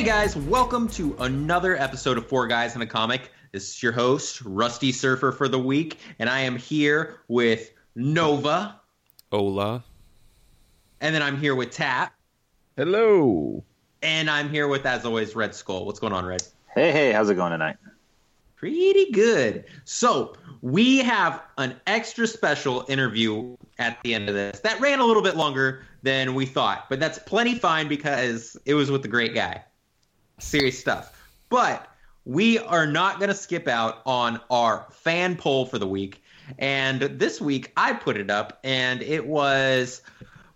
[0.00, 3.30] Hey guys, welcome to another episode of Four Guys in a Comic.
[3.52, 8.80] This is your host, Rusty Surfer for the week, and I am here with Nova,
[9.30, 9.84] Hola.
[11.02, 12.14] and then I'm here with Tap,
[12.78, 13.62] Hello.
[14.02, 15.84] and I'm here with, as always, Red Skull.
[15.84, 16.44] What's going on, Red?
[16.74, 17.76] Hey, hey, how's it going tonight?
[18.56, 19.66] Pretty good.
[19.84, 25.04] So, we have an extra special interview at the end of this that ran a
[25.04, 29.08] little bit longer than we thought, but that's plenty fine because it was with the
[29.08, 29.62] great guy.
[30.40, 31.16] Serious stuff.
[31.48, 31.86] But
[32.24, 36.22] we are not going to skip out on our fan poll for the week.
[36.58, 40.02] And this week I put it up, and it was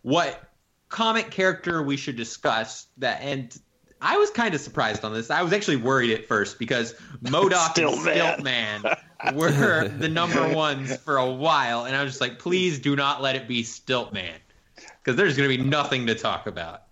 [0.02, 0.50] what
[0.88, 3.58] comic character we should discuss that and
[4.04, 5.30] I was kind of surprised on this.
[5.30, 6.92] I was actually worried at first because
[7.22, 8.82] MODOK and Stiltman.
[8.82, 12.94] Stiltman were the number ones for a while, and I was just like, please do
[12.96, 14.34] not let it be Stiltman,
[14.76, 16.82] because there's going to be nothing to talk about.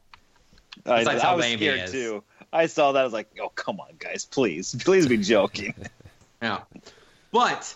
[0.87, 1.93] I, Besides I how was lame he scared is.
[1.93, 2.25] too.
[2.53, 3.01] I saw that.
[3.01, 5.75] I was like, "Oh, come on, guys, please, please be joking."
[6.43, 6.63] Yeah.
[7.31, 7.73] But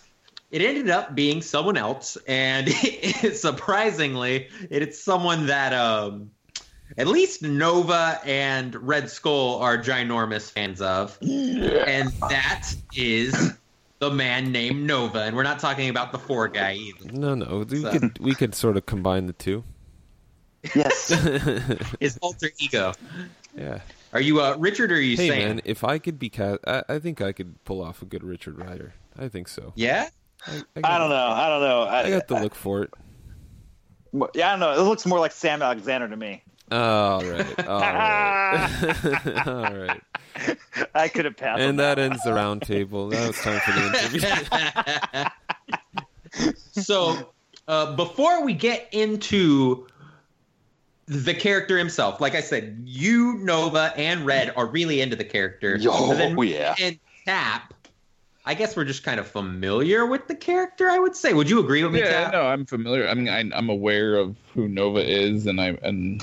[0.50, 2.68] it ended up being someone else, and
[3.32, 6.30] surprisingly, it's someone that um,
[6.98, 13.52] at least Nova and Red Skull are ginormous fans of, and that is
[14.00, 15.20] the man named Nova.
[15.22, 17.12] And we're not talking about the four guy either.
[17.12, 17.64] No, no.
[17.68, 19.62] We So- could we could sort of combine the two.
[20.74, 21.08] yes.
[22.00, 22.92] His alter ego.
[23.56, 23.78] Yeah.
[24.16, 24.90] Are you uh, Richard?
[24.90, 25.46] Or are you Hey saying?
[25.46, 28.24] man, if I could be cast, I, I think I could pull off a good
[28.24, 28.94] Richard Rider.
[29.18, 29.74] I think so.
[29.76, 30.08] Yeah.
[30.46, 31.28] I, I don't know.
[31.28, 31.82] I don't know.
[31.82, 32.94] I, I got the look for it.
[34.34, 34.72] yeah, I don't know.
[34.72, 36.42] It looks more like Sam Alexander to me.
[36.72, 37.60] All right.
[37.68, 39.46] All right.
[39.46, 40.02] all right.
[40.94, 41.60] I could have passed.
[41.60, 43.08] on And that ends the round table.
[43.08, 45.30] Now it's time for the
[46.32, 46.54] interview.
[46.82, 47.34] so
[47.68, 49.86] uh, before we get into
[51.06, 55.76] the character himself, like I said, you, Nova, and Red are really into the character.
[55.76, 56.74] Yo, But then yeah.
[56.80, 57.72] And Tap,
[58.44, 60.88] I guess we're just kind of familiar with the character.
[60.88, 61.32] I would say.
[61.32, 62.32] Would you agree with me, Yeah, Tap?
[62.32, 63.06] no, I'm familiar.
[63.08, 66.20] I mean, I, I'm aware of who Nova is and I and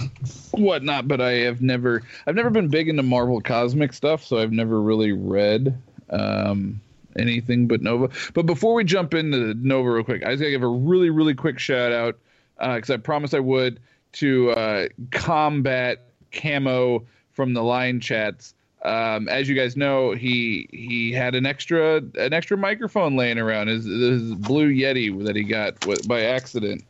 [0.51, 4.51] whatnot, but I have never, I've never been big into Marvel cosmic stuff, so I've
[4.51, 5.77] never really read
[6.09, 6.81] um,
[7.17, 8.09] anything but Nova.
[8.33, 11.35] But before we jump into Nova, real quick, I just gotta give a really, really
[11.35, 12.17] quick shout out
[12.59, 13.79] because I promised I would
[14.13, 18.53] to uh, combat camo from the line chats.
[18.83, 23.67] Um, as you guys know, he he had an extra an extra microphone laying around
[23.67, 25.75] his his blue Yeti that he got
[26.07, 26.83] by accident.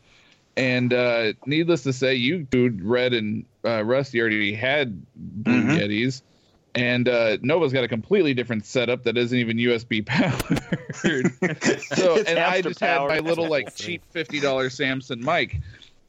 [0.56, 5.78] And uh, needless to say, you dude, Red and uh, Rusty already had blue Mhm.
[5.80, 6.22] Yetis,
[6.74, 10.60] and uh, Nova's got a completely different setup that isn't even USB powered.
[11.96, 15.60] so, and I just had my little like cheap fifty dollar Samsung mic.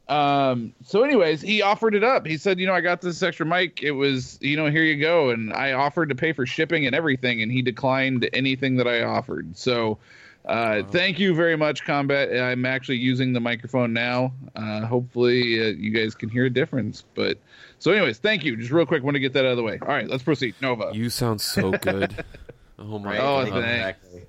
[0.08, 2.26] Um, so anyways, he offered it up.
[2.26, 3.82] He said, you know, I got this extra mic.
[3.82, 5.30] It was, you know, here you go.
[5.30, 9.02] And I offered to pay for shipping and everything, and he declined anything that I
[9.02, 9.56] offered.
[9.56, 9.98] So
[10.44, 12.30] uh, thank you very much, Combat.
[12.40, 14.32] I'm actually using the microphone now.
[14.54, 17.02] Uh, hopefully uh, you guys can hear a difference.
[17.16, 17.38] But
[17.80, 18.56] so anyways, thank you.
[18.56, 19.78] Just real quick, want to get that out of the way.
[19.82, 20.54] All right, let's proceed.
[20.62, 20.90] Nova.
[20.94, 22.24] You sound so good.
[22.78, 23.20] Oh my Right?
[23.20, 23.62] Oh, god.
[23.62, 23.98] thanks.
[24.04, 24.22] exactly.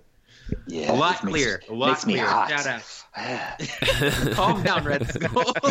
[0.67, 1.61] Yeah, A lot it makes- clear.
[1.69, 2.25] A lot makes me clear.
[2.25, 2.49] hot.
[2.49, 2.83] Shout out.
[4.35, 5.53] Calm down, Red Skull.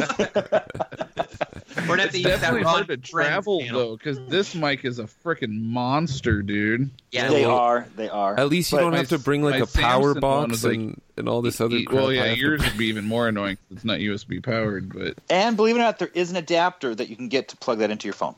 [1.77, 3.81] We're gonna have to It's use that definitely hard to travel channel.
[3.81, 6.91] though, because this mic is a freaking monster, dude.
[7.13, 7.87] Yeah, they well, are.
[7.97, 8.39] They are.
[8.39, 10.65] At least you But don't my have to bring like my a power box was,
[10.65, 11.95] like, and, and all this other Y- crap.
[11.97, 13.57] well, yeah, yours would be even more annoying.
[13.57, 16.95] 'cause It's not USB powered, but And believe it or not, there is an adapter
[16.95, 18.35] that you can get to plug that into your phone.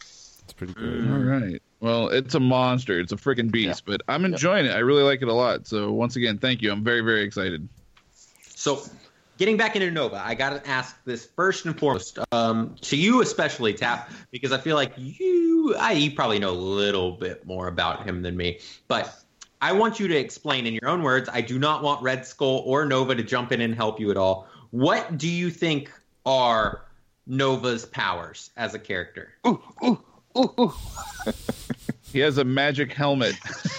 [0.00, 1.08] It's pretty good.
[1.10, 1.62] all right.
[1.80, 3.00] Well, it's a monster.
[3.00, 4.70] It's a freaking beast, but I'm enjoying it.
[4.70, 5.66] I really like it a lot.
[5.66, 6.70] So once again, thank you.
[6.70, 7.66] I'm very, very excited.
[8.54, 8.82] So,
[9.38, 13.22] getting back into Nova, I got to ask this first and foremost um, to you,
[13.22, 17.68] especially Tap, because I feel like you, I you probably know a little bit more
[17.68, 18.60] about him than me.
[18.86, 19.24] But
[19.62, 21.30] I want you to explain in your own words.
[21.32, 24.18] I do not want Red Skull or Nova to jump in and help you at
[24.18, 24.46] all.
[24.70, 25.90] What do you think
[26.26, 26.84] are
[27.26, 29.32] Nova's powers as a character?
[29.46, 29.98] Ooh, ooh,
[30.36, 30.74] ooh, ooh.
[32.12, 33.36] He has a magic helmet.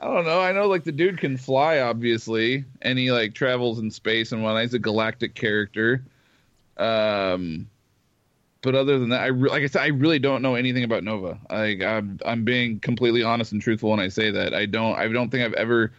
[0.00, 0.40] I don't know.
[0.40, 4.42] I know like the dude can fly, obviously, and he like travels in space and
[4.42, 4.62] whatnot.
[4.62, 6.04] He's a galactic character.
[6.76, 7.68] Um,
[8.62, 11.04] but other than that, I re- like I said, I really don't know anything about
[11.04, 11.38] Nova.
[11.50, 14.54] Like I'm, I'm being completely honest and truthful when I say that.
[14.54, 15.92] I don't, I don't think I've ever.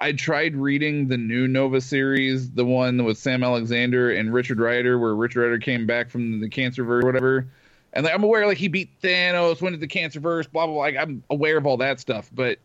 [0.00, 4.98] I tried reading the new Nova series, the one with Sam Alexander and Richard Rider,
[4.98, 7.48] where Richard Rider came back from the cancer or whatever.
[7.92, 10.74] And like, I'm aware, like he beat Thanos, went to the cancer verse, blah blah
[10.74, 10.82] blah.
[10.82, 12.58] Like, I'm aware of all that stuff, but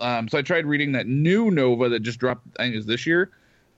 [0.00, 2.46] um, so I tried reading that new Nova that just dropped.
[2.58, 3.30] I think it was this year.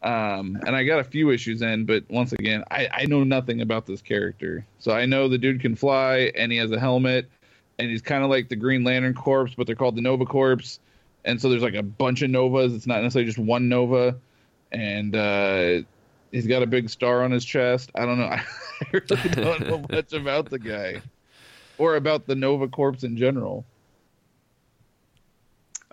[0.02, 3.60] Um, and I got a few issues in, but once again, I, I know nothing
[3.60, 4.64] about this character.
[4.78, 7.28] So I know the dude can fly and he has a helmet
[7.78, 10.78] and he's kind of like the Green Lantern Corps, but they're called the Nova Corps.
[11.24, 12.74] And so there's like a bunch of Novas.
[12.74, 14.16] It's not necessarily just one Nova.
[14.70, 15.82] And uh,
[16.32, 17.90] he's got a big star on his chest.
[17.94, 18.26] I don't know.
[18.30, 18.44] I
[18.92, 21.00] really don't know much about the guy
[21.78, 23.64] or about the Nova Corps in general.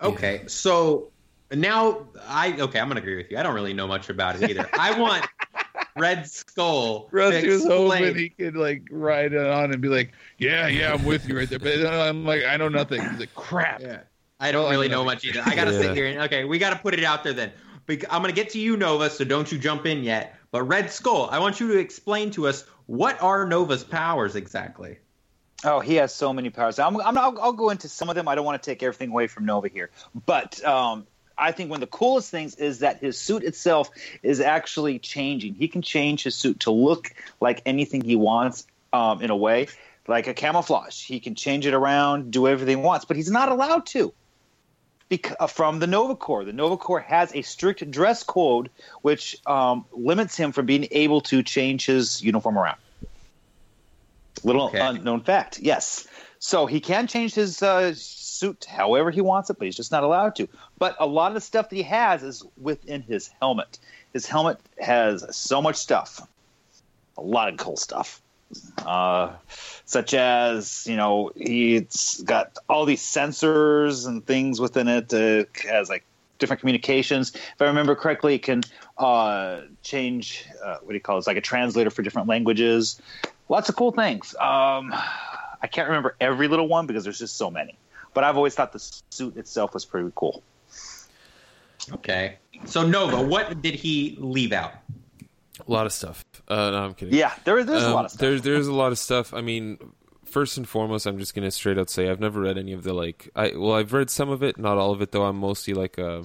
[0.02, 1.10] Okay, so
[1.52, 3.38] now I okay, I'm gonna agree with you.
[3.38, 4.68] I don't really know much about it either.
[4.78, 5.26] I want
[5.96, 7.04] Red Skull.
[7.08, 10.92] to Rusty was hoping he could like ride it on and be like, "Yeah, yeah,
[10.92, 13.00] I'm with you right there." But I'm like, I know nothing.
[13.08, 14.00] He's like, "Crap." Yeah.
[14.38, 15.40] I don't really know much either.
[15.46, 15.80] I gotta Yeah.
[15.80, 17.52] sit here and okay, we gotta put it out there then.
[17.88, 20.36] I'm gonna get to you, Nova, so don't you jump in yet.
[20.50, 24.98] But Red Skull, I want you to explain to us what are Nova's powers exactly.
[25.64, 26.78] Oh, he has so many powers.
[26.78, 28.28] I'm, I'm I'll, I'll go into some of them.
[28.28, 29.90] I don't want to take everything away from Nova here,
[30.26, 31.06] but um,
[31.38, 33.90] I think one of the coolest things is that his suit itself
[34.22, 35.54] is actually changing.
[35.54, 39.68] He can change his suit to look like anything he wants um, in a way,
[40.06, 41.02] like a camouflage.
[41.02, 44.12] He can change it around, do everything he wants, but he's not allowed to.
[45.08, 46.44] Bec- uh, from the Nova Corps.
[46.44, 48.70] The Nova Corps has a strict dress code
[49.02, 52.78] which um, limits him from being able to change his uniform around.
[54.42, 54.80] Little Okay.
[54.80, 56.06] unknown fact, yes.
[56.38, 60.04] So he can change his uh, suit however he wants it, but he's just not
[60.04, 60.48] allowed to.
[60.78, 63.78] But a lot of the stuff that he has is within his helmet.
[64.12, 66.20] His helmet has so much stuff,
[67.16, 68.20] a lot of cool stuff,
[68.84, 69.32] uh,
[69.84, 75.12] such as you know he's got all these sensors and things within it.
[75.12, 76.04] Uh, has like
[76.38, 77.34] different communications.
[77.34, 78.62] If I remember correctly, it can
[78.98, 80.46] uh, change.
[80.64, 81.18] Uh, what do you call it?
[81.18, 83.00] It's like a translator for different languages.
[83.48, 84.34] Lots of cool things.
[84.40, 84.92] Um,
[85.62, 87.76] I can't remember every little one because there's just so many.
[88.14, 88.78] But I've always thought the
[89.10, 90.42] suit itself was pretty cool.
[91.92, 92.36] Okay.
[92.64, 94.72] So Nova, what did he leave out?
[95.66, 96.24] A lot of stuff.
[96.48, 97.14] Uh, no, I'm kidding.
[97.14, 98.20] Yeah, there, there's a Um, lot of stuff.
[98.20, 99.32] There's there's a lot of stuff.
[99.32, 99.78] I mean,
[100.24, 102.92] first and foremost, I'm just gonna straight out say I've never read any of the
[102.92, 103.30] like.
[103.34, 105.24] I well, I've read some of it, not all of it though.
[105.24, 106.24] I'm mostly like a,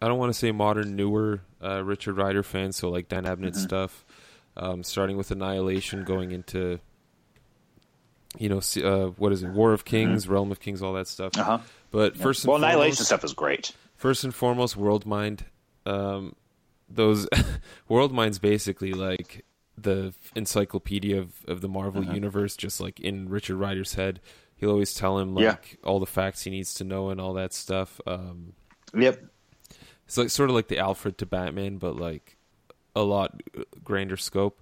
[0.00, 2.72] I don't want to say modern, newer uh, Richard Rider fan.
[2.72, 3.60] So like Dan Abnett Mm-hmm.
[3.60, 4.04] stuff,
[4.56, 6.80] um, starting with Annihilation, going into,
[8.38, 11.32] you know, uh, what is it, War of Kings, Realm of Kings, all that stuff.
[11.32, 11.50] Mm-hmm.
[11.50, 11.58] Uh-huh.
[11.90, 13.72] But first and well, Annihilation foremost, stuff is great.
[13.96, 15.44] first and foremost, World Mind.
[15.86, 16.34] Um,
[16.88, 17.28] those
[17.88, 19.44] World Mind's basically like
[19.76, 22.12] the encyclopedia of, of the Marvel Uh-huh.
[22.12, 24.20] universe, just like in Richard Rider's head.
[24.56, 25.88] He'll always tell him like Yeah.
[25.88, 28.00] all the facts he needs to know and all that stuff.
[28.06, 28.54] Um,
[28.92, 29.22] Yep.
[30.06, 32.36] it's like sort of like the Alfred to Batman, but like
[32.96, 33.40] a lot
[33.84, 34.60] grander scope.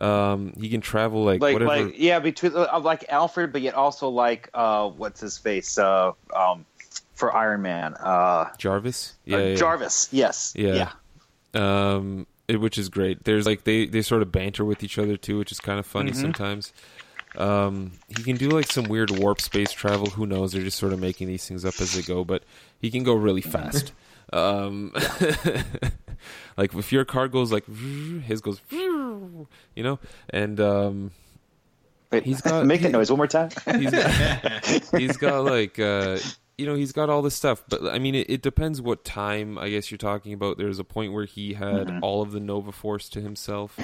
[0.00, 1.86] Um, he can travel like, Like, whatever.
[1.86, 6.12] like, yeah, between uh, like Alfred, but yet also like uh, what's his face uh,
[6.34, 6.64] um,
[7.14, 9.54] for Iron Man, uh, Jarvis, uh, yeah, yeah.
[9.56, 10.08] Jarvis.
[10.12, 10.54] Yes.
[10.56, 10.92] Yeah.
[11.54, 13.24] Um, it, which is great.
[13.24, 15.86] There's like they they sort of banter with each other too, which is kind of
[15.86, 16.20] funny Mm-hmm.
[16.20, 16.72] sometimes.
[17.36, 20.06] Um, he can do like some weird warp space travel.
[20.10, 20.52] Who knows?
[20.52, 22.42] They're just sort of making these things up as they go, but
[22.80, 23.92] he can go really fast.
[24.32, 24.92] um,
[26.56, 27.64] like if your car goes like
[28.24, 29.98] his goes, you know,
[30.30, 31.10] and um,
[32.10, 33.50] Wait, He's got- make that noise one more time.
[33.78, 36.18] he's got, he's got like uh
[36.58, 39.56] you know he's got all this stuff but i mean it, it depends what time
[39.58, 40.58] i guess you're talking about.
[40.58, 42.02] There's a point where he had Mm-hmm.
[42.04, 43.78] all of the nova force to himself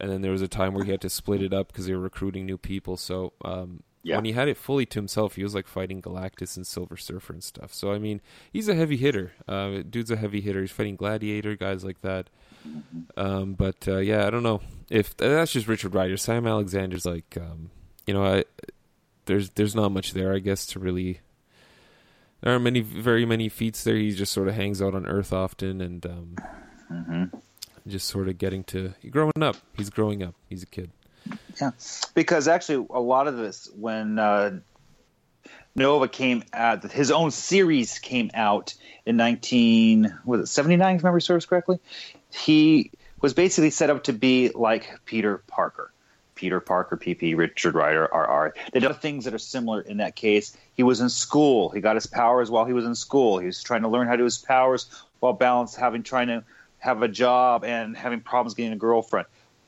[0.00, 1.94] and then there was a time where he had to split it up because they
[1.94, 2.96] were recruiting new people.
[2.96, 4.16] So um Yeah.
[4.16, 7.32] when he had it fully to himself he was like fighting galactus and silver surfer
[7.34, 7.72] and stuff.
[7.74, 8.20] So i mean
[8.52, 9.32] he's a heavy hitter.
[9.46, 10.60] Uh dude's a heavy hitter.
[10.62, 12.30] He's fighting gladiator guys like that.
[13.16, 14.60] Um but uh yeah i don't know.
[14.90, 17.70] If that's just richard rider sam alexander's like um
[18.06, 18.44] you know i
[19.26, 21.20] there's there's not much there, I guess, to really.
[22.42, 23.96] There aren't many, very many feats there.
[23.96, 26.36] He just sort of hangs out on Earth often, and um,
[26.90, 27.36] Mm-hmm.
[27.88, 29.56] just sort of getting to growing up.
[29.76, 30.34] He's growing up.
[30.48, 30.90] He's a kid.
[31.60, 31.72] Yeah,
[32.14, 34.60] because actually, a lot of this when uh,
[35.74, 38.74] Nova came out, his own series came out
[39.04, 40.94] in nineteen was it seventy nine?
[40.96, 41.80] If memory serves correctly,
[42.32, 45.90] he was basically set up to be like Peter Parker.
[46.36, 48.54] Peter Parker, PP, Richard Rider, RR.
[48.72, 50.56] They did things that are similar in that case.
[50.74, 51.70] He was in school.
[51.70, 53.38] He got his powers while he was in school.
[53.38, 54.86] He was trying to learn how to do his powers
[55.18, 56.44] while balance having trying to
[56.78, 59.26] have a job and having problems getting a girlfriend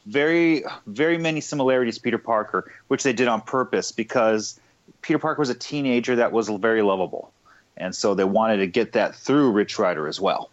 [0.08, 4.58] very very many similarities to Peter Parker, which they did on purpose because
[5.02, 7.32] Peter Parker was a teenager that was very lovable,
[7.76, 10.50] and so they wanted to get that through Rich Rider as well.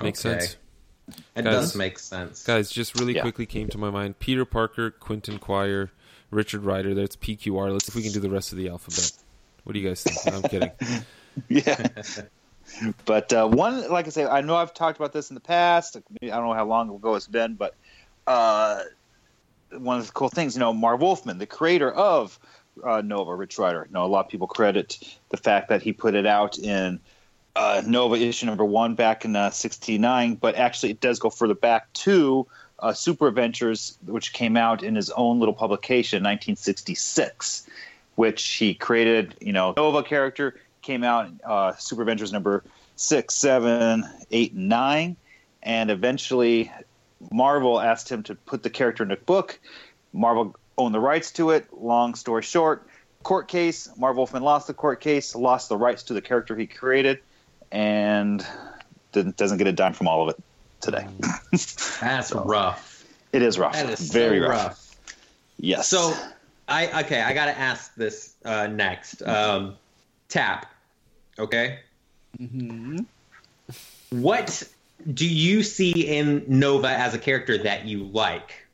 [0.00, 0.40] Makes Okay.
[0.40, 0.56] sense,
[1.08, 2.42] It Guys- does make sense.
[2.44, 2.70] guys.
[2.70, 3.22] Just really Yeah.
[3.22, 5.90] quickly came to my mind: Peter Parker, Quentin Quire,
[6.30, 6.94] Richard Rider.
[6.94, 7.70] That's PQR.
[7.72, 9.12] Let's see if we can do the rest of the alphabet.
[9.64, 10.16] What do you guys think?
[10.26, 10.70] No, I'm kidding.
[11.48, 11.86] Yeah,
[13.04, 15.96] but uh, one, like I say, I know I've talked about this in the past.
[16.22, 17.74] I don't know how long ago it's been, but
[18.26, 18.80] uh,
[19.76, 22.38] one of the cool things, you know, Marv Wolfman, the creator of
[22.82, 23.84] uh, Nova, Rich Rider.
[23.88, 24.98] You know, a lot of people credit
[25.28, 27.00] the fact that he put it out in
[27.56, 31.54] uh, Nova issue number one back in uh, '69, but actually it does go further
[31.54, 32.46] back to
[32.78, 37.66] uh, Super Adventures, which came out in his own little publication, 1966,
[38.16, 39.34] which he created.
[39.40, 42.62] You know, Nova character came out uh, Super Adventures number
[42.96, 45.16] six, seven, eight, and nine,
[45.62, 46.70] and eventually
[47.30, 49.58] Marvel asked him to put the character in a book.
[50.12, 51.66] Marvel owned the rights to it.
[51.72, 52.86] Long story short,
[53.22, 53.88] court case.
[53.96, 57.20] Marv Wolfman lost the court case, lost the rights to the character he created,
[57.72, 58.46] and
[59.12, 60.42] doesn't get a dime from all of it
[60.80, 61.06] today.
[62.00, 63.04] That's so, rough.
[63.32, 63.74] It is rough.
[63.74, 64.64] That is very so rough.
[64.64, 64.96] rough.
[65.58, 65.88] Yes.
[65.88, 66.14] So,
[66.68, 67.22] I okay.
[67.22, 69.22] I got to ask this uh, next.
[69.22, 69.76] Um,
[70.28, 70.66] Tap.
[71.38, 71.80] Okay.
[72.38, 72.98] Mm-hmm.
[74.10, 74.62] What
[75.12, 78.65] do you see in Nova as a character that you like?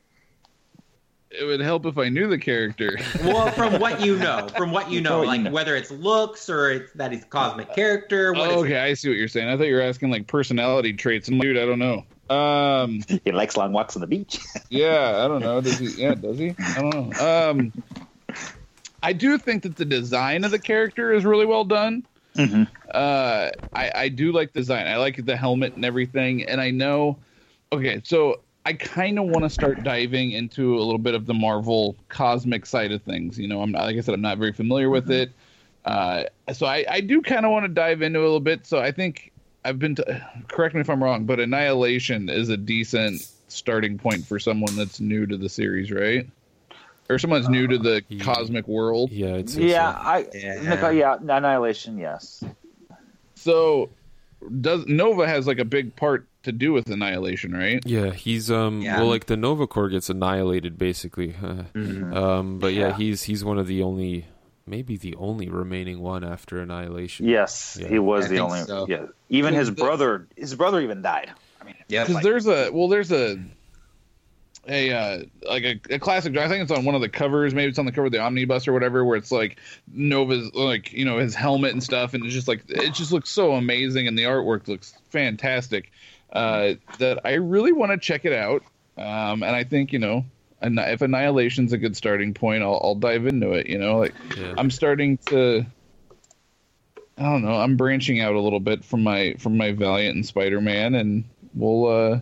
[1.39, 2.97] It would help if I knew the character.
[3.23, 5.51] well, from what you know, from what you know, What like know.
[5.51, 8.33] whether it's looks or it's that he's a cosmic character.
[8.33, 9.49] What is Oh, okay, I see what you're saying.
[9.49, 11.27] I thought you were asking like personality traits.
[11.29, 12.05] And dude, I don't know.
[12.29, 14.39] Um, he likes long walks on the beach.
[14.69, 15.59] yeah, I don't know.
[15.61, 16.01] Does he?
[16.01, 16.55] Yeah, does he?
[16.59, 17.49] I don't know.
[17.49, 17.73] Um,
[19.01, 22.03] I do think that the design of the character is really well done.
[22.37, 22.67] Mhm.
[22.93, 24.87] Uh, I, I do like the design.
[24.87, 26.43] I like the helmet and everything.
[26.43, 27.19] And I know.
[27.71, 31.33] Okay, so I kind of want to start diving into a little bit of the
[31.33, 33.37] Marvel cosmic side of things.
[33.37, 35.31] You know, I'm not, like I said, I'm not very familiar with it.
[35.83, 38.65] Uh, so I, I do kind of want to dive into it a little bit.
[38.65, 39.33] So I think
[39.65, 44.25] I've been, to, correct me if I'm wrong, but Annihilation is a decent starting point
[44.25, 46.25] for someone that's new to the series, right?
[47.09, 48.23] Or someone that's new to the Yeah.
[48.23, 49.11] cosmic world.
[49.11, 50.61] Yeah, it's uh, yeah, I Yeah.
[50.69, 52.45] Nico- yeah, Annihilation, yes.
[53.35, 53.89] So
[54.61, 57.81] does Nova has like a big part to do with Annihilation, right?
[57.85, 58.97] Yeah, he's um Yeah.
[58.99, 61.33] well like the Nova Corps gets annihilated basically.
[61.73, 62.15] Mhm.
[62.15, 62.97] um but yeah, Yeah.
[62.97, 64.25] he's he's one of the only
[64.65, 67.27] maybe the only remaining one after annihilation.
[67.27, 67.87] Yes, Yeah.
[67.89, 68.61] he was I the only.
[68.61, 68.85] so.
[68.87, 71.31] Yeah, even his Because the- brother, his brother even died.
[71.61, 73.37] I mean, yeah, Because Like- there's a well, there's a
[74.65, 76.37] a uh, like a, a classic.
[76.37, 77.53] I think it's on one of the covers.
[77.53, 79.57] Maybe it's on the cover of the omnibus or whatever, where it's like
[79.91, 83.29] Nova's like you know his helmet and stuff, and it's just like it just looks
[83.29, 85.91] so amazing, and the artwork looks fantastic.
[86.33, 88.63] Uh, that I really want to check it out,
[88.97, 90.25] um, and I think you know.
[90.65, 93.67] If Annihilation's a good starting point, I'll, I'll dive into it.
[93.67, 94.53] You know, like Yeah.
[94.57, 95.65] I'm starting to
[97.17, 100.25] I don't know, I'm branching out a little bit from my from my Valiant and
[100.25, 102.19] Spider-Man and we'll uh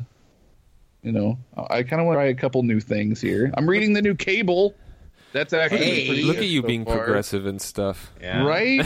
[1.03, 3.51] you know, I kind of want to try a couple new things here.
[3.57, 4.75] I'm reading the new Cable.
[5.33, 6.97] That's actually Hey, pretty Look at you so being far.
[6.97, 8.11] progressive and stuff.
[8.19, 8.43] Yeah.
[8.43, 8.81] Right?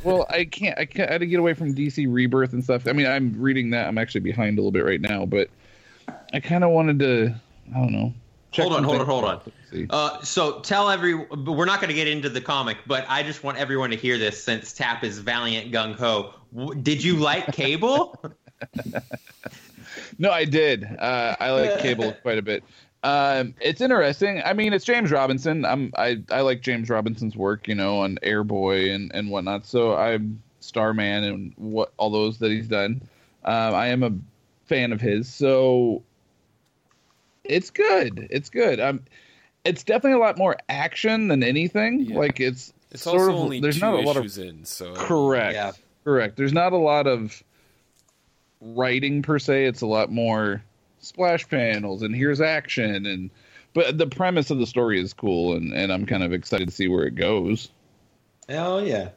[0.04, 2.86] well, I can't I can't I had to get away from DC Rebirth and stuff.
[2.86, 3.88] I mean, I'm reading that.
[3.88, 5.48] I'm actually behind a little bit right now, but
[6.32, 7.34] I kind of wanted to
[7.74, 8.12] I don't know.
[8.54, 9.40] Hold on, hold on, hold on.
[9.44, 9.86] Let's see.
[9.90, 11.14] Uh, so tell every.
[11.14, 14.16] We're not going to get into the comic, but I just want everyone to hear
[14.16, 16.32] this since Tap is valiant gung ho.
[16.56, 18.18] W- Did you like Cable?
[20.18, 20.84] No, I did.
[20.98, 22.64] Uh, I like Cable quite a bit.
[23.06, 24.42] Um, it's interesting.
[24.44, 25.64] I mean, it's James Robinson.
[25.64, 29.64] I'm I, I like James Robinson's work, you know, on Airboy and and whatnot.
[29.64, 33.00] So I'm Starman and what all those that he's done.
[33.44, 34.10] Um, I am a
[34.64, 35.32] fan of his.
[35.32, 36.02] So
[37.44, 38.26] it's good.
[38.28, 38.80] It's good.
[38.80, 39.02] Um,
[39.64, 42.00] it's definitely a lot more action than anything.
[42.00, 42.18] Yeah.
[42.18, 44.94] Like it's It's sort also of only there's two not a lot of in, so
[44.94, 45.54] correct.
[45.54, 45.72] Yeah.
[46.02, 46.36] Correct.
[46.36, 47.40] There's not a lot of
[48.60, 49.66] writing per se.
[49.66, 50.64] It's a lot more
[51.06, 53.30] splash panels and here's action and
[53.74, 56.74] but the premise of the story is cool and, and I'm kind of excited to
[56.74, 57.68] see where it goes.
[58.48, 59.10] Hell yeah.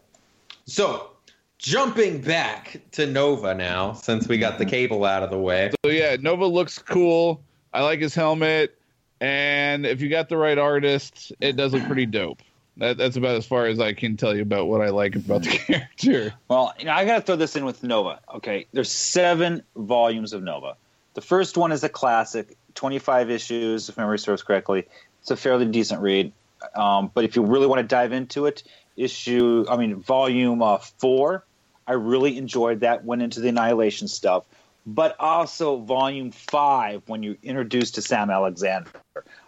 [0.65, 1.11] So
[1.57, 4.71] jumping back to Nova now, since we got the mm-hmm.
[4.71, 5.71] cable out of the way.
[5.85, 7.41] So yeah, Nova looks cool.
[7.73, 8.77] I like his helmet
[9.21, 12.41] and if you got the right artist, it does look pretty dope.
[12.77, 15.43] That, that's about as far as I can tell you about what I like about
[15.43, 16.33] the character.
[16.47, 18.21] Well, you know, I got to throw this in with Nova.
[18.35, 20.77] Okay, there's seven volumes of Nova.
[21.19, 24.87] The first one is a classic, 25 issues, if memory serves correctly.
[25.19, 26.31] It's a fairly decent read.
[26.73, 28.63] Um, but if you really want to dive into it,
[28.95, 31.43] issue, I mean, volume uh, four,
[31.85, 33.03] I really enjoyed that.
[33.03, 34.45] Went into the Annihilation stuff,
[34.85, 38.89] but also volume five when you're introduced to Sam Alexander.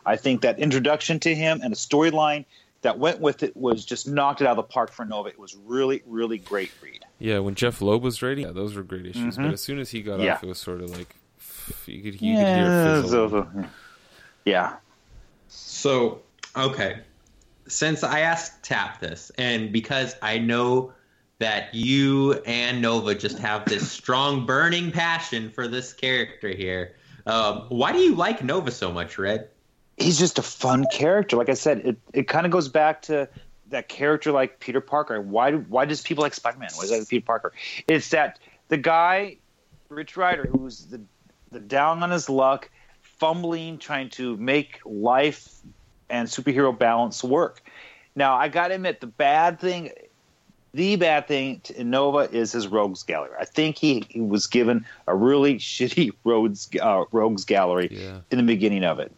[0.05, 2.43] I think that introduction to him and the storyline
[2.81, 5.29] that went with it was just knocked it out of the park for Nova.
[5.29, 7.05] It was really, really great read.
[7.17, 9.37] Yeah, when Jeph Loeb was writing, yeah, those were great issues.
[9.37, 9.43] Mhm.
[9.45, 10.33] But as soon as he got Yeah.
[10.33, 11.15] off, it was sort of like
[11.85, 13.65] you could, you could hear it so- so-
[14.45, 14.75] yeah.
[15.47, 16.21] So,
[16.55, 17.01] okay.
[17.67, 20.93] Since I asked Tap this, and because I know
[21.39, 26.95] that you and Nova just have this strong, burning passion for this character here.
[27.25, 29.49] Um, why do you like Nova so much, Red?
[29.97, 31.37] He's just a fun character.
[31.37, 33.27] Like I said, it, it kind of goes back to
[33.69, 35.19] that character like Peter Parker.
[35.21, 36.69] Why why does people like Spider Man?
[36.75, 37.53] Why is that Peter Parker?
[37.87, 38.37] It's that
[38.67, 39.37] the guy,
[39.89, 41.03] Rich Rider, who's the the
[41.59, 42.69] down on his luck,
[43.01, 45.49] fumbling, trying to make life
[46.09, 47.61] and superhero balance work.
[48.15, 49.91] Now I got to admit, the bad thing,
[50.73, 53.31] the bad thing in Nova is his rogues gallery.
[53.39, 58.19] I think he, he was given a really shitty rogues uh, rogues gallery Yeah.
[58.31, 59.11] in the beginning of it.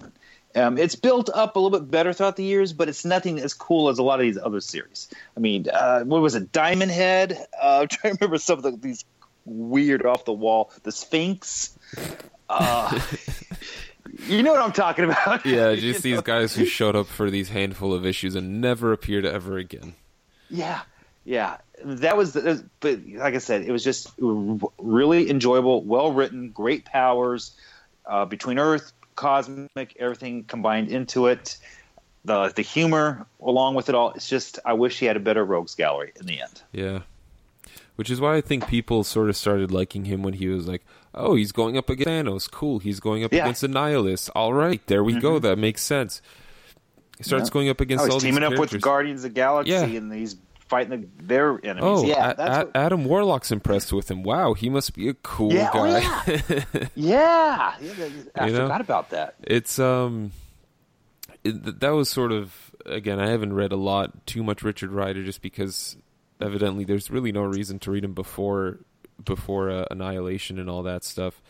[0.56, 3.56] Um, it's built up a little bit better throughout the years, but it's nothing as
[3.56, 5.10] cool as a lot of these other series.
[5.36, 7.44] I mean, uh, what was it, Diamond Head?
[7.60, 9.04] Uh, I'm trying to remember some of the, these
[9.46, 11.78] weird off the wall, the Sphinx.
[12.50, 13.00] Uh,
[14.28, 15.46] you know what I'm talking about?
[15.46, 19.26] Yeah, just these guys who showed up for these handful of issues and never appeared
[19.26, 19.96] ever again.
[20.50, 20.82] Yeah,
[21.26, 21.58] yeah.
[21.84, 26.86] That was, the, but like I said, it was just really enjoyable, well written, great
[26.86, 27.52] powers
[28.06, 31.58] uh, between Earth, cosmic, everything combined into it.
[32.26, 34.12] The the humor along with it all.
[34.12, 36.62] It's just I wish he had a better rogues gallery in the end.
[36.72, 37.02] Yeah.
[37.96, 40.84] Which is why I think people sort of started liking him when he was like,
[41.14, 42.50] oh, he's going up against Thanos.
[42.50, 42.80] Cool.
[42.80, 43.44] He's going up Yeah.
[43.44, 44.32] against Annihilus.
[44.36, 44.82] All right.
[44.88, 45.38] There we go.
[45.38, 46.22] That makes sense.
[47.20, 47.54] He starts Yeah.
[47.54, 48.82] going up against Oh, all he's these teaming up with characters.
[48.82, 49.84] Guardians of the Galaxy Yeah.
[49.84, 50.36] and he's
[50.68, 51.84] fighting the, their enemies.
[51.84, 54.24] Oh, yeah, A- that's A- what- Adam Warlock's impressed with him.
[54.24, 56.00] Wow, he must be a cool Yeah, oh, guy.
[56.66, 57.74] yeah, yeah.
[58.36, 58.62] I You know?
[58.64, 59.36] forgot about that.
[59.44, 60.32] it's um
[61.44, 65.24] it, that was sort of again i haven't read a lot too much richard rider
[65.24, 65.96] just because
[66.42, 68.80] evidently there's really no reason to read him before
[69.24, 71.42] before uh, annihilation and all that stuff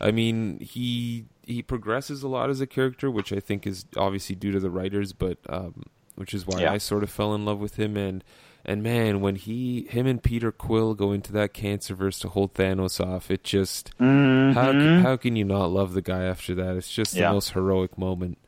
[0.00, 4.34] i mean he he progresses a lot as a character which i think is obviously
[4.34, 5.84] due to the writers but um
[6.16, 6.72] which is why Yeah.
[6.72, 8.22] i sort of fell in love with him and
[8.64, 12.98] and man when he him and peter quill go into that cancerverse to hold thanos
[13.00, 16.76] off it just how can, how can you not love the guy after that?
[16.76, 17.28] It's just Yeah.
[17.28, 18.38] the most heroic moment.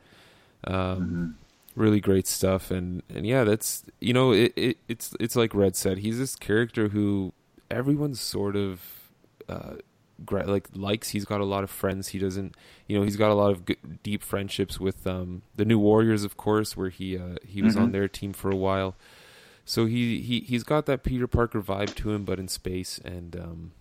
[0.67, 1.37] Um,
[1.77, 5.77] Really great stuff, and and yeah, that's you know it, it it's it's like Red
[5.77, 5.99] said.
[5.99, 7.33] He's this character who
[7.71, 8.81] everyone's sort of
[9.49, 9.75] uh,
[10.25, 11.11] gra- like likes.
[11.11, 12.09] He's got a lot of friends.
[12.09, 15.67] He doesn't, you know, he's got a lot of good, deep friendships with um, the
[15.67, 18.97] New Warriors, of course, where he uh, he was on their team for a while.
[19.67, 23.37] So he, he he's got that Peter Parker vibe to him, but in space, and
[23.37, 23.73] um,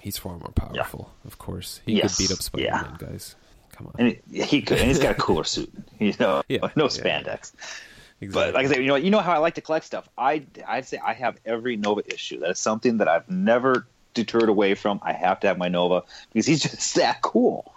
[0.00, 1.14] he's far more powerful.
[1.24, 3.08] Of course, he Yes, could beat up Spider Man, yeah.
[3.08, 3.36] guys.
[3.76, 5.72] Come on, And he, he could, and he's got a cooler suit.
[6.00, 6.88] You know, Yeah, no yeah.
[6.88, 7.52] spandex.
[8.20, 8.28] exactly.
[8.28, 10.08] But like I said, you know, you know how I like to collect stuff.
[10.18, 12.40] I I'd say I have every Nova issue.
[12.40, 14.98] That is something that I've never deterred away from.
[15.02, 17.72] I have to have my Nova because he's just that cool.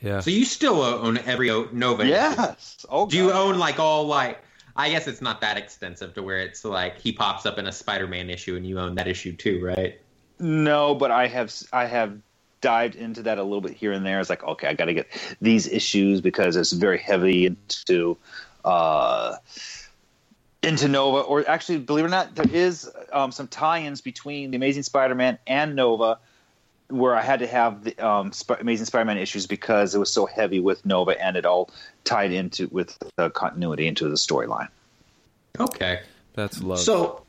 [0.00, 2.02] yeah, So you still own every O- Nova?
[2.02, 2.10] issue?
[2.12, 2.84] Yes.
[2.90, 4.40] Oh, Do you own like all like?
[4.76, 7.72] I guess it's not that extensive to where it's like he pops up in a
[7.72, 10.00] Spider-Man issue and you own that issue too, right?
[10.40, 12.18] No, but I have I have
[12.64, 14.18] dived into that a little bit here and there.
[14.20, 15.06] It's like, okay, I got to get
[15.38, 18.16] these issues because it's very heavy into
[18.64, 19.36] uh,
[20.62, 21.18] into Nova.
[21.18, 25.38] Or actually, believe it or not, there is um, some tie-ins between the Amazing Spider-Man
[25.46, 26.18] and Nova,
[26.88, 30.24] where I had to have the um, Sp- Amazing Spider-Man issues because it was so
[30.24, 31.68] heavy with Nova, and it all
[32.04, 34.68] tied into with the continuity into the storyline.
[35.60, 36.00] Okay.
[36.32, 36.80] that's love.
[36.80, 37.23] So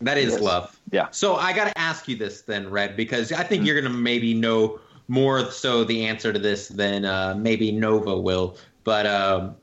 [0.00, 0.42] that is Yes.
[0.42, 0.80] love.
[0.90, 1.08] Yeah.
[1.10, 3.98] So I got to ask you this then, Red, because I think you're going to
[3.98, 8.56] maybe know more so the answer to this than uh, maybe Nova will.
[8.84, 9.56] But um,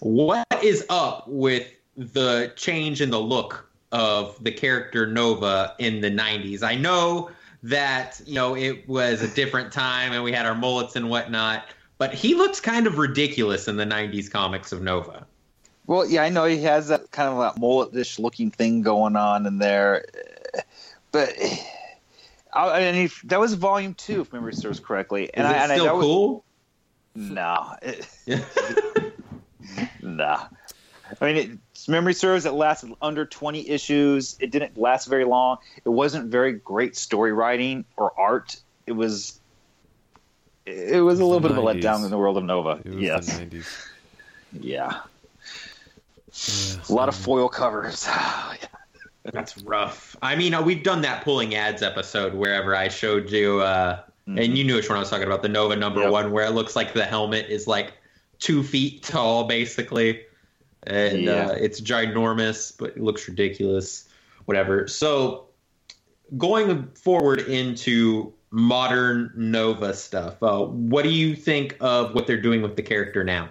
[0.00, 6.10] what is up with the change in the look of the character Nova in the
[6.10, 6.62] 90s?
[6.62, 7.30] I know
[7.62, 11.66] that, you know, it was a different time and we had our mullets and whatnot,
[11.98, 15.26] but he looks kind of ridiculous in the 90s comics of Nova.
[15.86, 19.46] Well, yeah, I know he has that kind of that mulletish looking thing going on
[19.46, 20.04] in there,
[21.12, 21.30] but
[22.52, 25.24] I, and he, that was volume two, if memory serves correctly.
[25.24, 26.44] Is And it I, and I, still that was- cool?
[27.16, 28.40] no, it, Yeah.
[30.02, 30.40] no.
[31.20, 31.50] I mean, it,
[31.88, 32.46] memory serves.
[32.46, 34.36] It lasted under twenty issues.
[34.40, 35.58] It didn't last very long.
[35.84, 38.56] It wasn't very great story writing or art.
[38.86, 39.38] It was.
[40.66, 42.80] It was a little bit of a letdown in the world of Nova.
[42.84, 43.40] it was Yes,
[44.58, 45.00] yeah,
[46.34, 48.06] Yeah, a lot of foil covers.
[49.32, 50.16] That's rough.
[50.20, 54.58] I mean, uh, we've done that pulling ads episode wherever I showed you, uh, and
[54.58, 56.10] you knew which one I was talking about, the Nova number Yep.
[56.10, 57.94] one, where it looks like the helmet is like
[58.38, 60.22] two feet tall, basically,
[60.82, 61.46] and Yeah.
[61.46, 64.08] uh, it's ginormous, but it looks ridiculous.
[64.44, 64.88] Whatever.
[64.88, 65.46] So,
[66.36, 72.60] going forward into modern Nova stuff, uh, what do you think of what they're doing
[72.60, 73.48] with the character now?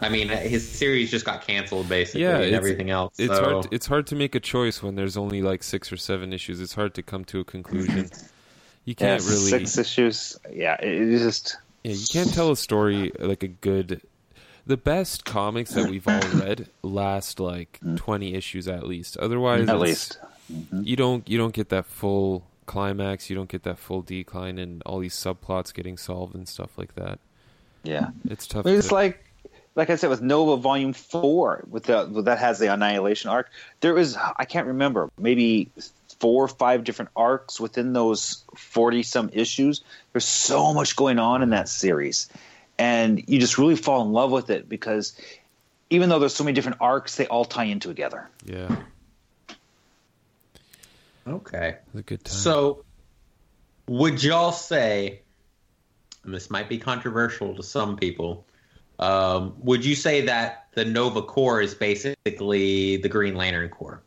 [0.00, 3.14] I mean, his series just got canceled basically, Yeah, and everything else.
[3.18, 3.68] It's so- hard.
[3.70, 6.60] It's hard to make a choice when there's only like six or seven issues.
[6.60, 8.10] It's hard to come to a conclusion.
[8.84, 9.36] You can't really.
[9.50, 10.38] six issues.
[10.52, 14.00] Yeah, it, it just Yeah, you can't tell a story like a good.
[14.66, 17.96] The best comics that we've all read last like mm.
[17.96, 19.16] twenty issues at least.
[19.18, 20.18] Otherwise, at it's- least.
[20.50, 20.82] Mm-hmm.
[20.82, 23.30] you don't you don't get that full climax.
[23.30, 26.94] You don't get that full decline and all these subplots getting solved and stuff like
[26.96, 27.18] that.
[27.82, 28.10] Yeah.
[28.28, 28.66] It's tough.
[28.66, 29.24] It's to- like,
[29.74, 33.50] like I said, with Nova Volume Four, with the that has the Annihilation arc.
[33.80, 35.70] There was I can't remember, maybe
[36.18, 39.82] four or five different arcs within those forty some issues.
[40.12, 42.28] There's so much going on in that series,
[42.78, 45.16] and you just really fall in love with it because
[45.88, 48.28] even though there's so many different arcs, they all tie in together.
[48.44, 48.76] yeah,
[51.26, 51.76] okay.
[51.88, 52.36] it's a good time.
[52.36, 52.84] So,
[53.86, 55.22] would y'all say,
[56.24, 58.44] and this might be controversial to some people,
[59.00, 64.02] um, would you say that the Nova Corps is basically the Green Lantern Corps,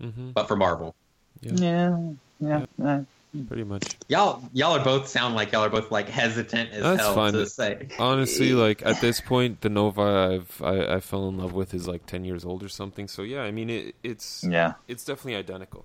[0.00, 0.94] hmm but for Marvel?
[1.40, 2.66] Yeah, yeah.
[2.78, 3.02] yeah.
[3.48, 3.96] pretty much.
[4.08, 7.32] Y'all, y'all are both sound like y'all are both like hesitant as That's hell fine.
[7.32, 7.88] to say.
[7.98, 11.88] Honestly, like at this point, the Nova I've I, I fell in love with is
[11.88, 13.08] like ten years old or something.
[13.08, 14.74] So yeah, I mean it, it's yeah.
[14.86, 15.84] it's definitely identical.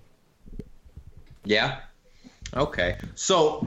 [1.44, 1.80] Yeah.
[2.54, 2.96] Okay.
[3.14, 3.66] So,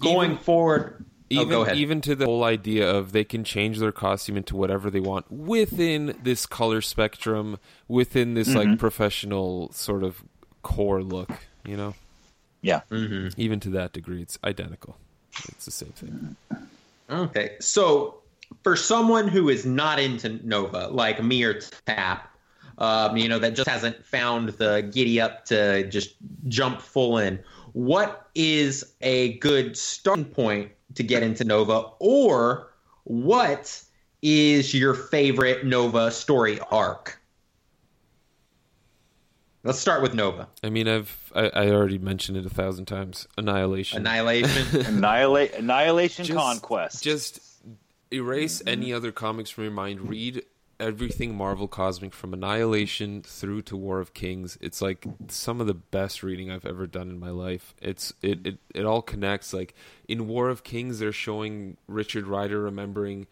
[0.00, 1.76] going Even- forward, Even oh, go ahead.
[1.76, 5.30] even to the whole idea of they can change their costume into whatever they want
[5.30, 8.70] within this color spectrum, within this Mm-hmm.
[8.70, 10.22] like professional sort of
[10.62, 11.30] core look.
[11.66, 11.94] You know,
[12.62, 12.80] Yeah.
[12.90, 13.34] Mhm.
[13.36, 14.96] even to that degree, it's identical.
[15.50, 16.36] It's the same thing.
[17.10, 18.20] Okay, so
[18.62, 22.34] for someone who is not into Nova, like me or Tap,
[22.78, 26.14] um, you know, that just hasn't found the giddy up to just
[26.48, 27.38] jump full in,
[27.74, 32.72] what is a good starting point to get into Nova, or
[33.04, 33.82] what
[34.20, 37.20] is your favorite Nova story arc?
[39.64, 40.48] Let's start with Nova.
[40.62, 43.26] I mean, I've I, I already mentioned it a thousand times.
[43.36, 43.98] Annihilation.
[43.98, 44.80] Annihilation.
[44.86, 47.02] Annihilate, Annihilation Just- Conquest.
[47.02, 47.40] Just
[48.12, 50.08] erase any other comics from your mind.
[50.08, 50.42] Read
[50.80, 54.56] everything Marvel Cosmic from Annihilation through to War of Kings.
[54.60, 57.74] It's like some of the best reading I've ever done in my life.
[57.82, 59.52] It's it it, it all connects.
[59.52, 59.74] Like
[60.06, 63.26] in War of Kings, they're showing Richard Rider remembering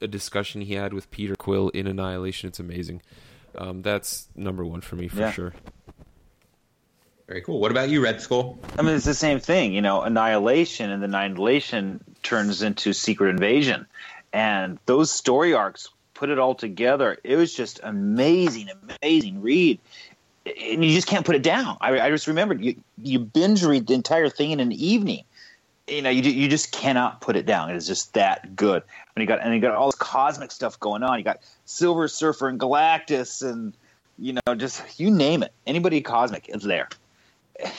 [0.00, 2.48] a discussion he had with Peter Quill in Annihilation.
[2.48, 3.02] It's amazing.
[3.56, 5.32] Um, that's number one for me for Yeah.
[5.32, 5.54] sure.
[7.26, 7.58] Very cool.
[7.58, 8.58] What about you, Red Skull?
[8.78, 13.30] I mean, it's the same thing, you know, annihilation, and the annihilation turns into secret
[13.30, 13.86] invasion,
[14.32, 17.18] and those story arcs put it all together.
[17.22, 18.70] It was just amazing,
[19.02, 19.78] amazing read,
[20.46, 21.76] and you just can't put it down.
[21.80, 25.24] I, I just remembered you you binge read the entire thing in an evening.
[25.86, 27.70] You know, you you just cannot put it down.
[27.70, 28.82] It is just that good.
[29.14, 31.18] And you got and you got all this cosmic stuff going on.
[31.18, 33.74] You got Silver Surfer and Galactus, and
[34.18, 35.52] you know, just you name it.
[35.66, 36.88] Anybody cosmic is there.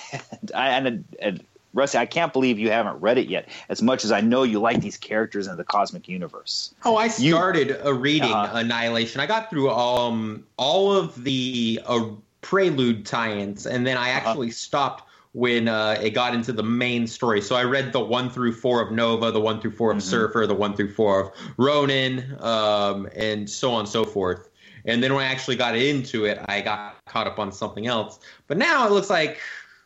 [0.42, 1.44] And I, and, and
[1.78, 3.48] Rusty, I can't believe you haven't read it yet.
[3.70, 6.74] As much as I know you like these characters in the cosmic universe.
[6.84, 8.58] Oh, I You- started a reading Uh-huh.
[8.58, 9.22] Annihilation.
[9.22, 12.06] I got through um all of the uh,
[12.42, 14.30] prelude tie-ins, and then I Uh-huh.
[14.30, 17.42] actually stopped when uh, it got into the main story.
[17.42, 20.10] So I read the one through four of Nova, the one through 4 of Mm-hmm.
[20.10, 24.50] Surfer, the one through four of Ronan, um, and so on and so forth.
[24.86, 28.20] And then when I actually got into it, I got caught up on something else.
[28.48, 29.40] But now it looks like,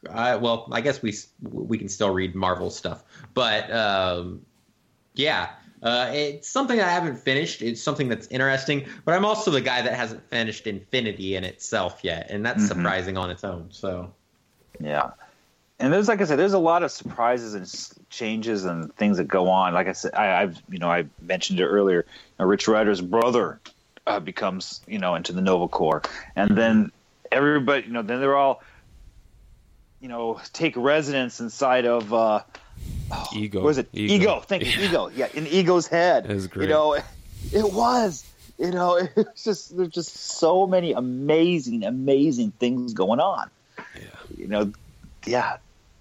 [0.10, 4.42] uh, well, I guess we we can still read Marvel stuff, but um,
[5.14, 5.50] yeah,
[5.84, 7.62] uh, it's something I haven't finished.
[7.62, 12.00] It's something that's interesting, but I'm also the guy that hasn't finished Infinity in itself
[12.04, 12.68] yet, and that's Mhm.
[12.68, 13.68] surprising on its own.
[13.72, 14.12] So
[14.80, 15.12] Yeah.
[15.80, 17.68] And there's, like I said, there's a lot of surprises and
[18.12, 19.74] changes and things that go on.
[19.74, 22.06] Like I said, I, I've, you know, I mentioned it earlier.
[22.08, 23.60] You know, Rich Rider's brother
[24.06, 26.04] uh, becomes, you know, into the Nova Corps,
[26.36, 26.92] and then
[27.32, 28.62] everybody, you know, then they're all,
[30.02, 32.14] you know, take residence inside of.
[32.14, 32.44] Uh,
[33.34, 33.60] Ego.
[33.60, 33.90] What was it?
[33.94, 34.14] Ego.
[34.14, 34.40] Ego.
[34.40, 34.84] Thank you.
[34.84, 35.08] Ego.
[35.10, 36.30] Yeah, in Ego's head.
[36.30, 36.64] It was great.
[36.64, 38.26] You know, it was.
[38.58, 43.50] You know, it's just there's just so many amazing, amazing things going on.
[43.78, 44.02] Yeah.
[44.38, 44.74] You know,
[45.26, 45.58] yeah.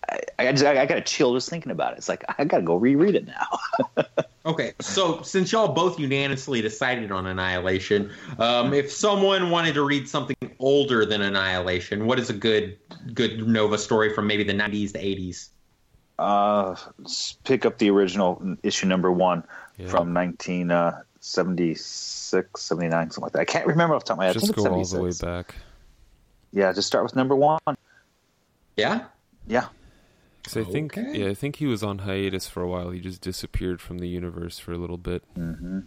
[0.08, 1.98] I, I just I, I got a chill just thinking about it.
[1.98, 4.04] It's like I got to go reread it now.
[4.46, 10.08] okay, so since y'all both unanimously decided on Annihilation, um, if someone wanted to read
[10.08, 12.78] something older than Annihilation, what is a good
[13.12, 15.48] good Nova story from maybe the 90s to 80s?
[16.20, 16.76] uh,
[17.44, 19.42] pick up the original issue number one
[19.78, 19.88] Yeah.
[19.88, 23.40] from 1976, 79, something like that.
[23.40, 24.30] I can't remember off the top of my head.
[24.30, 25.54] I Just think it's go all the way back.
[26.52, 27.58] Yeah, just start with number one.
[28.76, 29.06] Yeah.
[29.46, 29.68] Yeah.
[30.42, 32.90] 'Cause I think, yeah, I think he was on hiatus for a while.
[32.90, 35.22] He just disappeared from the universe for a little bit.
[35.34, 35.80] hmm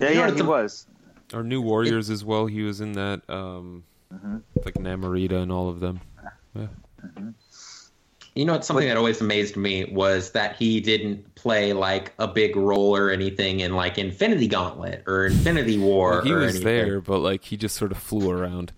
[0.00, 0.86] Yeah, You yeah, he the- was.
[1.34, 2.46] Our New Warriors as well.
[2.46, 4.36] He was in that, um, Mm-hmm.
[4.64, 6.00] like Namorita and all of them.
[6.54, 6.66] Yeah.
[8.34, 12.28] You know, it's something that always amazed me was that he didn't play like a
[12.28, 16.10] big role or anything in like Infinity Gauntlet or Infinity War.
[16.10, 16.64] Well, he or was anything.
[16.86, 18.72] there, but like he just sort of flew around.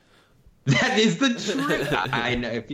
[0.81, 1.89] That is the truth.
[2.13, 2.51] I know.
[2.51, 2.65] If,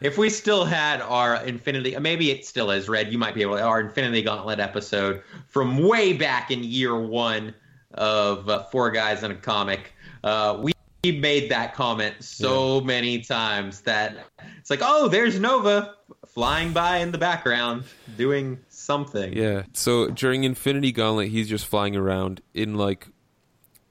[0.00, 3.12] if we still had our Infinity, maybe it still is, Red.
[3.12, 7.54] You might be able to, our Infinity Gauntlet episode from way back in year one
[7.94, 9.92] of uh, Four Guys in a Comic.
[10.24, 10.72] Uh, we
[11.04, 14.16] we made that comment so many times that
[14.58, 15.94] it's like, oh, there's Nova
[16.26, 17.84] flying by in the background
[18.16, 19.32] doing something.
[19.32, 19.62] Yeah.
[19.72, 23.06] So during Infinity Gauntlet, he's just flying around in like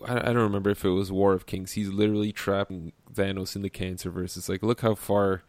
[0.05, 1.73] I, I don't remember if it was War of Kings.
[1.73, 4.37] He's literally trapping Thanos in the Cancer Verse.
[4.37, 5.43] It's like look how far,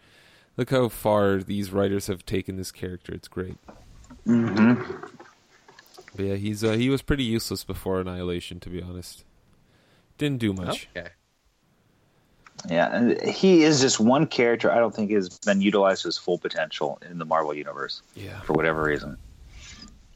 [0.57, 3.13] look how far these writers have taken this character.
[3.15, 3.57] It's great.
[4.27, 4.83] Mm-hmm.
[6.15, 9.25] But yeah, he's uh, he was pretty useless before Annihilation, to be honest.
[10.19, 10.89] Didn't do much.
[10.97, 11.11] Okay.
[12.71, 16.17] Yeah, and he is just one character I don't think has been utilized to his
[16.17, 18.41] full potential in the Marvel universe Yeah.
[18.41, 19.19] for whatever reason.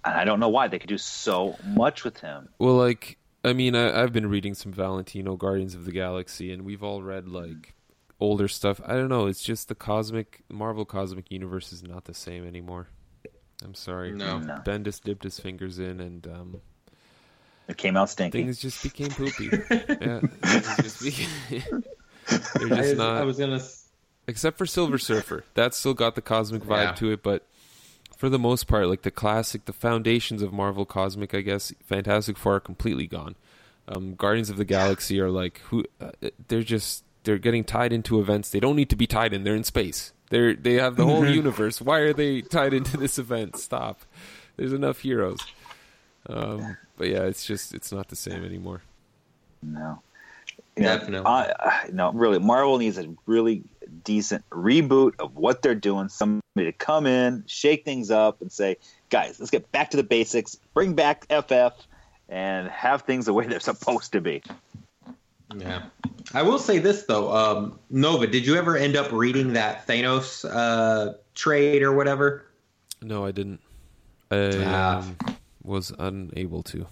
[0.04, 2.48] And I don't know why they could do so much with him.
[2.58, 6.62] Well, like, I mean, I, I've been reading some Valentino Guardians of the Galaxy, and
[6.64, 7.74] we've all read like
[8.20, 8.80] older stuff.
[8.86, 9.26] I don't know.
[9.26, 12.88] It's just the cosmic Marvel cosmic universe is not the same anymore.
[13.64, 14.12] I'm sorry.
[14.12, 14.38] No.
[14.38, 14.56] No.
[14.64, 16.60] Bendis dipped his fingers in, and um,
[17.68, 18.44] It came out stinking.
[18.46, 19.50] things just became poopy.
[19.70, 20.20] yeah,
[20.80, 21.28] just became-
[22.28, 23.16] they're just I, not.
[23.18, 23.60] I was gonna.
[24.26, 25.44] except for Silver Surfer.
[25.54, 26.92] That's still got the cosmic vibe Yeah.
[26.92, 27.46] to it, but
[28.20, 32.36] for the most part, like the classic, the foundations of Marvel Cosmic, I guess, Fantastic
[32.36, 33.34] Four are completely gone.
[33.88, 35.86] Um, Guardians of the Galaxy are like who?
[35.98, 36.10] Uh,
[36.48, 39.42] they're just they're getting tied into events they don't need to be tied in.
[39.42, 40.12] They're in space.
[40.28, 41.80] They're they have the whole universe.
[41.80, 43.56] Why are they tied into this event?
[43.56, 44.02] Stop.
[44.58, 45.40] There's enough heroes.
[46.28, 48.82] Um, but yeah, it's just it's not the same anymore.
[49.62, 50.02] No.
[50.76, 51.26] You know, Definitely.
[51.26, 53.62] I, I, no, really, Marvel needs a really
[54.04, 56.08] decent reboot of what they're doing.
[56.08, 58.76] Somebody to come in, shake things up, and say,
[59.08, 61.74] guys, let's get back to the basics, bring back FF,
[62.28, 64.42] and have things the way they're supposed to be.
[65.56, 65.82] Yeah.
[66.32, 68.26] I will say this though, um, Nova.
[68.28, 72.46] Did you ever end up reading that Thanos uh, trade or whatever?
[73.02, 73.60] No, I didn't.
[74.30, 74.98] I Ah.
[74.98, 75.16] um,
[75.64, 76.86] was unable to.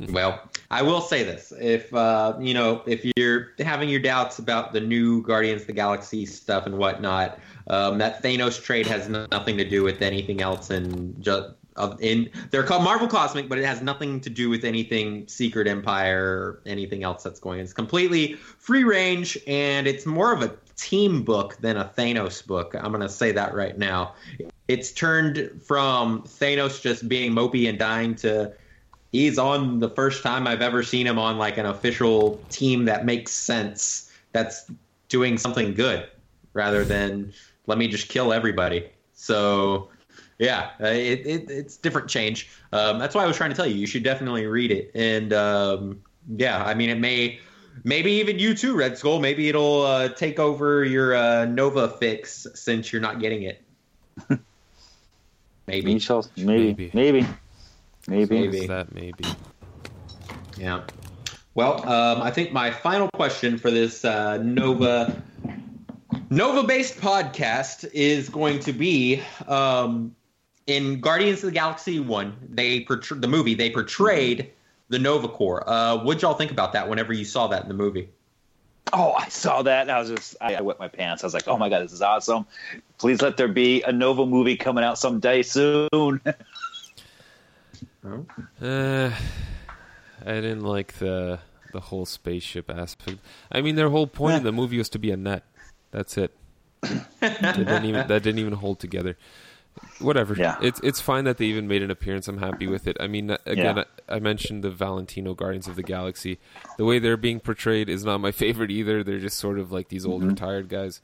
[0.00, 4.72] Well, I will say this: if uh, you know, if you're having your doubts about
[4.72, 9.56] the new Guardians of the Galaxy stuff and whatnot, um, that Thanos trade has nothing
[9.58, 10.70] to do with anything else.
[10.70, 14.64] And just of in they're called Marvel Cosmic, but it has nothing to do with
[14.64, 17.58] anything Secret Empire or anything else that's going.
[17.58, 17.64] On.
[17.64, 22.74] It's completely free range, and it's more of a team book than a Thanos book.
[22.74, 24.14] I'm going to say that right now.
[24.66, 28.52] It's turned from Thanos just being mopey and dying to
[29.14, 33.06] he's on the first time I've ever seen him on like an official team that
[33.06, 34.12] makes sense.
[34.32, 34.68] That's
[35.08, 36.08] doing something good
[36.52, 37.32] rather than
[37.68, 38.90] let me just kill everybody.
[39.12, 39.88] So
[40.40, 42.50] yeah, uh, it, it, it's different change.
[42.72, 43.76] Um, that's why I was trying to tell you.
[43.76, 44.90] You should definitely read it.
[44.96, 46.02] And um,
[46.36, 47.38] yeah, I mean, it may,
[47.84, 49.20] maybe even you too, Red Skull.
[49.20, 53.62] Maybe it'll uh, take over your uh, Nova fix since you're not getting it.
[54.28, 54.38] We
[55.68, 56.00] maybe.
[56.00, 57.28] shall, maybe,
[58.08, 58.52] maybe, maybe.
[58.52, 58.66] Maybe.
[58.66, 59.24] That maybe?
[60.56, 60.82] Yeah.
[61.54, 65.22] Well, um, I think my final question for this uh, Nova
[66.30, 70.14] Nova based podcast is going to be um,
[70.66, 72.36] in Guardians of the Galaxy One.
[72.48, 74.50] They portray- the movie they portrayed
[74.88, 75.68] the Nova Corps.
[75.68, 76.88] Uh, what'd y'all think about that?
[76.88, 78.08] Whenever you saw that in the movie,
[78.92, 79.82] Oh, I saw that.
[79.82, 81.24] And I was just, I, I wet my pants.
[81.24, 82.46] I was like, oh my God, this is awesome.
[82.98, 85.88] Please let there be a Nova movie coming out someday soon.
[88.62, 89.10] Uh,
[90.24, 91.40] I didn't like the
[91.72, 93.18] the whole spaceship aspect.
[93.50, 95.42] I mean, their whole point of the movie was to be a net.
[95.90, 96.32] That's it.
[96.82, 99.16] that didn't even that didn't even hold together.
[99.98, 100.34] Whatever.
[100.34, 100.56] Yeah.
[100.62, 102.28] It's it's fine that they even made an appearance.
[102.28, 102.96] I'm happy with it.
[103.00, 103.84] I mean, uh, again, Yeah.
[104.08, 106.38] I, I mentioned the Valentino Guardians of the Galaxy.
[106.78, 109.02] The way they're being portrayed is not my favorite either.
[109.02, 110.30] They're just sort of like these old Mm-hmm.
[110.30, 111.00] retired guys.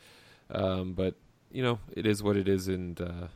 [0.52, 1.14] Um, but
[1.50, 3.26] you know, it is what it is, and uh,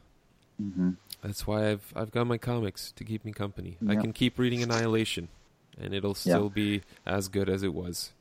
[0.63, 0.91] Mm-hmm.
[1.25, 3.79] That's why I've I've got my comics to keep me company.
[3.89, 5.29] I can keep reading Annihilation,
[5.81, 8.13] and it'll still be as good as it was.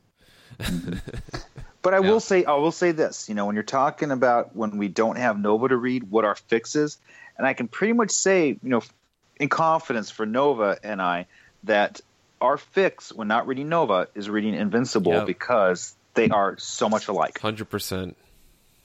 [0.60, 0.94] Mm-hmm.
[1.84, 2.12] But I Yeah.
[2.12, 3.28] will say, I will say this.
[3.28, 6.36] You know, when you're talking about when we don't have Nova to read, what our
[6.36, 6.98] fix is,
[7.38, 8.82] and I can pretty much say, you know,
[9.36, 11.26] in confidence for Nova and I,
[11.66, 12.00] that
[12.40, 15.26] our fix when not reading Nova is reading Invincible Yep.
[15.28, 17.38] because they are so much alike.
[17.40, 18.16] Hundred percent.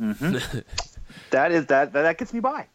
[0.02, 0.58] Mm-hmm.
[1.30, 2.66] That is that, that gets me by.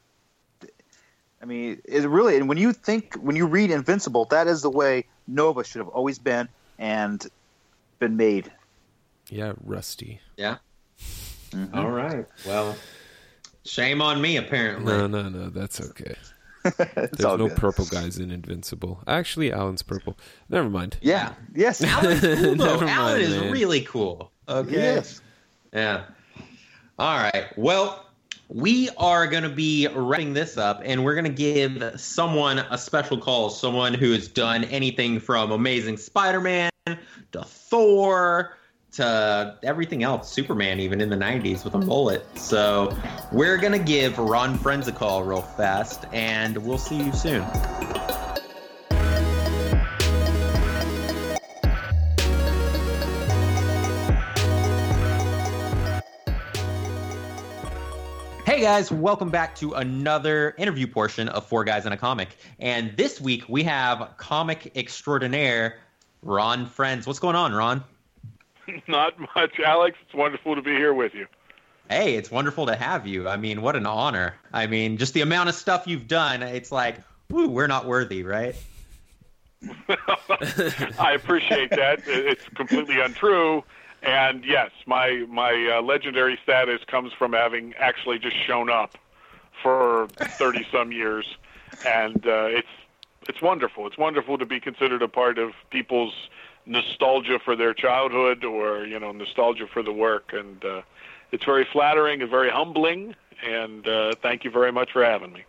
[1.43, 4.69] I mean, it really, and when you think when you read Invincible, that is the
[4.69, 6.47] way Nova should have always been
[6.79, 7.27] and
[7.99, 8.49] been made.
[9.29, 10.21] Yeah, Rusty.
[10.37, 10.57] Yeah.
[11.51, 11.75] Mhm.
[11.75, 12.25] All right.
[12.47, 12.77] Well,
[13.65, 14.93] shame on me, apparently.
[14.93, 16.15] No, no, no, that's okay.
[16.77, 17.57] There's no good.
[17.57, 19.03] purple guys in Invincible.
[19.05, 20.17] Actually, Allen's purple.
[20.47, 20.95] Never mind.
[21.01, 21.33] Yeah.
[21.53, 21.83] Yes.
[21.83, 22.79] Allen's cool, though.
[22.79, 23.51] Never Alan mind, is man.
[23.51, 24.31] really cool.
[24.47, 24.71] Okay.
[24.71, 25.21] Yes.
[25.73, 26.05] Yeah.
[26.97, 27.47] All right.
[27.57, 28.02] Well,
[28.53, 32.77] we are going to be wrapping this up, and we're going to give someone a
[32.77, 33.49] special call.
[33.49, 38.57] Someone who has done anything from Amazing Spider-Man to Thor
[38.93, 41.87] to everything else, Superman, even in the '90s with a mm.
[41.87, 42.95] bullet So
[43.31, 47.43] we're going to give Ron Frenz a call real fast, and we'll see you soon.
[58.63, 62.29] Guys, welcome back to another interview portion of Four Guys in a Comic.
[62.59, 65.79] And this week we have comic extraordinaire
[66.21, 67.05] Ron Frenz.
[67.05, 67.83] What's going on, Ron?
[68.87, 69.97] Not much, Alex.
[70.05, 71.27] It's wonderful to be here with you.
[71.89, 73.27] Hey, it's wonderful to have you.
[73.27, 74.35] I mean, what an honor.
[74.53, 78.23] I mean, just the amount of stuff you've done, it's like, woo, we're not worthy,
[78.23, 78.55] right?
[80.97, 82.01] I appreciate that.
[82.07, 83.65] It's completely untrue.
[84.03, 88.97] And yes, my my uh, legendary status comes from having actually just shown up
[89.61, 91.25] for thirty some years,
[91.87, 92.67] and uh, it's
[93.29, 93.87] it's wonderful.
[93.87, 96.13] It's wonderful to be considered a part of people's
[96.65, 100.81] nostalgia for their childhood or you know nostalgia for the work, and uh,
[101.31, 103.15] it's very flattering and very humbling.
[103.45, 105.43] And uh, thank you very much for having me.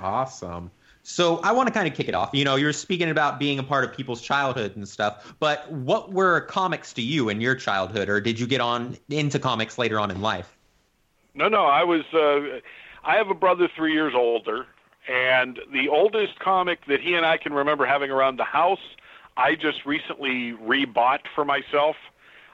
[0.00, 0.70] Awesome.
[1.02, 2.30] So I want to kind of kick it off.
[2.32, 6.10] You know, you're speaking about being a part of people's childhood and stuff, but what
[6.12, 9.98] were comics to you in your childhood, or did you get on into comics later
[9.98, 10.56] on in life?
[11.34, 12.02] No, no, I was.
[12.12, 12.60] Uh,
[13.04, 14.66] I have a brother three years older,
[15.08, 18.78] and the oldest comic that he and I can remember having around the house,
[19.36, 21.96] I just recently rebought for myself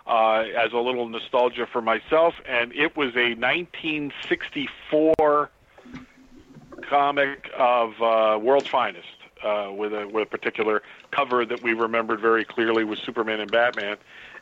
[0.06, 5.50] uh, as a little nostalgia for myself, and it was a 1964
[6.88, 9.07] comic of uh, World's Finest.
[9.40, 13.48] Uh, with a with a particular cover that we remembered very clearly was Superman and
[13.53, 13.96] Batman,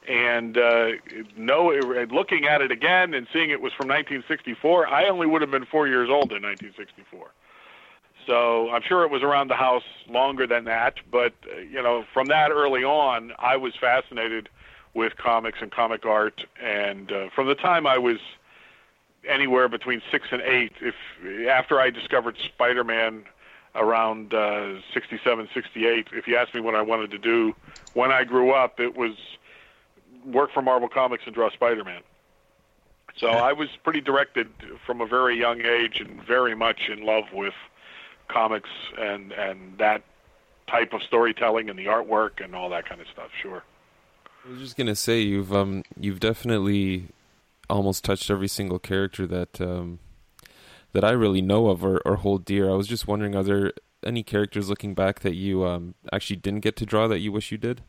[0.08, 0.92] and uh,
[1.36, 1.70] no,
[2.10, 5.66] looking at it again and seeing it was from 1964, I only would have been
[5.66, 7.30] four years old in 1964.
[8.26, 12.04] So I'm sure it was around the house longer than that, but uh, you know,
[12.12, 14.48] from that early on, I was fascinated
[14.94, 18.18] with comics and comic art, and uh, from the time I was
[19.26, 20.94] anywhere between six and eight, if
[21.48, 23.24] after I discovered Spider-Man
[23.74, 27.54] around uh, 67, 68, if you asked me what I wanted to do
[27.94, 29.12] when I grew up, it was
[30.24, 32.02] work for Marvel Comics and draw Spider-Man.
[33.16, 34.48] So I was pretty directed
[34.84, 37.54] from a very young age and very much in love with
[38.28, 40.02] comics and and that
[40.66, 43.30] type of storytelling and the artwork and all that kind of stuff.
[43.40, 43.62] Sure.
[44.44, 47.08] I was just gonna say you've um you've definitely
[47.68, 49.98] almost touched every single character that um
[50.92, 52.70] that I really know of or, or hold dear.
[52.70, 53.72] I was just wondering, are there
[54.04, 57.52] any characters looking back that you um actually didn't get to draw that you wish
[57.52, 57.82] you did?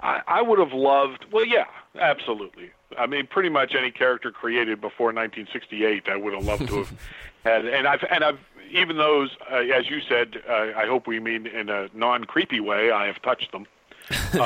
[0.00, 1.26] I, I would have loved.
[1.30, 1.66] Well, yeah,
[1.98, 2.70] absolutely.
[2.98, 6.98] I mean, pretty much any character created before 1968, I would have loved to have
[7.44, 7.66] had.
[7.66, 8.38] And I've and I've
[8.70, 12.90] even those, uh, as you said, uh, I hope we mean in a non-creepy way.
[12.90, 13.66] I have touched them.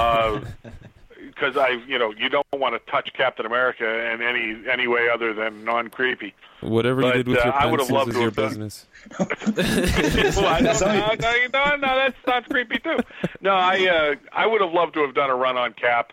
[1.27, 5.09] Because I, you know, you don't want to touch Captain America in any any way
[5.09, 6.35] other than non-creepy.
[6.61, 8.49] Whatever But, you did with uh, your I would have pencils loved is your done-
[8.49, 8.87] business.
[9.19, 12.99] well, no, no, no, no, that's that's creepy too.
[13.41, 16.13] No, I uh, I would have loved to have done a run on Cap.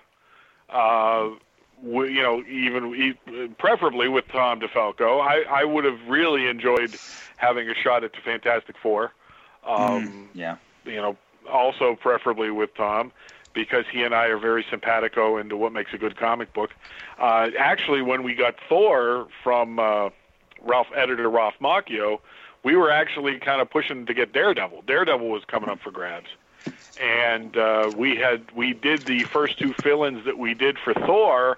[0.69, 1.29] Uh,
[1.83, 5.21] w- you know, even e- preferably with Tom DeFalco.
[5.21, 6.95] I I would have really enjoyed
[7.37, 9.11] having a shot at the Fantastic Four.
[9.65, 10.57] Um, Yeah.
[10.85, 11.17] you know,
[11.49, 13.11] also preferably with Tom,
[13.53, 16.71] because he and I are very simpatico into what makes a good comic book.
[17.19, 20.09] Uh, actually, when we got Thor from uh,
[20.61, 22.19] Ralph editor Ralph Macchio,
[22.63, 24.83] we were actually kind of pushing to get Daredevil.
[24.87, 26.29] Daredevil was coming up for grabs,
[26.97, 31.57] and uh, we had we did the first two fill-ins that we did for Thor,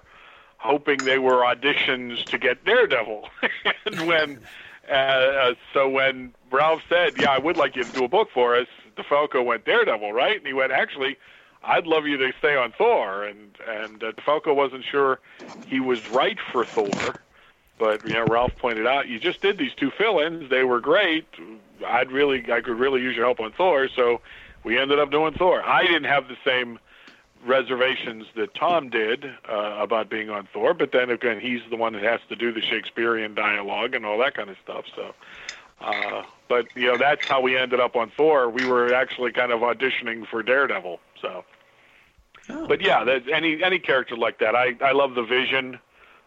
[0.58, 3.28] hoping they were auditions to get Daredevil.
[3.86, 4.40] and when
[4.88, 8.28] uh, uh, so when Ralph said, "Yeah, I would like you to do a book
[8.32, 10.36] for us," DeFalco went Daredevil, right?
[10.36, 11.16] And he went, "Actually,
[11.66, 15.20] I'd love you to stay on Thor." And and uh, DeFalco wasn't sure
[15.66, 17.16] he was right for Thor,
[17.78, 21.26] but you know, Ralph pointed out, "You just did these two fill-ins; they were great.
[21.86, 24.20] I'd really, I could really use your help on Thor." So
[24.62, 25.62] we ended up doing Thor.
[25.62, 26.78] I didn't have the same
[27.44, 31.92] reservations that Tom did uh, about being on Thor, but then again, he's the one
[31.92, 34.84] that has to do the Shakespearean dialogue and all that kind of stuff.
[34.96, 35.14] So
[35.80, 38.48] Uh, but you know that's how we ended up on Thor.
[38.48, 41.00] We were actually kind of auditioning for Daredevil.
[41.20, 41.44] So,
[42.50, 42.66] Oh.
[42.66, 44.54] but yeah, that, any any character like that.
[44.54, 45.78] I I love the Vision.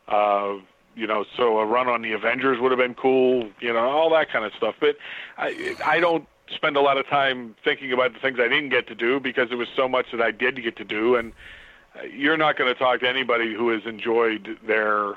[0.08, 0.56] Uh,
[0.96, 3.50] you know, so a run on the Avengers would have been cool.
[3.60, 4.76] You know, all that kind of stuff.
[4.80, 4.98] But
[5.38, 8.88] I I don't spend a lot of time thinking about the things I didn't get
[8.88, 11.16] to do because there was so much that I did get to do.
[11.16, 11.34] And
[11.96, 15.16] uh, you're not going to talk to anybody who has enjoyed their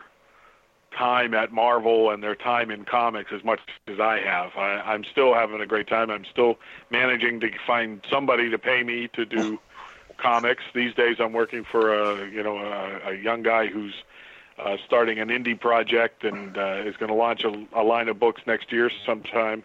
[0.96, 4.50] time at Marvel and their time in comics as much as I have.
[4.56, 6.10] I, I'm still having a great time.
[6.10, 6.58] I'm still
[6.90, 9.60] managing to find somebody to pay me to do
[10.20, 10.62] comics.
[10.74, 13.94] These days, I'm working for a you know a, a young guy who's
[14.58, 18.18] uh, starting an indie project and uh, is going to launch a, a line of
[18.18, 19.64] books next year sometime.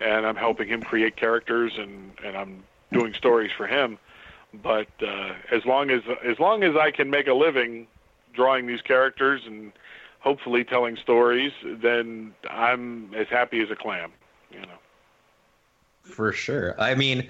[0.00, 3.98] And I'm helping him create characters and and I'm doing stories for him.
[4.62, 7.86] But uh, as long as as long as I can make a living
[8.34, 9.72] drawing these characters and
[10.20, 14.12] hopefully telling stories, then I'm as happy as a clam.
[14.50, 14.78] You know.
[16.02, 16.74] For sure.
[16.80, 17.28] I mean,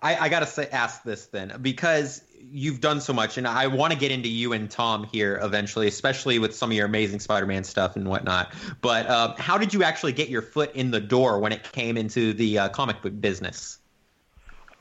[0.00, 3.92] I, I gotta say, ask this then because you've done so much, and I want
[3.92, 7.64] to get into you and Tom here eventually, especially with some of your amazing Spider-Man
[7.64, 8.52] stuff and whatnot.
[8.80, 11.96] But uh, how did you actually get your foot in the door when it came
[11.96, 13.78] into the uh, comic book business?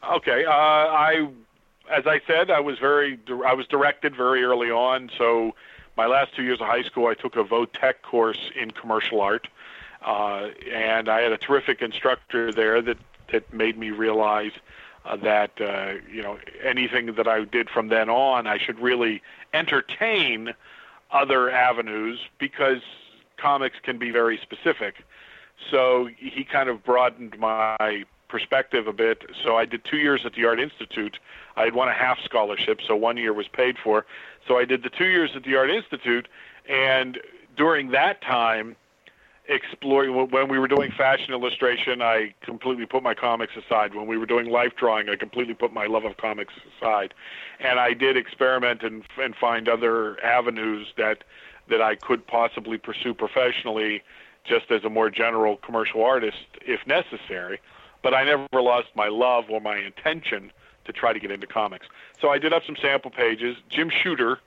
[0.08, 0.46] Okay.
[0.46, 1.28] Uh, I,
[1.92, 5.10] as I said, I was very, I was directed very early on.
[5.18, 5.56] So
[5.98, 9.48] my last two years of high school, I took a Votech course in commercial art,
[10.06, 12.98] uh, and I had a terrific instructor there that
[13.32, 14.54] that made me realize
[15.16, 19.22] that uh, you know anything that I did from then on, I should really
[19.54, 20.54] entertain
[21.12, 22.82] other avenues because
[23.38, 24.96] comics can be very specific.
[25.72, 29.24] So he kind of broadened my perspective a bit.
[29.44, 31.18] So I did two years at the Art Institute.
[31.56, 34.06] I had won a half scholarship, so one year was paid for.
[34.48, 36.28] So I did the two years at the Art Institute,
[36.70, 37.20] and
[37.56, 38.76] during that time,
[39.48, 43.96] exploring when we were doing fashion illustration, I completely put my comics aside.
[43.96, 47.14] When we were doing life drawing, I completely put my love of comics aside,
[47.60, 51.24] and I did experiment and and find other avenues that
[51.70, 54.04] that I could possibly pursue professionally,
[54.44, 57.60] just as a more general commercial artist if necessary.
[58.04, 60.52] But I never lost my love or my intention
[60.86, 61.88] to try to get into comics.
[62.22, 63.58] So I did up some sample pages.
[63.70, 64.40] Jim Shooter,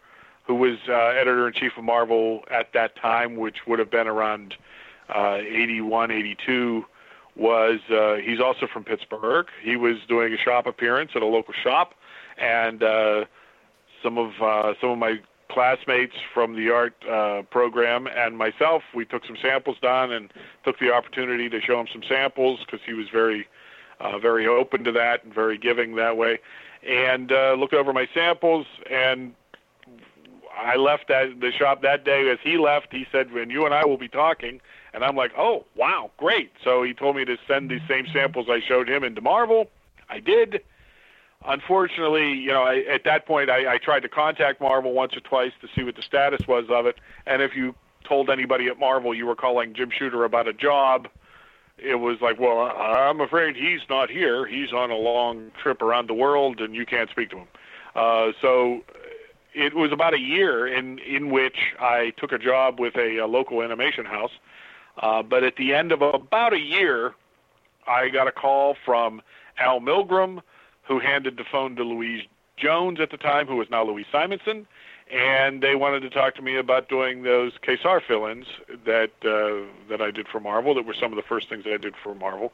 [0.44, 4.08] who was uh, editor in chief of Marvel at that time, which would have been
[4.08, 4.56] around
[5.14, 6.84] uh, 81, 82,
[7.36, 9.46] was uh, he's also from Pittsburgh.
[9.62, 11.94] He was doing a shop appearance at a local shop,
[12.38, 13.24] and uh,
[14.02, 19.04] some of uh, some of my classmates from the art uh, program and myself, we
[19.04, 20.32] took some samples down and
[20.64, 23.46] took the opportunity to show him some samples because he was very,
[23.98, 26.38] uh, very open to that and very giving that way.
[26.88, 29.34] And uh, looked over my samples, and
[30.56, 32.30] I left that the shop that day.
[32.30, 34.60] As he left, he said, "When you and I will be talking."
[34.92, 38.46] And I'm like, "Oh, wow, great!" So he told me to send these same samples
[38.50, 39.70] I showed him into Marvel.
[40.08, 40.62] I did
[41.46, 45.20] unfortunately, you know, I, at that point, I, I tried to contact Marvel once or
[45.20, 46.98] twice to see what the status was of it.
[47.26, 47.74] And if you
[48.04, 51.08] told anybody at Marvel you were calling Jim Shooter about a job,
[51.78, 54.46] it was like, well, I'm afraid he's not here.
[54.46, 57.48] He's on a long trip around the world, and you can't speak to him.
[57.94, 58.82] Uh, so
[59.54, 63.26] it was about a year in in which I took a job with a, a
[63.26, 64.30] local animation house.
[65.00, 67.14] Uh, but at the end of about a year,
[67.86, 69.22] I got a call from
[69.58, 70.42] Al Milgrom
[70.82, 72.24] who handed the phone to Louise
[72.56, 74.66] Jones at the time, who was now Louise Simonson,
[75.10, 78.46] and they wanted to talk to me about doing those Ka-Zar fill-ins
[78.84, 80.74] that uh, that I did for Marvel.
[80.74, 82.52] That were some of the first things that I did for Marvel.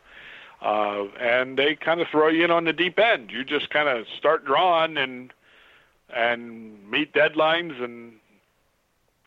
[0.63, 3.31] Uh, and they kind of throw you in on the deep end.
[3.31, 5.33] You just kind of start drawing and
[6.15, 8.15] and meet deadlines and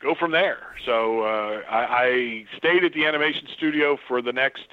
[0.02, 0.60] go from there.
[0.86, 4.66] So uh, I, I stayed at the animation studio for the next,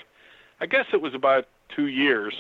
[0.61, 2.35] I guess it was about two years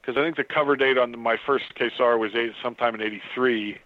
[0.00, 3.78] because I think the cover date on my first Ka-Zar was eight, sometime in '83,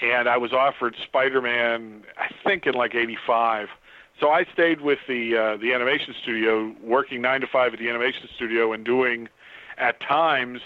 [0.00, 3.68] and I was offered Spider-Man, I think in like '85.
[4.20, 7.90] So I stayed with the uh, the animation studio, working nine to five at the
[7.90, 9.28] animation studio, and doing,
[9.76, 10.60] at times,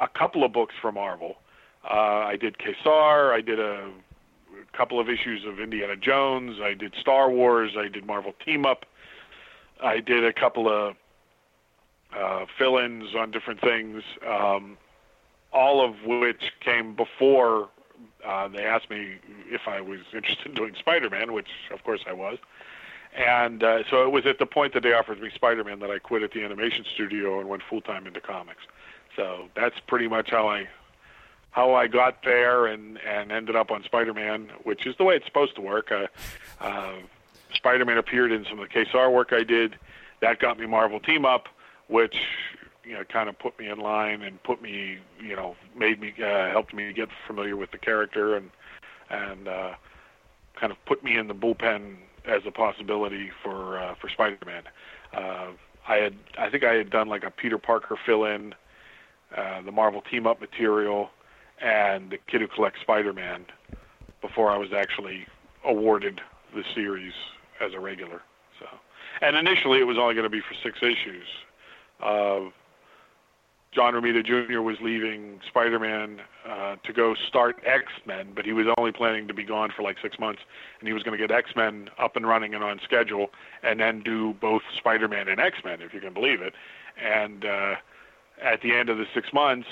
[0.00, 1.36] a couple of books for Marvel.
[1.88, 3.88] Uh, I did Ka-Zar, I did a
[4.76, 8.84] couple of issues of Indiana Jones, I did Star Wars, I did Marvel Team Up,
[9.82, 10.96] I did a couple of
[12.16, 14.76] uh, fill-ins on different things, um,
[15.52, 17.68] all of which came before
[18.24, 19.16] uh, they asked me
[19.48, 22.38] if I was interested in doing Spider-Man, which of course I was.
[23.16, 25.98] And uh, so it was at the point that they offered me Spider-Man that I
[25.98, 28.62] quit at the animation studio and went full-time into comics.
[29.14, 30.68] So that's pretty much how I
[31.56, 35.24] how I got there and and ended up on Spider-Man, which is the way it's
[35.24, 35.90] supposed to work.
[35.90, 36.06] Uh,
[36.60, 36.96] uh,
[37.54, 39.76] Spider-Man appeared in some of the Ka-Zar work I did
[40.20, 41.48] that got me Marvel Team Up,
[41.88, 42.16] which
[42.84, 46.12] you know kind of put me in line and put me you know made me
[46.22, 48.50] uh, helped me get familiar with the character and
[49.08, 49.74] and uh,
[50.60, 51.96] kind of put me in the bullpen
[52.26, 54.64] as a possibility for uh, for Spider-Man.
[55.14, 55.46] Uh,
[55.88, 58.54] I had I think I had done like a Peter Parker fill-in,
[59.34, 61.08] uh, the Marvel Team Up material,
[61.60, 63.46] and the Kid Who Collects Spider-Man
[64.20, 65.26] before I was actually
[65.64, 66.20] awarded
[66.54, 67.12] the series
[67.60, 68.22] as a regular.
[68.58, 68.66] So,
[69.20, 71.26] and initially it was only going to be for six issues.
[72.02, 72.50] Uh,
[73.72, 74.62] John Romita Jr.
[74.62, 79.44] was leaving Spider-Man uh, to go start X-Men, but he was only planning to be
[79.44, 80.40] gone for like six months,
[80.80, 83.28] and he was going to get X-Men up and running and on schedule,
[83.62, 86.54] and then do both Spider-Man and X-Men, if you can believe it.
[86.98, 87.74] And uh,
[88.42, 89.68] at the end of the six months,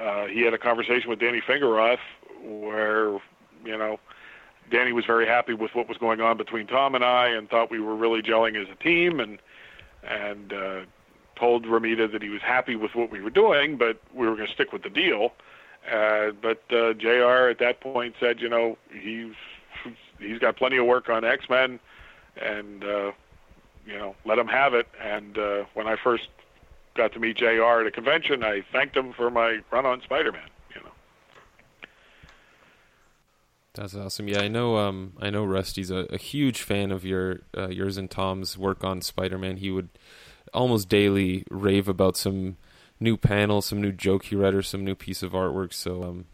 [0.00, 1.98] uh, he had a conversation with Danny Fingeroth
[2.42, 3.12] where,
[3.64, 3.98] you know,
[4.70, 7.70] Danny was very happy with what was going on between Tom and I, and thought
[7.70, 9.38] we were really gelling as a team, and
[10.02, 10.80] and uh,
[11.36, 14.46] told Romita that he was happy with what we were doing, but we were going
[14.46, 15.32] to stick with the deal.
[15.90, 17.48] Uh, but uh, Jr.
[17.48, 19.34] at that point said, you know, he's
[20.18, 21.80] he's got plenty of work on X Men,
[22.40, 23.12] and uh,
[23.86, 24.86] you know, let him have it.
[25.00, 26.28] And uh, when I first
[27.00, 27.80] got to meet Jr.
[27.80, 30.50] at a convention, I thanked him for my run on Spider Man.
[30.74, 30.90] You know.
[33.72, 34.28] That's awesome.
[34.28, 34.76] Yeah, I know.
[34.76, 38.84] Um, I know Rusty's a, a huge fan of your uh, yours and Tom's work
[38.84, 39.56] on Spider Man.
[39.56, 39.88] He would
[40.52, 42.58] almost daily rave about some
[42.98, 45.72] new panel, some new joke he read, or some new piece of artwork.
[45.72, 46.26] So, um,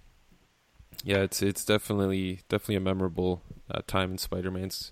[1.04, 3.40] yeah, it's it's definitely definitely a memorable
[3.70, 4.90] uh, time in Spider Man's,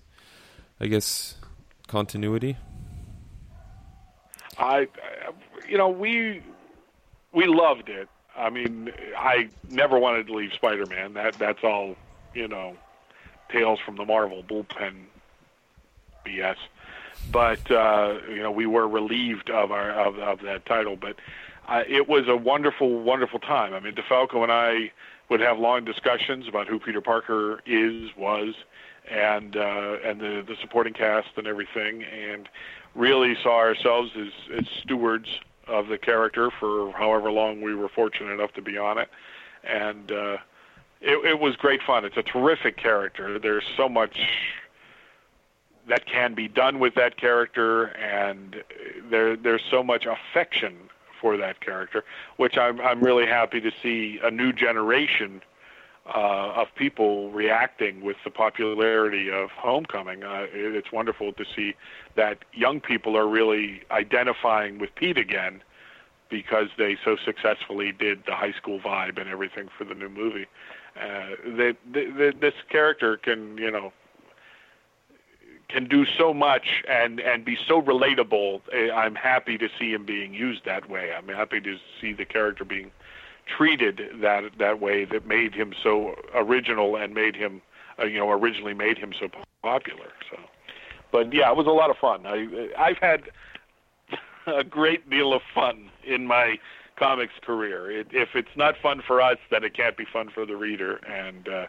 [0.79, 1.35] I guess,
[1.85, 2.55] continuity.
[4.57, 4.87] I,
[5.67, 6.41] you know, we
[7.31, 8.09] we loved it.
[8.35, 11.13] I mean, I never wanted to leave Spider Man.
[11.13, 11.95] That that's all,
[12.33, 12.75] you know,
[13.49, 14.93] tales from the Marvel bullpen
[16.25, 16.57] BS
[17.31, 20.95] but uh, you know we were relieved of our of, of that title.
[20.95, 21.17] But
[21.67, 23.73] uh, it was a wonderful, wonderful time.
[23.73, 24.91] I mean, DeFalco and I
[25.29, 28.53] would have long discussions about who Peter Parker is, was,
[29.09, 32.47] and uh, and the the supporting cast and everything, and
[32.93, 38.31] really saw ourselves as, as stewards of the character for however long we were fortunate
[38.31, 39.09] enough to be on it,
[39.63, 40.37] and uh,
[41.01, 42.05] it, it was great fun.
[42.05, 43.39] It's a terrific character.
[43.39, 44.19] There's so much
[45.87, 48.63] that can be done with that character, and
[49.09, 50.75] there there's so much affection
[51.21, 52.03] for that character,
[52.37, 55.41] which I'm I'm really happy to see a new generation
[56.07, 60.23] uh, of people reacting with the popularity of Homecoming.
[60.23, 61.73] Uh, it, it's wonderful to see
[62.15, 65.63] that young people are really identifying with Pete again
[66.29, 70.45] because they so successfully did the high school vibe and everything for the new movie.
[70.99, 73.91] Uh, they, they, this character can, you know,
[75.67, 78.61] can do so much and and be so relatable.
[78.71, 81.11] Eh, I'm happy to see him being used that way.
[81.11, 82.91] I'm happy to see the character being
[83.45, 87.61] treated that that way that made him so original and made him
[87.99, 89.27] uh, you know originally made him so
[89.61, 90.11] popular.
[90.29, 90.37] So,
[91.11, 92.25] but yeah, it was a lot of fun.
[92.25, 93.23] I I've had
[94.47, 96.57] a great deal of fun in my
[96.97, 97.91] comics career.
[97.91, 100.97] It, if it's not fun for us, then it can't be fun for the reader.
[101.05, 101.65] And uh,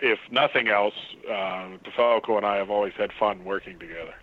[0.00, 0.94] if nothing else,
[1.28, 4.14] uh, DeFalco and I have always had fun working together.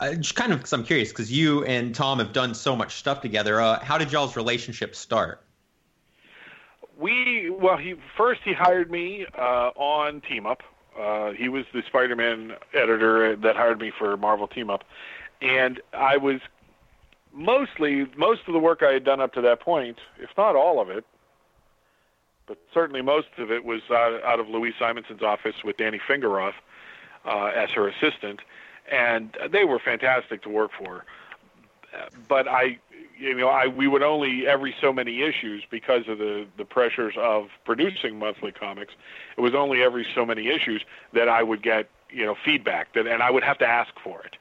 [0.00, 2.94] Uh, just kind of, because I'm curious, because you and Tom have done so much
[2.94, 3.60] stuff together.
[3.60, 5.42] Uh, how did y'all's relationship start?
[6.96, 10.62] We well, he first he hired me uh, on Team Up.
[10.98, 14.84] Uh, he was the Spider-Man editor that hired me for Marvel Team Up,
[15.40, 16.40] and I was
[17.32, 20.80] mostly most of the work I had done up to that point, if not all
[20.80, 21.04] of it,
[22.46, 26.54] but certainly most of it was out, out of Louise Simonson's office with Danny Fingeroth
[27.24, 28.40] uh, as her assistant,
[28.90, 31.04] and they were fantastic to work for.
[32.28, 32.78] But I,
[33.18, 37.14] you know, I we would only every so many issues because of the the pressures
[37.18, 38.94] of producing monthly comics.
[39.36, 43.06] It was only every so many issues that I would get you know feedback that,
[43.06, 44.36] and I would have to ask for it,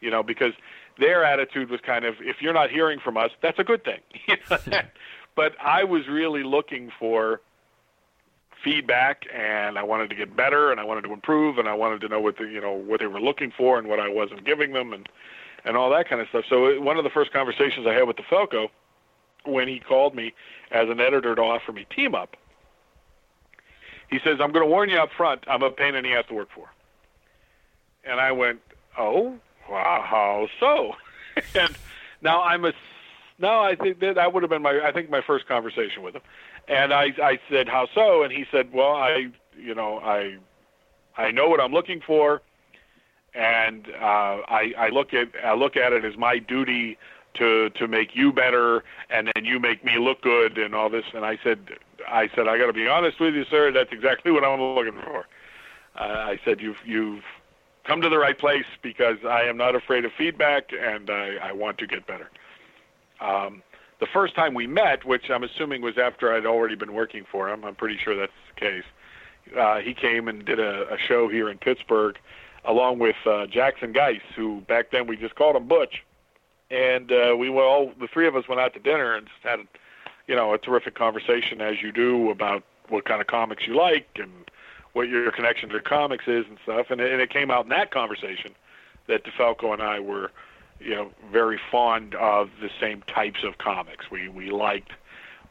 [0.00, 0.52] you know, because
[0.98, 4.00] their attitude was kind of if you're not hearing from us, that's a good thing.
[5.34, 7.40] but I was really looking for
[8.62, 12.00] feedback and I wanted to get better and I wanted to improve and I wanted
[12.02, 14.44] to know what the, you know what they were looking for and what I wasn't
[14.44, 15.08] giving them and
[15.64, 16.44] and all that kind of stuff.
[16.48, 18.68] So one of the first conversations I had with DeFalco
[19.44, 20.34] when he called me
[20.70, 22.36] as an editor to offer me team up,
[24.10, 25.44] he says, "I'm going to warn you up front.
[25.48, 26.70] I'm a pain in the ass to work for."
[28.04, 28.60] And I went,
[28.98, 29.38] "Oh,
[29.68, 30.94] wow, how so?"
[31.58, 31.76] and
[32.20, 32.72] now I'm a
[33.38, 36.14] now I think that that would have been my I think my first conversation with
[36.14, 36.22] him.
[36.68, 38.22] And I, I said, how so?
[38.22, 40.36] And he said, well, I, you know, I,
[41.16, 42.40] I know what I'm looking for.
[43.34, 46.98] and uh, I, I look at I look at it as my duty
[47.34, 51.04] to to make you better, and then you make me look good, and all this.
[51.14, 51.58] And I said,
[52.08, 53.72] I said, I got to be honest with you, sir.
[53.72, 55.26] That's exactly what I'm looking for.
[55.98, 57.24] Uh, I said, you've you've
[57.84, 61.52] come to the right place because I am not afraid of feedback, and I, I
[61.52, 62.30] want to get better.
[63.20, 63.62] Um,
[64.02, 67.48] the first time we met, which I'm assuming was after I'd already been working for
[67.48, 68.82] him, I'm pretty sure that's the case.
[69.56, 72.18] Uh, he came and did a, a show here in Pittsburgh,
[72.64, 76.02] along with uh, Jackson Guice, who back then we just called him Butch,
[76.68, 79.38] and uh, we were all the three of us went out to dinner and just
[79.44, 79.60] had,
[80.26, 84.08] you know, a terrific conversation as you do about what kind of comics you like
[84.16, 84.32] and
[84.94, 86.86] what your connection to comics is and stuff.
[86.90, 88.56] And it, and it came out in that conversation
[89.06, 90.32] that DeFalco and I were
[90.84, 94.10] you know, very fond of the same types of comics.
[94.10, 94.92] We we liked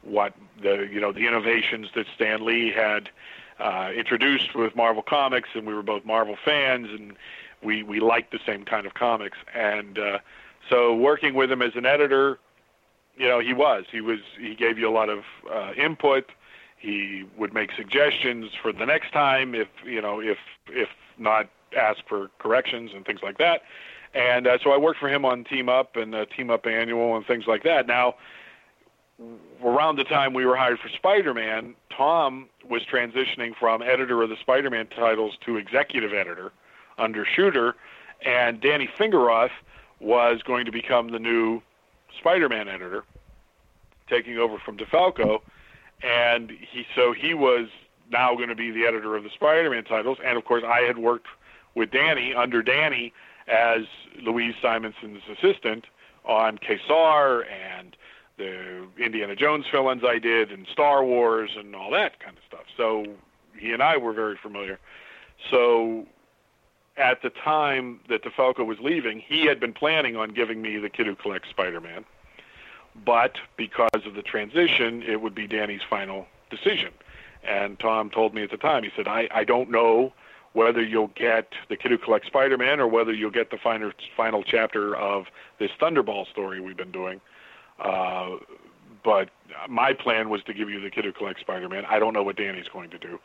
[0.03, 3.09] what the you know the innovations that Stan Lee had
[3.59, 7.13] uh, introduced with Marvel Comics, and we were both Marvel fans, and
[7.63, 9.37] we we liked the same kind of comics.
[9.53, 10.19] And uh,
[10.69, 12.39] so working with him as an editor,
[13.17, 16.31] you know, he was he was he gave you a lot of uh, input.
[16.77, 21.99] He would make suggestions for the next time if you know if if not ask
[22.07, 23.61] for corrections and things like that.
[24.13, 27.15] And uh, so I worked for him on Team Up and uh, Team Up Annual
[27.15, 27.87] and things like that.
[27.87, 28.15] Now,
[29.63, 34.37] around the time we were hired for Spider-Man, Tom was transitioning from editor of the
[34.37, 36.51] Spider-Man titles to executive editor
[36.97, 37.75] under Shooter,
[38.25, 39.51] and Danny Fingeroth
[39.99, 41.61] was going to become the new
[42.19, 43.03] Spider-Man editor,
[44.09, 45.41] taking over from DeFalco.
[46.03, 47.67] And he so he was
[48.11, 50.97] now going to be the editor of the Spider-Man titles, and of course I had
[50.97, 51.27] worked
[51.75, 53.13] with Danny under Danny
[53.47, 53.81] as
[54.21, 55.85] Louise Simonson's assistant
[56.25, 57.95] on Ka-Zar and
[58.37, 62.65] the Indiana Jones villains I did and Star Wars and all that kind of stuff.
[62.77, 63.05] So
[63.55, 64.79] he and I were very familiar.
[65.49, 66.05] So
[66.97, 70.89] at the time that DeFalco was leaving, he had been planning on giving me the
[70.89, 72.05] Kid Who Collects Spider-Man.
[73.05, 76.91] But because of the transition, it would be Danny's final decision.
[77.43, 80.13] And Tom told me at the time, he said, I, I don't know
[80.53, 84.43] whether you'll get the Kid Who Collects Spider-Man or whether you'll get the final final
[84.43, 85.27] chapter of
[85.59, 87.21] this Thunderball story we've been doing.
[87.79, 88.37] Uh,
[89.03, 89.29] but
[89.67, 91.85] my plan was to give you the Kid Who Collects Spider-Man.
[91.85, 93.19] I don't know what Danny's going to do,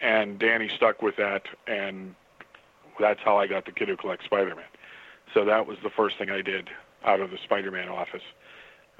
[0.00, 2.14] and Danny stuck with that, and
[3.00, 4.64] that's how I got the Kid Who Collects Spider-Man.
[5.32, 6.68] So that was the first thing I did
[7.04, 8.22] out of the Spider-Man office,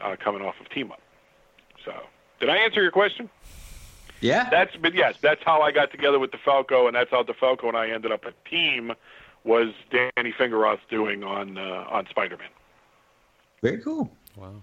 [0.03, 1.01] uh, coming off of Team Up.
[1.85, 1.93] So,
[2.41, 3.28] did I answer your question?
[4.22, 4.48] Yeah.
[4.48, 7.76] That's but yes, that's how I got together with DeFalco, and that's how DeFalco and
[7.76, 8.92] I ended up a team.
[9.44, 12.48] Was Danny Fingeroth doing on uh, on Spider-Man?
[13.60, 14.10] Very cool.
[14.36, 14.62] Wow.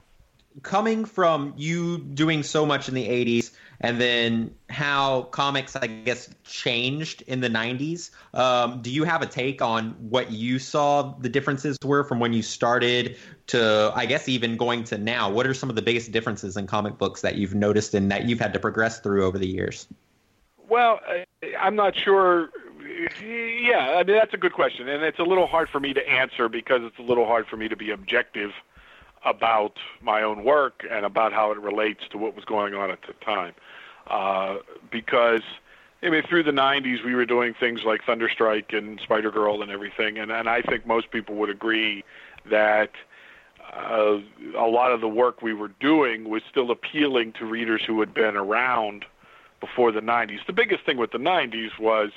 [0.64, 3.52] Coming from you doing so much in the 80s
[3.82, 9.26] and then how comics, I guess, changed in the 90s, um, do you have a
[9.26, 13.18] take on what you saw the differences were from when you started
[13.48, 15.30] to, I guess, even going to now?
[15.30, 18.26] What are some of the biggest differences in comic books that you've noticed and that
[18.28, 19.88] you've had to progress through over the years?
[20.68, 21.00] Well,
[21.58, 22.50] I'm not sure.
[23.24, 26.08] Yeah, I mean that's a good question, and it's a little hard for me to
[26.08, 28.52] answer because it's a little hard for me to be objective
[29.26, 33.02] about my own work and about how it relates to what was going on at
[33.04, 33.54] the time.
[34.10, 34.58] Uh,
[34.92, 35.42] because
[36.02, 39.72] I mean, through the '90s, we were doing things like Thunderstrike and Spider Girl and
[39.72, 42.04] everything, and and I think most people would agree
[42.50, 42.92] that
[43.74, 44.20] uh,
[44.58, 48.14] a lot of the work we were doing was still appealing to readers who had
[48.14, 49.06] been around
[49.60, 50.46] before the '90s.
[50.48, 52.12] The biggest thing with the '90s was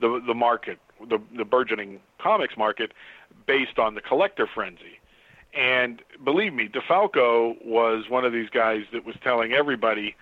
[0.00, 0.78] the the market,
[1.08, 2.92] the the burgeoning comics market,
[3.46, 5.00] based on the collector frenzy.
[5.52, 10.16] And believe me, DeFalco was one of these guys that was telling everybody,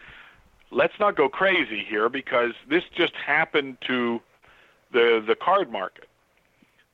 [0.73, 4.21] let's not go crazy here because this just happened to
[4.93, 6.09] the the card market.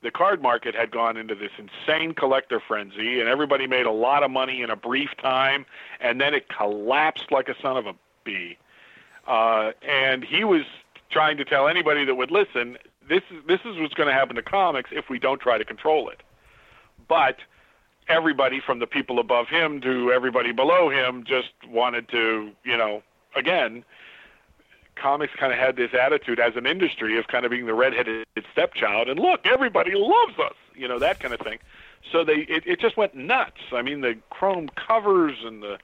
[0.02, 4.22] The card market had gone into this insane collector frenzy, and everybody made a lot
[4.22, 5.66] of money in a brief time,
[6.00, 8.56] and then it collapsed like a son of a bee.
[9.26, 10.62] Uh, and he was
[11.10, 14.36] trying to tell anybody that would listen, this is this is what's going to happen
[14.36, 16.22] to comics if we don't try to control it.
[17.08, 17.38] But
[18.08, 23.02] everybody from the people above him to everybody below him just wanted to, you know,
[23.38, 23.84] again,
[24.96, 28.26] comics kind of had this attitude as an industry of kind of being the redheaded
[28.52, 31.58] stepchild and look, everybody loves us, you know, that kind of thing.
[32.10, 33.60] So they it, it just went nuts.
[33.72, 35.78] I mean, the chrome covers and the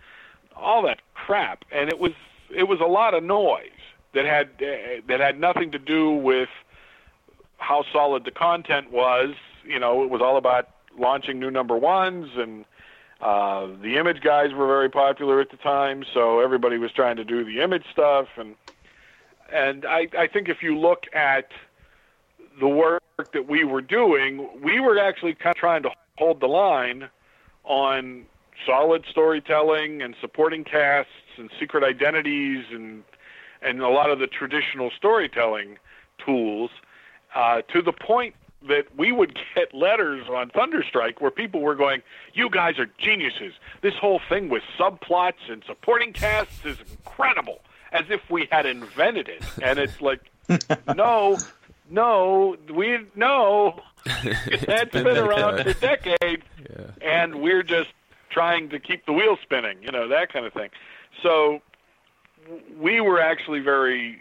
[0.56, 2.12] all that crap, and it was
[2.54, 3.70] it was a lot of noise
[4.14, 6.48] that had uh, that had nothing to do with
[7.58, 9.34] how solid the content was.
[9.64, 12.64] You know, it was all about launching new number ones, and
[13.24, 17.24] uh, the image guys were very popular at the time, so everybody was trying to
[17.24, 18.54] do the image stuff, and
[19.50, 21.48] and I, I think if you look at
[22.60, 23.02] the work
[23.32, 27.08] that we were doing, we were actually kind of trying to hold the line
[27.64, 28.26] on
[28.66, 33.04] solid storytelling and supporting casts and secret identities and
[33.62, 35.78] and a lot of the traditional storytelling
[36.18, 36.70] tools
[37.34, 38.34] uh, to the point
[38.68, 42.02] that we would get letters on Thunderstrike where people were going,
[42.32, 43.54] "You guys are geniuses.
[43.80, 47.60] This whole thing with subplots and supporting casts is incredible,"
[47.92, 49.44] as if we had invented it.
[49.62, 50.20] And it's like,
[50.94, 51.38] no,
[51.90, 53.80] no, we no.
[54.04, 56.90] That's been, been around for decades, yeah.
[57.00, 57.90] and we're just
[58.28, 59.78] trying to keep the wheel spinning.
[59.82, 60.70] You know that kind of thing.
[61.22, 61.62] So
[62.78, 64.20] we were actually very,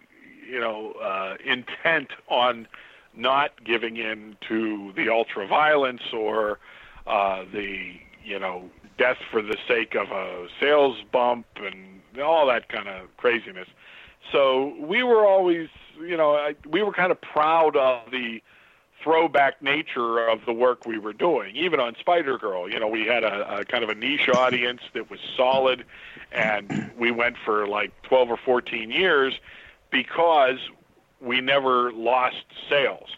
[0.49, 2.67] you know, uh, intent on
[3.15, 6.59] not giving in to the ultra violence or
[7.07, 7.93] uh, the
[8.23, 13.15] you know death for the sake of a sales bump and all that kind of
[13.17, 13.67] craziness.
[14.31, 18.41] So we were always, you know, I, we were kind of proud of the
[19.03, 21.55] throwback nature of the work we were doing.
[21.55, 24.81] Even on Spider Girl, you know, we had a, a kind of a niche audience
[24.93, 25.83] that was solid,
[26.31, 29.33] and we went for like 12 or 14 years
[29.91, 30.57] because
[31.23, 33.09] we never lost sales.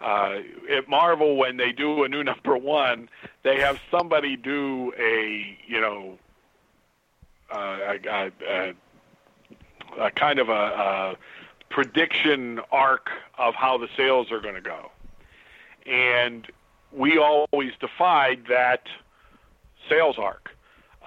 [0.00, 0.38] Uh,
[0.70, 3.08] at Marvel, when they do a new number one,
[3.42, 6.18] they have somebody do a you know
[7.52, 8.74] uh, a, a,
[9.98, 11.16] a, kind of a, a
[11.70, 14.90] prediction arc of how the sales are going to go,
[15.86, 16.46] and
[16.92, 18.86] we always defied that
[19.88, 20.50] sales arc.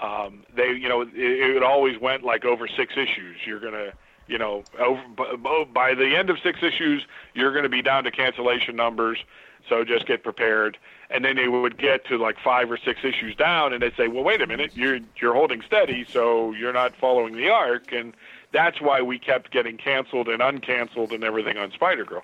[0.02, 3.38] Um, they, you know, it, it always went like over six issues.
[3.46, 3.94] You're gonna
[4.32, 8.12] you know, over, by the end of six issues, you're going to be down to
[8.12, 9.20] cancellation numbers.
[9.68, 10.78] So just get prepared.
[11.10, 14.08] And then they would get to like five or six issues down, and they'd say,
[14.08, 18.14] "Well, wait a minute, you're you're holding steady, so you're not following the arc." And
[18.54, 22.24] that's why we kept getting canceled and uncanceled and everything on Spider Girl.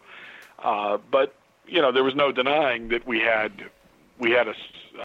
[0.63, 1.35] Uh, but
[1.67, 3.51] you know, there was no denying that we had
[4.17, 4.55] we had a,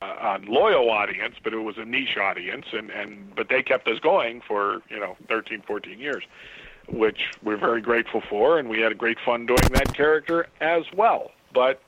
[0.01, 3.99] a loyal audience, but it was a niche audience, and and but they kept us
[3.99, 6.23] going for you know 13, 14 years
[6.93, 10.85] which we're very grateful for, and we had a great fun doing that character as
[10.95, 11.31] well.
[11.55, 11.81] But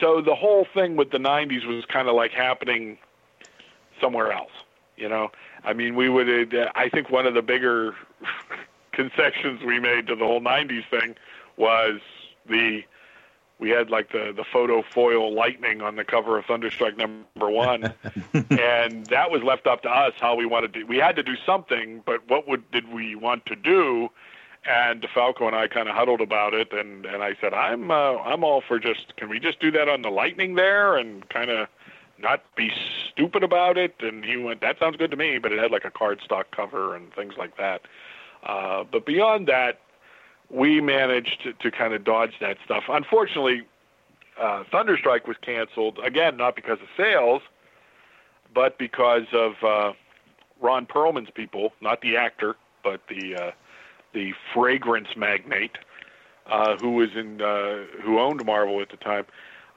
[0.00, 2.98] so the whole thing with the 90s was kind of like happening
[4.00, 4.52] somewhere else,
[4.96, 5.30] you know.
[5.64, 6.54] I mean, we would.
[6.54, 7.94] Uh, I think one of the bigger
[8.92, 11.16] concessions we made to the whole 90s thing
[11.56, 12.00] was
[12.46, 12.82] the
[13.64, 17.84] we had like the the photo foil lightning on the cover of Thunderstrike number one,
[18.34, 20.84] and that was left up to us how we wanted to.
[20.84, 24.10] We had to do something, but what would did we want to do?
[24.66, 28.16] And DeFalco and I kind of huddled about it, and and I said, I'm uh,
[28.18, 31.50] I'm all for just can we just do that on the lightning there and kind
[31.50, 31.66] of
[32.18, 32.70] not be
[33.08, 33.94] stupid about it?
[34.00, 36.94] And he went, that sounds good to me, but it had like a cardstock cover
[36.94, 37.80] and things like that.
[38.42, 39.80] Uh, but beyond that,
[40.50, 42.84] we managed to, to kind of dodge that stuff.
[42.88, 43.62] Unfortunately,
[44.40, 47.42] uh, Thunderstrike was canceled again, not because of sales,
[48.54, 49.92] but because of uh,
[50.60, 53.50] Ron Perelman's people, not the actor, but the uh,
[54.12, 55.76] the fragrance magnate
[56.46, 59.26] uh, who was in uh, who owned Marvel at the time.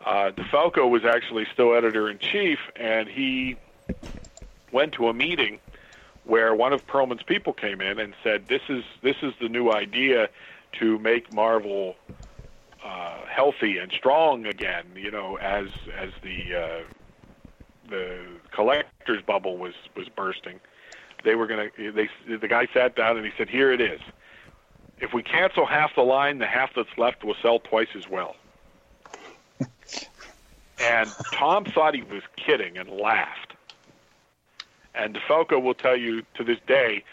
[0.06, 3.58] Uh, DeFalco was actually still editor in chief, and he
[4.72, 5.60] went to a meeting
[6.24, 9.72] where one of Perelman's people came in and said, "This is this is the new
[9.72, 10.30] idea
[10.80, 11.96] to make Marvel
[12.84, 14.86] uh, healthy and strong again.
[14.96, 15.68] You know, as
[15.98, 16.84] as the uh,
[17.90, 20.60] the collector's bubble was was bursting,
[21.24, 21.68] they were gonna.
[21.78, 24.02] They the guy sat down and he said, "Here it is.
[25.00, 28.36] If we cancel half the line, the half that's left will sell twice as well."
[30.80, 33.54] and Tom thought he was kidding and laughed.
[34.94, 37.04] And DeFalco will tell you to this day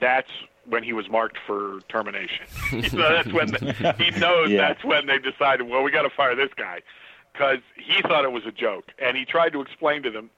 [0.00, 0.30] that's
[0.66, 2.46] when he was marked for termination.
[2.88, 4.68] so that's when the, he knows yeah.
[4.68, 6.82] that's when they decided, well, we got to fire this guy
[7.32, 10.30] because he thought it was a joke, and he tried to explain to them,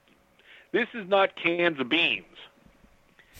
[0.71, 2.25] this is not cans of beans.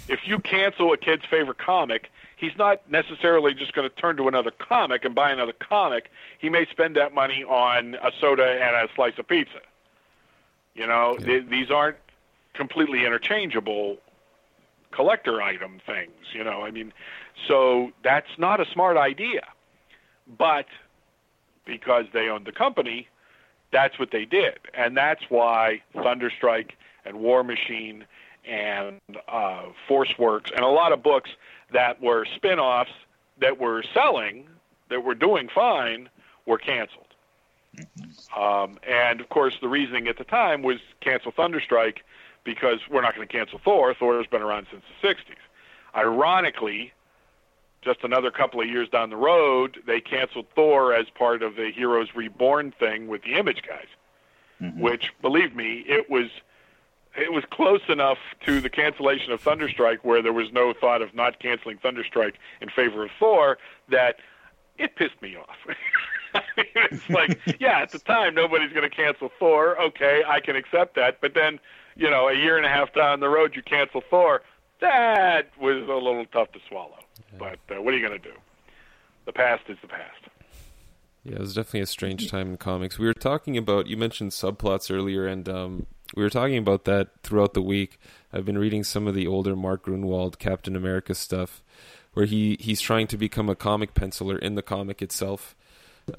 [0.08, 4.28] If you cancel a kid's favorite comic, he's not necessarily just going to turn to
[4.28, 6.12] another comic and buy another comic.
[6.38, 9.62] He may spend that money on a soda and a slice of pizza.
[10.76, 11.26] You know, yeah.
[11.26, 11.98] th- these aren't
[12.54, 13.98] completely interchangeable
[14.96, 16.62] collector item things, you know.
[16.62, 16.94] I mean,
[17.48, 19.46] so that's not a smart idea.
[20.38, 20.66] But
[21.66, 23.08] because they owned the company,
[23.72, 24.60] that's what they did.
[24.74, 26.72] And that's why Thunderstrike
[27.06, 28.06] and War Machine
[28.48, 31.32] and uh, Forceworks and a lot of books
[31.74, 32.92] that were spin offs
[33.40, 34.48] that were selling,
[34.90, 36.10] that were doing fine,
[36.46, 37.06] were canceled.
[38.38, 41.98] Um, and of course, the reasoning at the time was cancel Thunderstrike
[42.46, 43.94] because we're not going to cancel Thor.
[43.94, 45.16] Thor has been around since the 60s.
[45.96, 46.94] Ironically,
[47.82, 51.72] just another couple of years down the road, they canceled Thor as part of the
[51.72, 53.88] Heroes Reborn thing with the Image guys,
[54.62, 54.78] Mhm.
[54.80, 56.30] which, believe me, it was
[57.18, 61.16] it was close enough to the cancellation of Thunderstrike, where there was no thought of
[61.16, 64.18] not canceling Thunderstrike in favor of Thor, that
[64.78, 65.56] it pissed me off.
[66.36, 69.80] I mean, it's like, yeah, at the time nobody's going to cancel Thor.
[69.82, 71.22] Okay, I can accept that.
[71.22, 71.58] But then,
[71.96, 74.42] you know, a year and a half down the road, you cancel Thor.
[74.82, 77.00] That was a little tough to swallow.
[77.38, 78.36] But uh, what are you going to do?
[79.26, 80.22] The past is the past.
[81.24, 83.00] Yeah, it was definitely a strange time in comics.
[83.00, 87.08] We were talking about you mentioned subplots earlier, and um, we were talking about that
[87.24, 88.00] throughout the week.
[88.32, 91.64] I've been reading some of the older Mark Gruenwald Captain America stuff,
[92.14, 95.56] where he he's trying to become a comic penciler in the comic itself,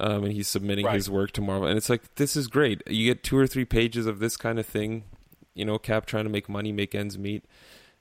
[0.01, 0.95] um, and he's submitting Right.
[0.95, 1.67] his work to Marvel.
[1.69, 2.81] And it's like this is great.
[2.85, 5.05] You get two or three pages of this kind of thing,
[5.57, 7.45] you know, Cap trying to make money, make ends meet.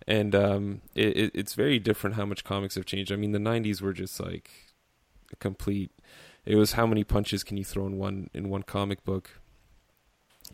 [0.07, 3.11] And um, it, it, it's very different how much comics have changed.
[3.11, 4.51] I mean, the '90s were just like
[5.33, 5.91] a complete
[6.45, 9.41] it was how many punches can you throw in one in one comic book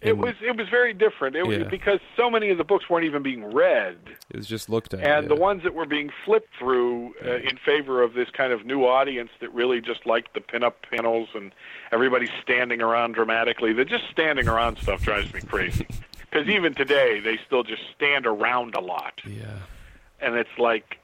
[0.01, 1.37] It was it was very different.
[1.37, 1.65] It was Yeah.
[1.69, 3.99] because so many of the books weren't even being read.
[4.31, 7.59] it was just looked at and the ones that were being flipped through uh, in
[7.59, 11.53] favor of this kind of new audience that really just liked the pinup panels and
[11.93, 13.75] everybody standing around dramatically.
[13.75, 15.87] The just standing around stuff drives me crazy.
[16.33, 19.59] Because even today, they still just stand around a lot, yeah
[20.23, 20.99] and it's like,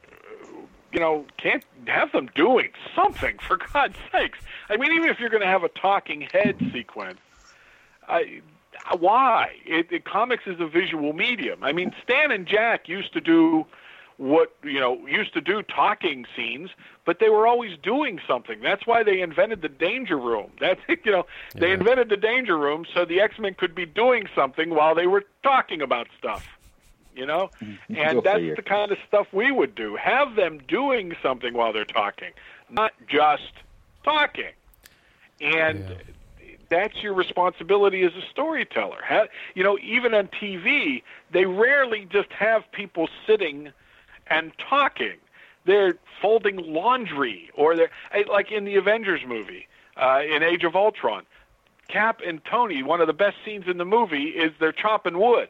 [0.93, 4.39] you know, can't have them doing something for God's sakes.
[4.70, 7.18] I mean, even if you're going to have a talking head sequence,
[8.07, 8.41] I,
[8.99, 9.51] why?
[9.66, 11.62] It, it, comics is a visual medium.
[11.62, 13.66] I mean, Stan and Jack used to do
[14.19, 16.71] what you know used to do talking scenes,
[17.07, 18.61] but they were always doing something.
[18.61, 20.51] That's why they invented the Danger Room.
[20.61, 24.29] That's you know they invented the Danger Room so the X Men could be doing
[24.35, 26.47] something while they were talking about stuff.
[27.14, 27.95] You know, mm-hmm.
[27.95, 29.97] Go and that's the kind of stuff we would do.
[29.97, 32.31] Have them doing something while they're talking,
[32.71, 33.53] not just
[34.05, 34.53] talking.
[35.41, 35.97] And Yeah.
[36.69, 39.29] that's your responsibility as a storyteller.
[39.55, 41.03] You know, even on TV,
[41.33, 43.73] they rarely just have people sitting
[44.31, 45.16] and talking.
[45.64, 50.74] They're folding laundry, or they're eh, like in the Avengers movie, uh, in Age of
[50.74, 51.24] Ultron.
[51.89, 55.49] Cap and Tony, one of the best scenes in the movie is they're chopping wood.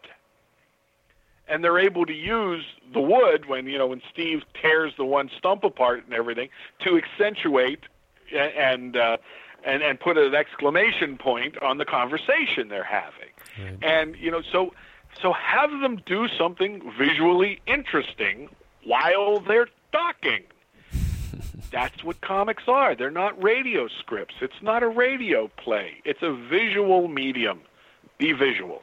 [1.48, 5.30] And they're able to use the wood when you know when Steve tears the one
[5.36, 6.50] stump apart and everything
[6.80, 7.80] to accentuate
[8.32, 9.16] and uh,
[9.64, 13.30] and and put an exclamation point on the conversation they're having.
[13.58, 13.78] Right.
[13.82, 14.74] And you know, so
[15.22, 18.50] so have them do something visually interesting
[18.88, 20.42] while they're talking.
[21.70, 22.96] That's what comics are.
[22.96, 24.36] They're not radio scripts.
[24.40, 26.00] It's not a radio play.
[26.04, 27.60] It's a visual medium.
[28.16, 28.82] Be visual.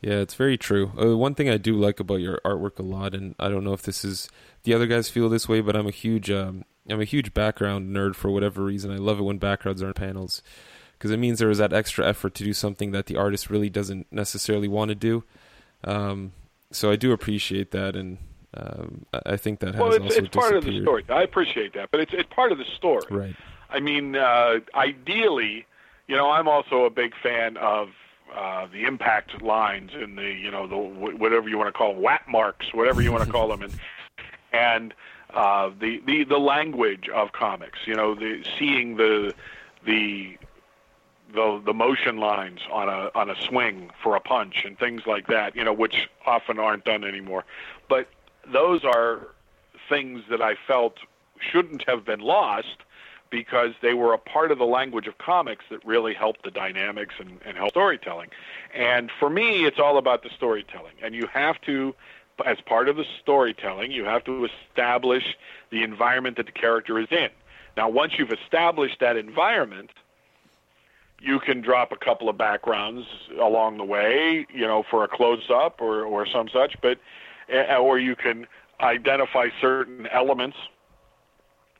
[0.00, 0.92] Yeah, it's very true.
[0.98, 3.72] Uh, one thing I do like about your artwork a lot, and I don't know
[3.72, 4.30] if this is
[4.62, 7.94] the other guys feel this way, but I'm a huge um, I'm a huge background
[7.94, 8.92] nerd for whatever reason.
[8.92, 10.40] I love it when backgrounds are in panels
[10.92, 13.70] because it means there was that extra effort to do something that the artist really
[13.70, 15.24] doesn't necessarily want to do.
[15.82, 16.32] Um,
[16.70, 18.18] so I do appreciate that, and
[18.54, 21.04] um, I think that has Well, it's, also it's part of the story.
[21.08, 23.04] I appreciate that, but it's it's part of the story.
[23.10, 23.36] Right.
[23.70, 25.66] I mean, uh, ideally,
[26.06, 27.90] you know, I'm also a big fan of
[28.34, 32.02] uh, the impact lines and the, you know, the whatever you want to call them,
[32.02, 33.74] whack marks, whatever you want to call them, and
[34.52, 34.94] and
[35.34, 37.80] uh, the the the language of comics.
[37.86, 39.34] You know, the seeing the
[39.84, 40.38] the
[41.32, 45.26] the the motion lines on a on a swing for a punch and things like
[45.28, 45.54] that.
[45.54, 47.44] You know, which often aren't done anymore,
[47.88, 48.08] but
[48.46, 49.28] those are
[49.88, 50.98] things that I felt
[51.40, 52.78] shouldn't have been lost
[53.30, 57.14] because they were a part of the language of comics that really helped the dynamics
[57.18, 58.30] and, and helped storytelling.
[58.74, 60.94] And for me, it's all about the storytelling.
[61.02, 61.94] And you have to,
[62.46, 65.36] as part of the storytelling, you have to establish
[65.70, 67.28] the environment that the character is in.
[67.76, 69.90] Now, once you've established that environment,
[71.20, 73.06] you can drop a couple of backgrounds
[73.40, 76.98] along the way, you know, for a close up or, or some such, but
[77.52, 78.46] uh, or you can
[78.80, 80.56] identify certain elements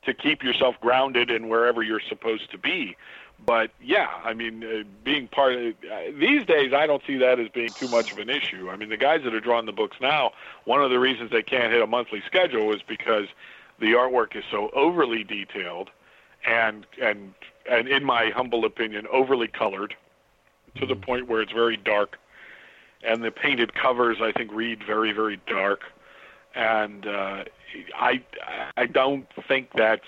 [0.04, 2.96] to keep yourself grounded in wherever you're supposed to be.
[3.44, 7.38] But yeah, I mean, uh, being part of uh, these days, I don't see that
[7.38, 8.68] as being too much of an issue.
[8.70, 10.32] I mean, the guys that are drawing the books now,
[10.64, 13.26] one of the reasons they can't hit a monthly schedule is because
[13.78, 15.90] the artwork is so overly detailed
[16.46, 17.34] and and
[17.68, 19.94] and in my humble opinion, overly colored
[20.76, 21.00] to the hmm.
[21.00, 22.18] point where it's very dark,
[23.02, 25.82] and the painted covers I think read very very dark,
[26.54, 27.44] and uh,
[27.94, 28.22] I
[28.76, 30.06] I don't think that's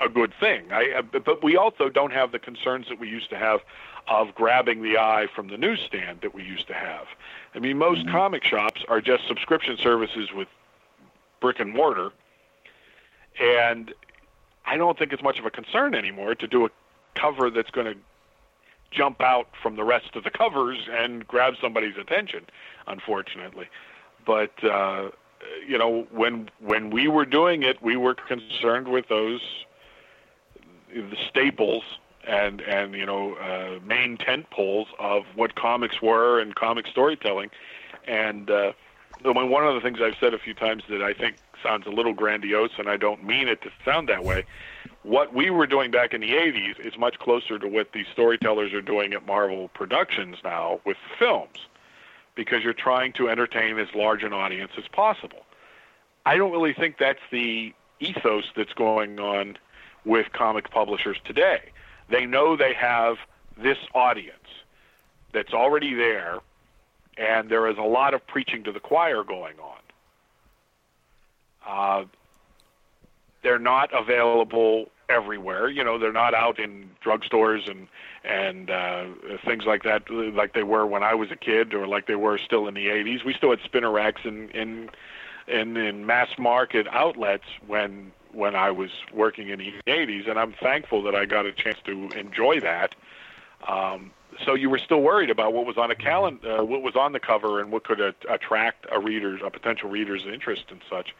[0.00, 0.72] a good thing.
[0.72, 3.60] I uh, but we also don't have the concerns that we used to have
[4.08, 7.06] of grabbing the eye from the newsstand that we used to have.
[7.54, 8.10] I mean, most mm-hmm.
[8.10, 10.48] comic shops are just subscription services with
[11.40, 12.12] brick and mortar.
[13.40, 13.94] And
[14.66, 16.70] I don't think it's much of a concern anymore to do a
[17.14, 17.96] cover that's going to
[18.90, 22.46] jump out from the rest of the covers and grab somebody's attention.
[22.86, 23.68] Unfortunately,
[24.26, 25.10] but uh,
[25.66, 29.40] you know when when we were doing it, we were concerned with those
[30.92, 31.84] the staples
[32.26, 37.50] and and you know uh, main tent poles of what comics were and comic storytelling.
[38.06, 38.72] And uh,
[39.24, 42.14] one of the things I've said a few times that I think sounds a little
[42.14, 44.44] grandiose, and I don't mean it to sound that way.
[45.02, 48.72] What we were doing back in the 80s is much closer to what these storytellers
[48.72, 51.58] are doing at Marvel Productions now with films,
[52.34, 55.44] because you're trying to entertain as large an audience as possible.
[56.26, 59.58] I don't really think that's the ethos that's going on
[60.04, 61.60] with comic publishers today.
[62.08, 63.16] They know they have
[63.56, 64.34] this audience
[65.32, 66.38] that's already there,
[67.20, 69.78] and there is a lot of preaching to the choir going on.
[71.66, 72.04] Uh,
[73.42, 75.68] they're not available everywhere.
[75.68, 77.86] You know, they're not out in drugstores and
[78.24, 79.04] and uh,
[79.44, 82.38] things like that, like they were when I was a kid, or like they were
[82.38, 83.24] still in the '80s.
[83.24, 84.90] We still had spinner racks in in
[85.46, 90.52] in, in mass market outlets when when I was working in the 80s, and I'm
[90.52, 92.94] thankful that I got a chance to enjoy that.
[93.66, 94.12] Um,
[94.44, 97.12] so you were still worried about what was on a calendar, uh, what was on
[97.12, 101.14] the cover, and what could a- attract a reader's, a potential reader's interest and such.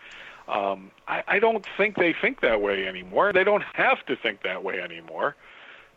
[0.48, 3.32] Um, I, I don't think they think that way anymore.
[3.32, 5.36] They don't have to think that way anymore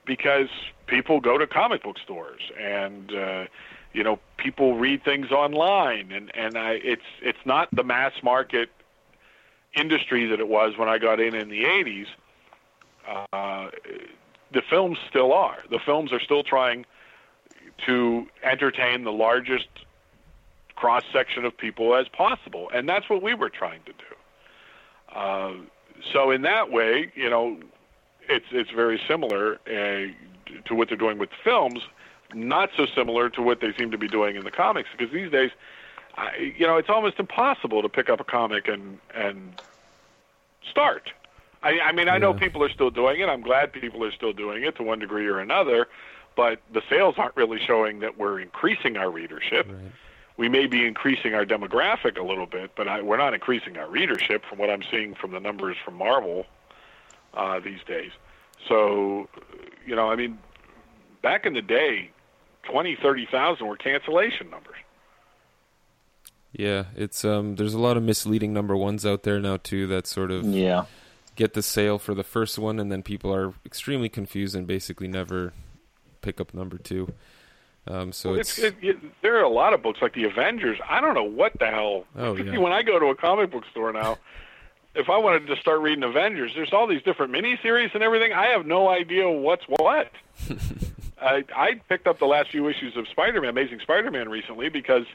[0.06, 0.50] because
[0.86, 3.46] people go to comic book stores and uh,
[3.94, 8.70] you know people read things online and and I, it's it's not the mass market
[9.76, 12.08] industry that it was when I got in in the 80s,
[13.34, 13.70] uh,
[14.52, 15.58] the films still are.
[15.70, 16.86] The films are still trying
[17.86, 19.68] to entertain the largest
[20.76, 25.18] cross section of people as possible, and that's what we were trying to do.
[25.18, 25.54] Uh,
[26.12, 27.60] so in that way, you know,
[28.30, 30.12] it's it's very similar uh,
[30.66, 31.82] to what they're doing with films.
[32.34, 35.32] Not so similar to what they seem to be doing in the comics, because these
[35.32, 35.52] days
[36.16, 39.62] I, you know, it's almost impossible to pick up a comic and and
[40.70, 41.12] start.
[41.62, 43.30] I, I mean, I know people are still doing it.
[43.30, 45.88] I'm glad people are still doing it to one degree or another,
[46.36, 49.68] but the sales aren't really showing that we're increasing our readership.
[49.68, 49.92] Right.
[50.36, 53.88] We may be increasing our demographic a little bit, but I, we're not increasing our
[53.88, 56.48] readership from what I'm seeing from the numbers from Marvel
[57.36, 58.12] uh, these days.
[58.68, 59.30] So,
[59.86, 60.40] you know, I mean,
[61.22, 62.10] back in the day,
[62.64, 64.78] twenty, thirty thousand were cancellation numbers.
[66.52, 67.56] Yeah, it's um.
[67.56, 69.88] There's a lot of misleading number ones out there now too.
[69.88, 70.86] That sort of Yeah.
[71.36, 75.08] get the sale for the first one, and then people are extremely confused and basically
[75.08, 75.54] never
[76.24, 77.14] pick up number two.
[77.86, 78.12] Um.
[78.12, 80.80] So Well, it's, it's, it, it, there are a lot of books like the Avengers.
[80.90, 82.06] I don't know what the hell.
[82.16, 82.58] Oh, yeah.
[82.58, 84.18] When I go to a comic book store now,
[84.96, 88.32] if I wanted to start reading Avengers, there's all these different miniseries and everything.
[88.34, 90.12] I have no idea what's what.
[91.22, 95.06] I, I picked up the last few issues of Spider-Man, Amazing Spider-Man, recently because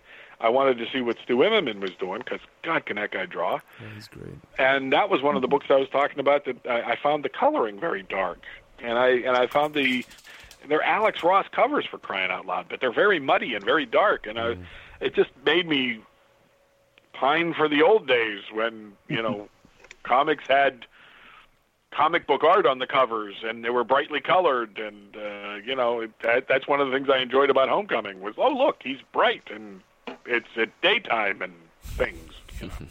[0.40, 2.20] I wanted to see what Stu Immonen was doing.
[2.20, 3.61] Because God, can that guy draw?
[3.80, 4.34] yeah, he's great.
[4.59, 6.44] and that was one of the books I was talking about.
[6.44, 8.42] That I, I found the coloring very dark,
[8.78, 10.04] and I and I found the
[10.68, 14.26] they're Alex Ross covers for crying out loud, but they're very muddy and very dark,
[14.26, 14.56] and I,
[15.00, 16.00] it just made me
[17.12, 19.48] pine for the old days when you know
[20.02, 20.86] comics had
[21.90, 24.78] comic book art on the covers and they were brightly colored.
[24.78, 28.20] And uh, you know it, that, that's one of the things I enjoyed about Homecoming
[28.20, 29.80] was oh look he's bright and
[30.26, 32.32] it's at daytime and things.
[32.60, 32.86] You know.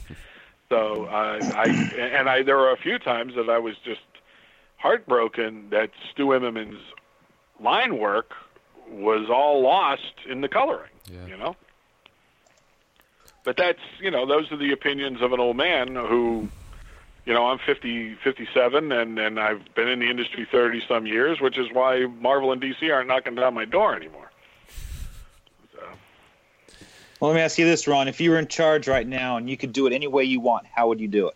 [0.70, 4.02] So uh, I and I there were a few times that I was just
[4.78, 6.82] heartbroken that Stu Immonen's
[7.60, 8.34] line work
[8.90, 10.92] was all lost in the coloring.
[11.12, 11.26] Yeah.
[11.28, 11.56] You know.
[13.44, 16.50] But that's you know those are the opinions of an old man who,
[17.26, 21.40] you know, I'm 50, 57, and and I've been in the industry thirty some years,
[21.40, 24.32] which is why Marvel and DC aren't knocking down my door anymore.
[25.74, 25.82] So,
[27.20, 28.08] Well, let me ask you this, Ron.
[28.10, 30.42] If you were in charge right now and you could do it any way you
[30.42, 31.36] want, how would you do it?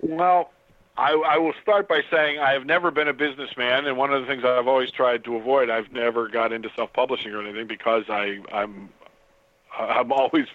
[0.00, 0.50] Well,
[0.98, 4.22] I, I will start by saying I have never been a businessman, and one of
[4.22, 5.68] the things I've always tried to avoid.
[5.68, 8.88] I've never got into self-publishing or anything because I, I'm,
[9.78, 10.46] I'm always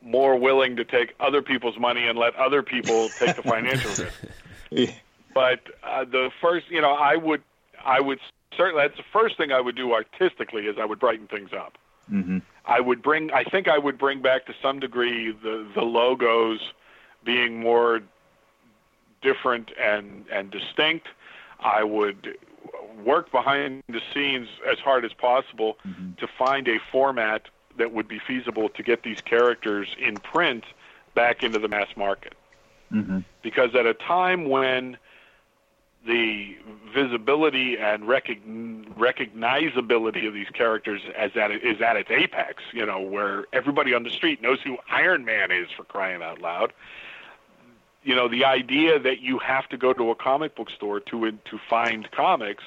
[0.00, 4.24] more willing to take other people's money and let other people take the financial risk.
[5.34, 7.42] But uh, the first, you know, I would,
[7.84, 8.18] I would
[8.56, 8.82] certainly.
[8.82, 11.78] That's the first thing I would do artistically is I would brighten things up.
[12.10, 12.38] Mm-hmm.
[12.66, 13.30] I would bring.
[13.32, 16.60] I think I would bring back to some degree the the logos
[17.24, 18.00] being more
[19.22, 21.08] different and and distinct.
[21.60, 22.36] I would
[23.04, 25.78] work behind the scenes as hard as possible
[26.18, 27.42] to find a format
[27.78, 30.64] that would be feasible to get these characters in print
[31.14, 32.34] back into the mass market.
[32.90, 34.96] hmm because at a time when
[36.06, 36.56] the
[36.94, 43.00] visibility and recogn- recognizability of these characters as at is at its apex, you know,
[43.00, 46.72] where everybody on the street knows who Iron Man is for crying out loud.
[48.04, 51.30] You know, the idea that you have to go to a comic book store to
[51.30, 52.64] to find comics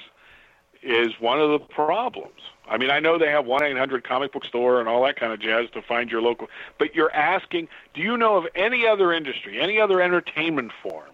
[0.82, 2.40] is one of the problems.
[2.68, 5.16] I mean, I know they have one eight hundred comic book store and all that
[5.16, 8.86] kind of jazz to find your local, but you're asking, do you know of any
[8.86, 11.10] other industry, any other entertainment form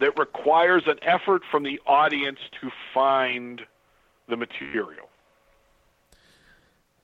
[0.00, 3.62] that requires an effort from the audience to find
[4.28, 5.08] the material?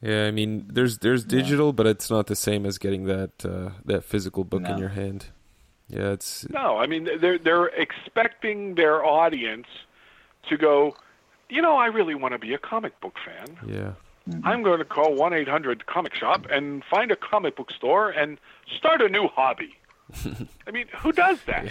[0.00, 3.70] Yeah, I mean, there's there's digital, but it's not the same as getting that uh,
[3.86, 5.26] that physical book in your hand.
[5.94, 9.66] Yeah, it's No, I mean they're they're expecting their audience
[10.48, 10.96] to go.
[11.48, 13.56] You know, I really want to be a comic book fan.
[13.66, 13.92] yeah,
[14.28, 14.44] mm-hmm.
[14.44, 18.10] I'm going to call one eight hundred comic shop and find a comic book store
[18.10, 18.38] and
[18.76, 19.76] start a new hobby.
[20.66, 21.66] I mean, who does that?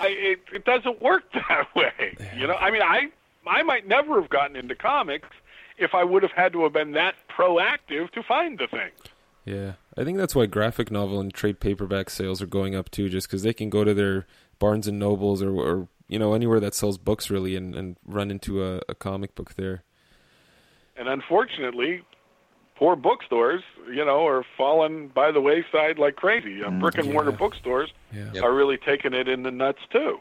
[0.00, 2.16] I, it, it doesn't work that way.
[2.36, 3.10] You know, I mean, I
[3.46, 5.28] I might never have gotten into comics
[5.76, 8.90] if I would have had to have been that proactive to find the thing.
[9.44, 9.72] yeah.
[9.96, 13.28] I think that's why graphic novel and trade paperback sales are going up too, just
[13.28, 14.26] because they can go to their
[14.58, 18.30] Barnes and Nobles or, or you know anywhere that sells books really and, and run
[18.30, 19.84] into a, a comic book there.
[20.96, 22.02] And unfortunately,
[22.76, 26.62] poor bookstores, you know, are falling by the wayside like crazy.
[26.62, 27.36] Uh, brick and mortar yeah.
[27.36, 28.44] bookstores Yeah, Yep.
[28.44, 30.20] are really taking it in the nuts too.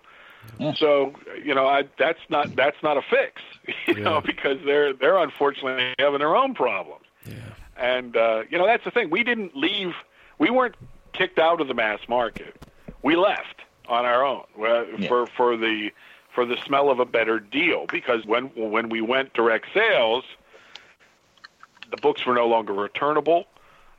[0.60, 0.74] Yeah.
[0.74, 1.14] So
[1.44, 3.42] you know, I, that's not that's not a fix,
[3.88, 7.06] you know, because they're they're unfortunately having their own problems.
[7.26, 7.36] yeah,
[7.78, 9.10] And uh, you know, that's the thing.
[9.10, 9.94] We didn't leave.
[10.38, 10.76] We weren't
[11.14, 12.56] kicked out of the mass market.
[13.02, 15.08] We left on our own well, Yeah.
[15.08, 15.92] for for the
[16.34, 17.86] for the smell of a better deal.
[17.92, 20.24] Because when when we went direct sales,
[21.92, 23.46] the books were no longer returnable.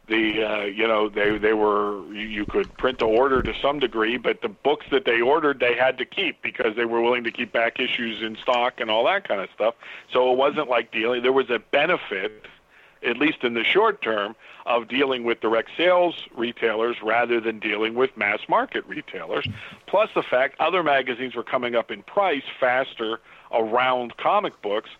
[0.07, 3.79] The uh, you know they they were you, you could print to order to some
[3.79, 7.25] degree, but the books that they ordered they had to keep because they were willing
[7.25, 9.75] to keep back issues in stock and all that kind of stuff.
[10.13, 11.23] So it wasn't like dealing.
[11.23, 12.45] There was a benefit
[13.05, 14.35] at least in the short term,
[14.67, 19.47] of dealing with direct sales retailers rather than dealing with mass market retailers.
[19.87, 23.21] Plus the fact other magazines were coming up in price faster
[23.53, 24.91] around comic books,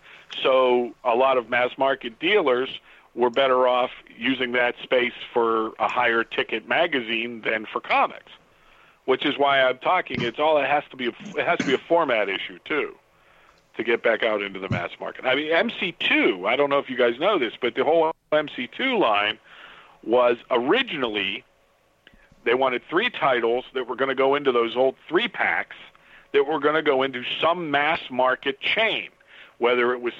[0.41, 2.79] so a lot of mass market dealers
[3.15, 8.31] were better off using that space for a higher ticket magazine than for comics.
[9.05, 10.21] Which is why I'm talking.
[10.21, 11.05] It's all it has to be.
[11.05, 12.95] A, it has to be a format issue too
[13.77, 15.25] to get back out into the mass market.
[15.25, 18.99] I mean, MC2, I don't know if you guys know this, but the whole MC2
[18.99, 19.37] line
[20.03, 21.43] was originally
[22.45, 25.75] they wanted three titles that were going to go into those old three packs
[26.31, 29.09] that were going to go into some mass market chain,
[29.57, 30.13] whether it was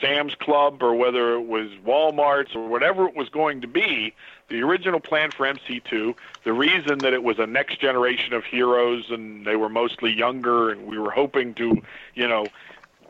[0.00, 4.12] Sam's Club or whether it was Walmart's or whatever it was going to be.
[4.48, 9.06] The original plan for MC2, the reason that it was a next generation of heroes
[9.10, 11.80] and they were mostly younger and we were hoping to,
[12.14, 12.50] you know,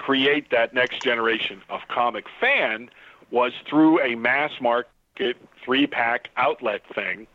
[0.02, 2.90] create that next generation of comic fan
[3.30, 7.26] was through a mass market three pack outlet thing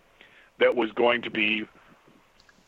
[0.60, 1.66] that was going to be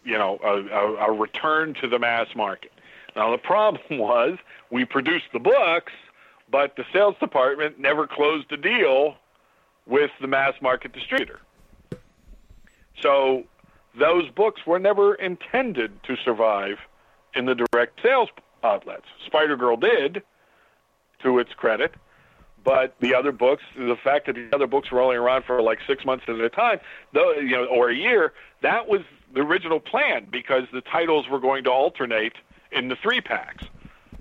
[0.05, 2.71] you know a, a, a return to the mass market.
[3.15, 4.37] Now the problem was
[4.71, 5.91] we produced the books
[6.51, 9.15] but the sales department never closed a deal
[9.85, 11.41] with the mass market distributor.
[13.01, 13.43] So
[13.99, 16.77] those books were never intended to survive
[17.35, 18.29] in the direct sales
[18.63, 19.05] outlets.
[19.25, 20.23] Spider Girl did,
[21.23, 21.93] to its credit,
[22.63, 25.79] but the other books, the fact that the other books were only around for like
[25.87, 26.79] six months at a time,
[27.13, 29.01] though you know, or a year, that was
[29.33, 32.33] the original plan because the titles were going to alternate
[32.71, 33.63] in the three packs.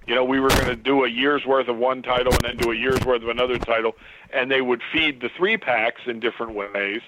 [0.07, 2.57] You know, we were going to do a year's worth of one title and then
[2.57, 3.95] do a year's worth of another title,
[4.33, 7.03] and they would feed the three packs in different ways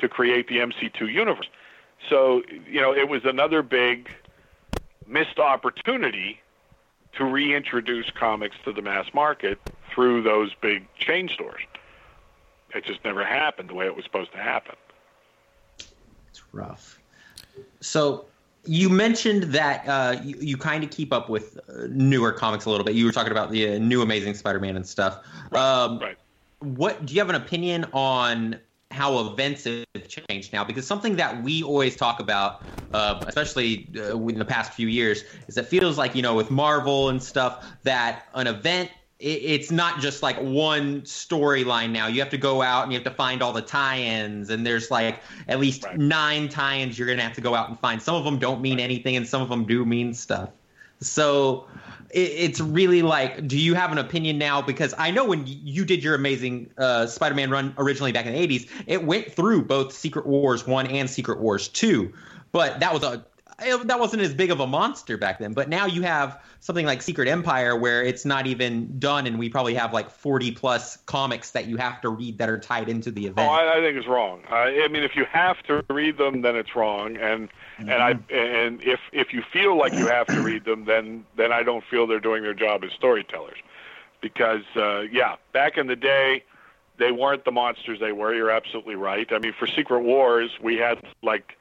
[0.00, 1.48] to create the MC2 universe.
[2.10, 4.10] So, you know, it was another big
[5.06, 6.40] missed opportunity
[7.16, 9.58] to reintroduce comics to the mass market
[9.92, 11.62] through those big chain stores.
[12.74, 14.74] It just never happened the way it was supposed to happen.
[15.78, 16.98] It's rough.
[17.80, 18.26] So
[18.64, 22.70] you mentioned that uh, you, you kind of keep up with uh, newer comics a
[22.70, 22.94] little bit.
[22.94, 25.18] You were talking about the uh, new Amazing Spider-Man and stuff.
[25.52, 26.16] Um, Right.
[26.60, 28.56] What do you have an opinion on
[28.92, 30.64] how events have changed now?
[30.64, 32.60] Because something that we always talk about,
[32.92, 36.50] uh, especially uh, in the past few years, is it feels like you know with
[36.50, 42.08] Marvel and stuff that an event it- it's not just like one storyline now.
[42.08, 44.90] You have to go out and you have to find all the tie-ins, and there's
[44.90, 45.96] like at least Right.
[45.96, 48.02] nine tie-ins you're gonna have to go out and find.
[48.02, 50.48] Some of them don't mean anything, and some of them do mean stuff.
[51.00, 51.66] So
[52.12, 54.60] it's really like, do you have an opinion now?
[54.60, 58.46] Because I know when you did your amazing uh, Spider-Man run originally back in the
[58.46, 62.12] '80s, it went through both Secret Wars one and Secret Wars two.
[62.52, 63.24] but that was a
[63.60, 65.52] it, that wasn't as big of a monster back then.
[65.52, 69.48] But now you have something like Secret Empire where it's not even done, and we
[69.48, 73.10] probably have like 40 plus comics that you have to read that are tied into
[73.10, 73.48] the event.
[73.48, 74.42] Oh, I, I think it's wrong.
[74.48, 77.16] I, I mean, if you have to read them, then it's wrong.
[77.16, 77.48] And
[77.78, 81.52] and I and if if you feel like you have to read them, then then
[81.52, 83.58] I don't feel they're doing their job as storytellers.
[84.20, 86.44] Because uh, yeah, back in the day,
[86.98, 88.32] they weren't the monsters they were.
[88.34, 89.30] You're absolutely right.
[89.32, 91.58] I mean, for Secret Wars, we had like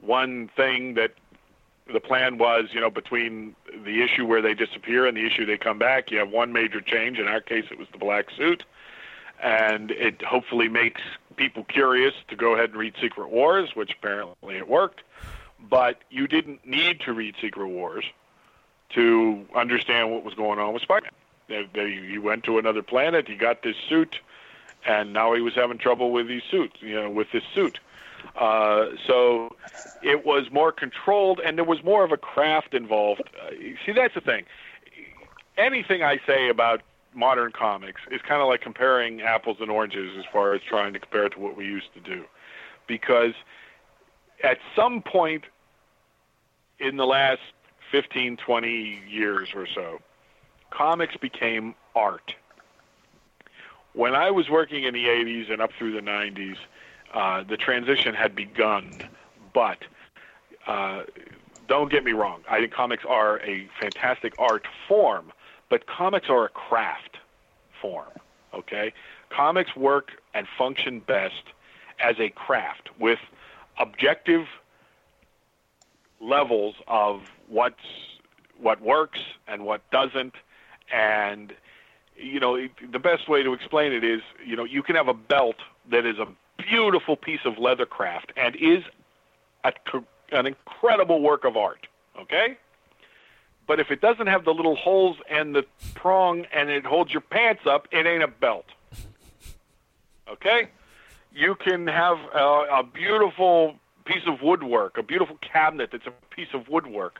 [0.00, 1.12] one thing that
[1.92, 3.54] the plan was, you know, between
[3.84, 6.80] the issue where they disappear and the issue they come back, you have one major
[6.80, 7.18] change.
[7.18, 8.64] In our case, it was the black suit,
[9.42, 11.00] and it hopefully makes
[11.36, 15.02] people curious to go ahead and read Secret Wars, which apparently it worked.
[15.60, 18.04] But you didn't need to read Secret Wars
[18.90, 21.68] to understand what was going on with Spider-Man.
[21.74, 23.28] He went to another planet.
[23.28, 24.18] He got this suit,
[24.84, 26.76] and now he was having trouble with these suits.
[26.80, 27.78] You know, with this suit.
[28.36, 29.56] Uh, so
[30.02, 33.22] it was more controlled, and there was more of a craft involved.
[33.42, 33.50] Uh,
[33.84, 34.44] see, that's the thing.
[35.56, 36.82] Anything I say about
[37.14, 40.98] modern comics is kind of like comparing apples and oranges as far as trying to
[40.98, 42.24] compare it to what we used to do,
[42.86, 43.32] because
[44.44, 45.44] at some point
[46.78, 47.40] in the last
[47.90, 50.00] 15, 20 years or so,
[50.70, 52.34] comics became art.
[53.94, 56.56] When I was working in the 80s and up through the 90s,
[57.14, 59.02] uh, the transition had begun,
[59.54, 59.78] but
[60.66, 61.04] uh,
[61.68, 62.42] don't get me wrong.
[62.48, 65.32] I think comics are a fantastic art form,
[65.68, 67.18] but comics are a craft
[67.80, 68.10] form.
[68.54, 68.92] Okay,
[69.30, 71.42] comics work and function best
[72.00, 73.18] as a craft with
[73.78, 74.46] objective
[76.20, 77.74] levels of what's
[78.58, 80.34] what works and what doesn't,
[80.92, 81.52] and
[82.16, 82.56] you know
[82.90, 85.56] the best way to explain it is you know you can have a belt
[85.90, 86.26] that is a
[86.68, 88.82] beautiful piece of leather craft and is
[89.64, 89.72] a,
[90.32, 91.86] an incredible work of art.
[92.18, 92.56] Okay?
[93.66, 95.64] But if it doesn't have the little holes and the
[95.94, 98.66] prong and it holds your pants up, it ain't a belt.
[100.28, 100.68] Okay?
[101.32, 102.38] You can have a,
[102.78, 107.18] a beautiful piece of woodwork, a beautiful cabinet that's a piece of woodwork.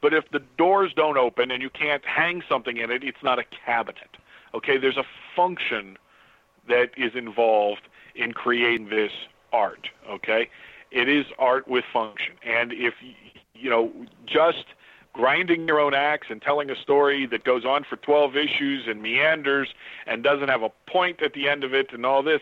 [0.00, 3.38] But if the doors don't open and you can't hang something in it, it's not
[3.38, 4.16] a cabinet.
[4.54, 4.78] Okay?
[4.78, 5.96] There's a function
[6.68, 7.82] that is involved
[8.14, 9.12] in creating this
[9.52, 9.88] art.
[10.08, 10.48] Okay,
[10.90, 12.94] it is art with function, and if
[13.54, 13.92] you know
[14.26, 14.64] just
[15.12, 19.00] grinding your own axe and telling a story that goes on for 12 issues and
[19.00, 19.72] meanders
[20.08, 22.40] and doesn't have a point at the end of it and all this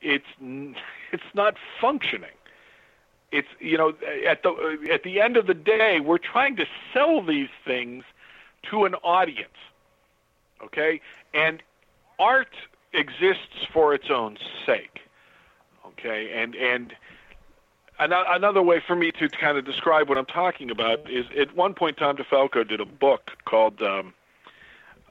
[0.00, 0.24] it's
[1.12, 2.30] it's not functioning.
[3.30, 3.94] It's you know
[4.26, 8.04] at the at the end of the day we're trying to sell these things
[8.70, 9.50] to an audience
[10.64, 11.00] okay?
[11.32, 11.62] And
[12.18, 12.54] art
[12.92, 15.00] exists for its own sake
[15.98, 16.94] Okay, and and
[17.98, 21.74] another way for me to kind of describe what I'm talking about is at one
[21.74, 24.12] point Tom DeFalco did a book called um,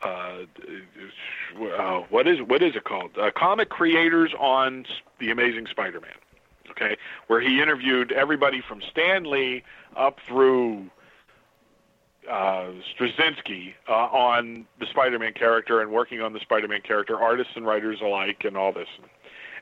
[0.03, 0.39] uh,
[1.77, 3.17] uh, what is what is it called?
[3.17, 4.85] Uh, Comic Creators on
[5.19, 6.11] the Amazing Spider-Man.
[6.71, 6.97] Okay,
[7.27, 9.63] where he interviewed everybody from Stan Lee
[9.95, 10.89] up through
[12.29, 17.65] uh, Straczynski uh, on the Spider-Man character and working on the Spider-Man character, artists and
[17.65, 18.87] writers alike, and all this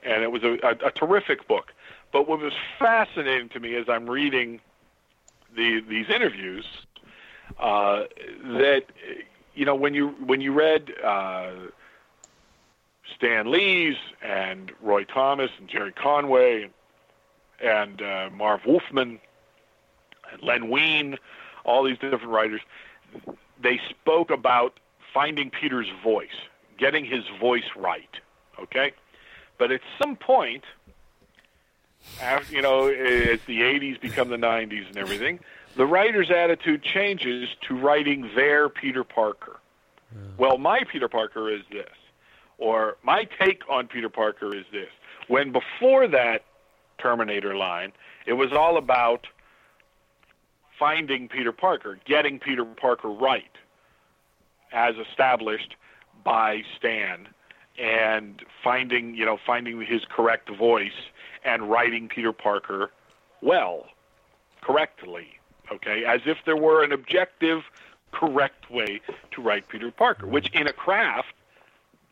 [0.03, 1.73] and it was a, a, a terrific book.
[2.11, 4.59] But what was fascinating to me as I'm reading
[5.55, 6.65] the, these interviews,
[7.59, 8.03] uh,
[8.43, 8.85] that
[9.53, 11.51] you know when you when you read uh,
[13.15, 16.69] Stan Lee's and Roy Thomas and Gerry Conway
[17.61, 19.19] and uh, Marv Wolfman
[20.31, 21.17] and Len Wein,
[21.63, 22.61] all these different writers,
[23.61, 24.79] they spoke about
[25.13, 26.29] finding Peter's voice,
[26.77, 28.09] getting his voice right.
[28.59, 28.93] Okay,
[29.61, 30.63] but at some point,
[32.19, 35.39] after, you know, as the 80s become the 90s and everything,
[35.75, 39.59] the writer's attitude changes to writing their Peter Parker.
[40.11, 40.21] Yeah.
[40.39, 41.93] Well, my Peter Parker is this,
[42.57, 44.89] or my take on Peter Parker is this.
[45.27, 46.43] When before that
[46.97, 47.91] Terminator line,
[48.25, 49.27] it was all about
[50.79, 53.55] finding Peter Parker, getting Peter Parker right,
[54.71, 55.75] as established
[56.23, 57.27] by Stan
[57.81, 61.09] and finding you know finding his correct voice
[61.43, 62.91] and writing Peter Parker
[63.41, 63.87] well,
[64.61, 65.39] correctly,
[65.71, 67.63] okay, as if there were an objective,
[68.11, 69.01] correct way
[69.31, 70.27] to write Peter Parker.
[70.27, 71.33] Which in a craft,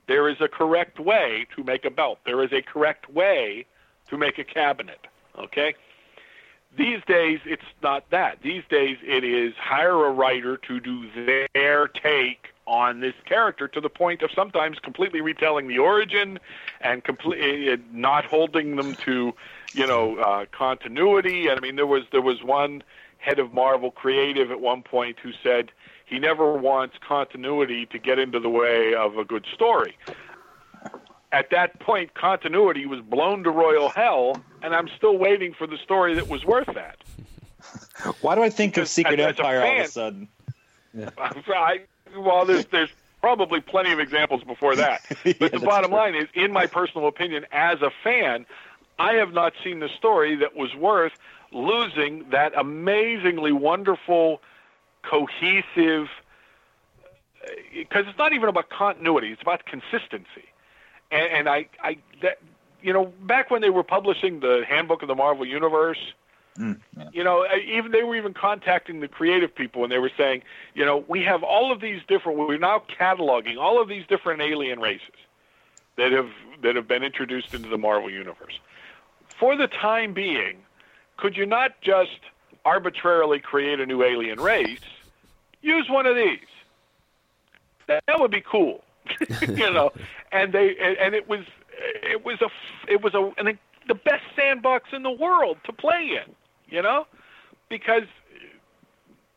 [0.08, 2.20] there is a correct way to make a belt.
[2.26, 3.66] There is a correct way
[4.10, 5.06] to make a cabinet.
[5.38, 5.76] Okay.
[6.78, 8.42] These days, it's not that.
[8.44, 11.10] These days, it is hire a writer to do
[11.54, 16.40] their take on this character to the point of sometimes completely retelling the origin
[16.82, 19.34] and completely not holding them to,
[19.74, 21.48] you know, uh, continuity.
[21.48, 22.84] And I mean, there was there was one
[23.18, 25.72] head of Marvel Creative at one point who said
[26.06, 29.98] he never wants continuity to get into the way of a good story.
[31.32, 35.78] At that point, continuity was blown to royal hell, and I'm still waiting for the
[35.78, 36.98] story that was worth that.
[38.22, 40.28] Why do I think of Secret as- as a Empire all of a sudden?
[41.18, 41.82] I,
[42.18, 42.90] well, there's there's
[43.22, 45.02] probably plenty of examples before that.
[45.26, 46.00] Yeah, But the bottom true.
[46.00, 48.46] line is, in my personal opinion, as a fan,
[48.98, 51.14] I have not seen the story that was worth
[51.52, 54.42] losing that amazingly wonderful,
[55.04, 56.08] cohesive.
[57.44, 60.48] Uh, because it's not even about continuity; it's about consistency.
[61.12, 62.38] And, and I, I, that,
[62.82, 65.98] you know, back when they were publishing the Handbook of the Marvel Universe,
[67.14, 70.44] you know, uh, even they were even contacting the creative people and they were saying,
[70.74, 72.38] you know, we have all of these different.
[72.38, 75.16] We're now cataloging all of these different alien races
[75.98, 76.30] that have
[76.62, 78.60] that have been introduced into the Marvel universe.
[79.40, 80.58] For the time being,
[81.18, 82.20] could you not just
[82.66, 84.80] arbitrarily create a new alien race?
[85.62, 86.40] Use one of these.
[87.88, 88.84] That, that would be cool,
[89.48, 89.92] you know.
[90.32, 91.40] And they and, and it was
[91.82, 92.50] it was a
[92.88, 93.58] it was a an,
[93.88, 96.36] the best sandbox in the world to play in,
[96.70, 97.06] you know,
[97.70, 98.04] because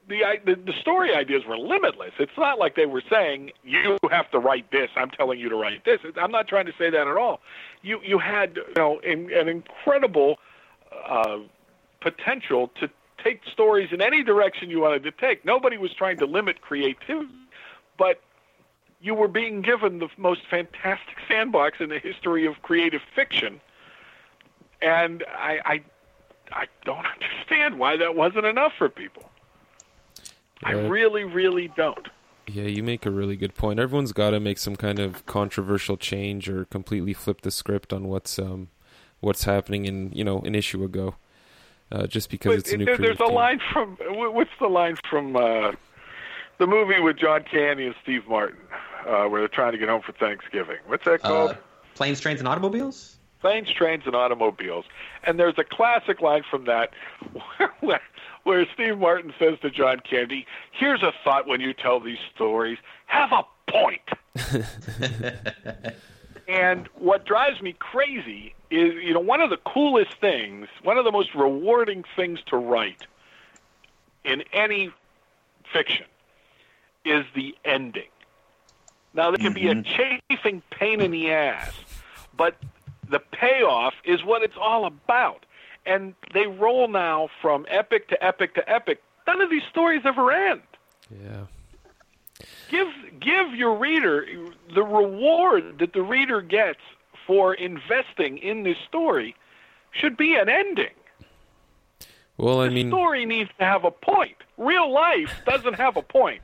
[0.09, 2.13] the, the the story ideas were limitless.
[2.19, 4.91] It's not like they were saying you have to write this.
[4.97, 6.01] I'm telling you to write this.
[6.17, 7.41] I'm not trying to say that at all.
[7.83, 10.39] You you had you know in, an incredible
[11.07, 11.39] uh,
[12.01, 12.91] potential to
[13.23, 15.45] take stories in any direction you wanted to take.
[15.45, 17.29] Nobody was trying to limit creativity,
[17.97, 18.21] but
[19.01, 23.61] you were being given the most fantastic sandbox in the history of creative fiction,
[24.81, 25.83] and I I,
[26.55, 29.29] I don't understand why that wasn't enough for people.
[30.65, 32.09] I really, really don't.
[32.47, 33.81] Yeah, you make a really good point.
[33.81, 38.09] Everyone's got to make some kind of controversial change or completely flip the script on
[38.09, 38.69] what's um
[39.21, 41.17] what's happening in you know an issue ago.
[41.91, 43.35] Uh, just because But it's a new there- there's a team.
[43.35, 45.73] line from what's the line from uh,
[46.59, 48.59] the movie with John Candy and Steve Martin,
[49.07, 50.79] uh, where they're trying to get home for Thanksgiving.
[50.87, 51.51] What's that called?
[51.53, 51.55] Uh,
[51.95, 53.19] planes, trains, and automobiles.
[53.43, 54.87] Planes, Trains, and Automobiles.
[55.25, 56.91] And there's a classic line from that
[57.81, 58.01] where,
[58.45, 62.79] where Steve Martin says to John Candy, Here's a thought when you tell these stories
[63.07, 64.01] have a point.
[66.49, 71.05] and what drives me crazy is, you know, one of the coolest things, one of
[71.05, 73.07] the most rewarding things to write
[74.25, 74.91] in any
[75.73, 76.07] fiction
[77.05, 78.09] is the ending.
[79.15, 80.21] Now, there can be a mm-hmm.
[80.31, 81.75] chafing pain in the ass,
[82.35, 82.57] but
[83.13, 85.47] the payoff is what it's all about.
[85.87, 89.03] And they roll now from epic to epic to epic.
[89.27, 90.63] None of these stories ever end.
[91.11, 91.47] Yeah.
[92.71, 92.89] Give
[93.21, 94.27] give your reader
[94.75, 96.81] the reward that the reader gets
[97.27, 99.37] for investing in this story
[99.93, 100.95] should be an ending.
[102.39, 104.37] Well, I mean The mean, story needs to have a point.
[104.57, 106.43] Real life doesn't have a point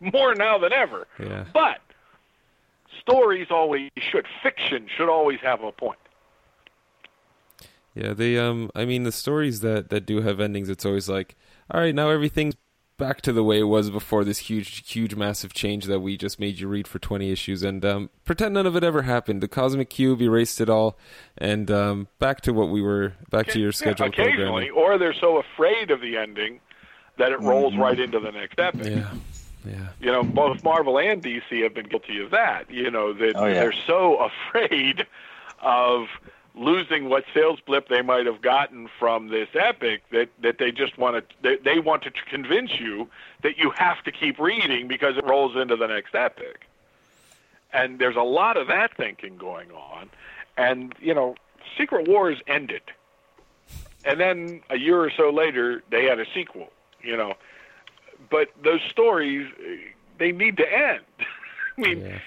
[0.00, 1.06] more now than ever.
[1.18, 1.44] yeah.
[1.52, 1.78] But
[3.00, 4.26] stories always should.
[4.42, 5.98] Fiction should always have a point.
[7.96, 11.34] Yeah, they um I mean the stories that that do have endings it's always like
[11.70, 12.54] all right, now everything's
[12.98, 16.38] back to the way it was before this huge huge massive change that we just
[16.40, 19.40] made you read for 20 issues and um pretend none of it ever happened.
[19.42, 20.98] The cosmic cube erased it all
[21.38, 24.70] and um back to what we were back to your Yeah, occasionally, programming.
[24.72, 26.60] or they're so afraid of the ending
[27.18, 28.86] that it rolls right into the next epic.
[28.92, 29.10] Yeah.
[29.64, 29.88] Yeah.
[30.00, 32.70] You know, both Marvel and DC have been guilty of that.
[32.70, 33.54] You know that Oh, yeah.
[33.54, 34.16] they're so
[34.50, 35.06] afraid
[35.60, 36.06] of
[36.56, 40.96] losing what sales blip they might have gotten from this epic that that they just
[40.96, 43.08] want to they, they want to convince you
[43.42, 46.66] that you have to keep reading because it rolls into the next epic.
[47.72, 50.08] And there's a lot of that thinking going on.
[50.56, 51.36] And you know,
[51.76, 52.82] Secret Wars ended,
[54.04, 56.70] and then a year or so later they had a sequel.
[57.02, 57.34] You know,
[58.30, 59.46] but those stories
[60.18, 61.04] they need to end.
[61.78, 62.18] I mean, Yeah.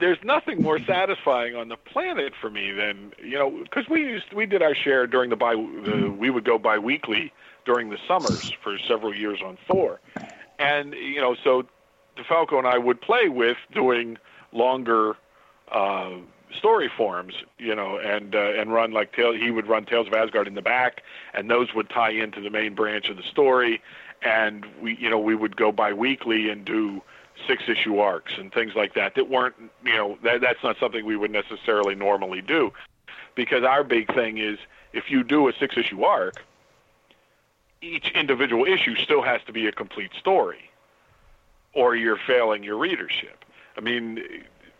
[0.00, 4.32] There's nothing more satisfying on the planet for me than you know because we used
[4.32, 7.32] we did our share during the bi the, we would go bi-weekly
[7.64, 10.00] during the summers for several years on Thor,
[10.58, 11.64] and you know so
[12.16, 14.18] DeFalco and I would play with doing
[14.52, 15.16] longer
[15.70, 16.10] uh,
[16.56, 19.32] story forms, you know, and uh, and run like Tale.
[19.32, 21.02] He would run Tales of Asgard in the back,
[21.34, 23.80] and those would tie into the main branch of the story.
[24.22, 27.02] And we, you know, we would go bi-weekly and do
[27.46, 29.54] six issue arcs and things like that that weren't
[29.84, 32.72] you know that that's not something we would necessarily normally do.
[33.34, 34.58] Because our big thing is
[34.92, 36.42] if you do a six issue arc
[37.80, 40.70] each individual issue still has to be a complete story
[41.72, 43.44] or you're failing your readership.
[43.76, 44.20] I mean,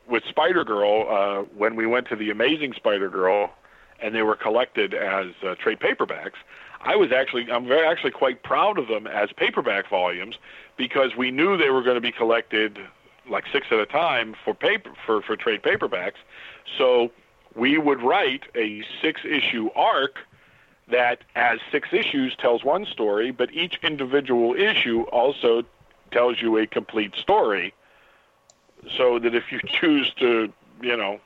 [0.09, 3.51] with Spider Girl, uh, when we went to the Amazing Spider Girl,
[4.01, 6.39] and they were collected as uh, trade paperbacks,
[6.80, 10.36] I was actually I'm very actually quite proud of them as paperback volumes
[10.76, 12.78] because we knew they were going to be collected
[13.28, 16.18] like six at a time for paper for for trade paperbacks.
[16.76, 17.10] So
[17.55, 20.18] we would write a six issue arc
[20.90, 25.64] that as six issues tells one story, but each individual issue also
[26.10, 27.74] tells you a complete story.
[28.96, 31.20] So that if you choose to, you know,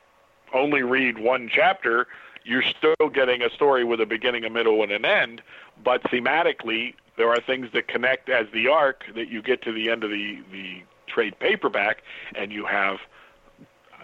[0.52, 2.08] only read one chapter,
[2.44, 5.42] you're still getting a story with a beginning, a middle, and an end.
[5.82, 9.90] But thematically, there are things that connect as the arc that you get to the
[9.90, 12.02] end of the, the trade paperback,
[12.34, 12.98] and you have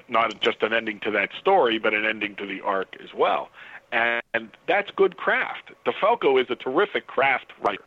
[0.09, 3.51] not just an ending to that story, but an ending to the arc as well.
[3.93, 5.73] And that's good craft.
[5.86, 7.85] DeFalco is a terrific craft writer.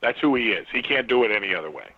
[0.00, 0.66] That's who he is.
[0.72, 1.88] He can't do it any other way.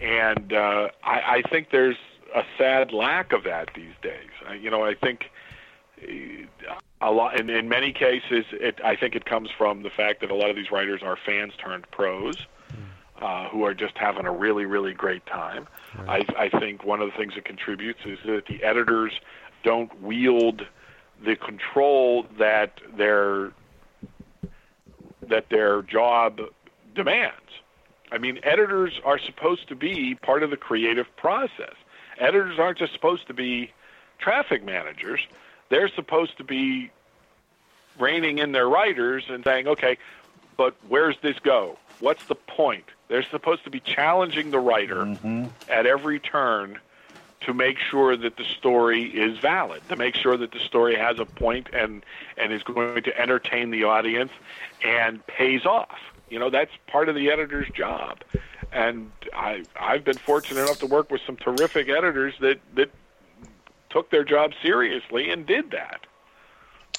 [0.00, 1.98] And uh, I, I think there's
[2.34, 4.30] a sad lack of that these days.
[4.48, 5.30] Uh, you know, I think
[7.00, 10.30] a lot, in, in many cases, it, I think it comes from the fact that
[10.30, 12.36] a lot of these writers are fans turned pros.
[13.20, 15.68] Uh, who are just having a really, really great time.
[16.06, 16.24] Right.
[16.38, 19.12] I, I think one of the things that contributes is that the editors
[19.62, 20.66] don't wield
[21.22, 23.52] the control that their
[25.28, 26.40] that their job
[26.94, 27.34] demands.
[28.10, 31.74] I mean, editors are supposed to be part of the creative process.
[32.18, 33.70] Editors aren't just supposed to be
[34.18, 35.20] traffic managers.
[35.70, 36.90] They're supposed to be
[37.98, 39.96] reining in their writers and saying, okay,
[40.56, 41.78] but where's this go?
[42.00, 42.84] What's the point?
[43.08, 45.46] They're supposed to be challenging the writer mm-hmm.
[45.68, 46.78] at every turn
[47.42, 51.18] to make sure that the story is valid, to make sure that the story has
[51.18, 52.04] a point and
[52.36, 54.32] and is going to entertain the audience
[54.84, 55.98] and pays off.
[56.28, 58.18] You know, that's part of the editor's job.
[58.72, 62.90] And I I've been fortunate enough to work with some terrific editors that that
[63.90, 66.06] took their job seriously and did that.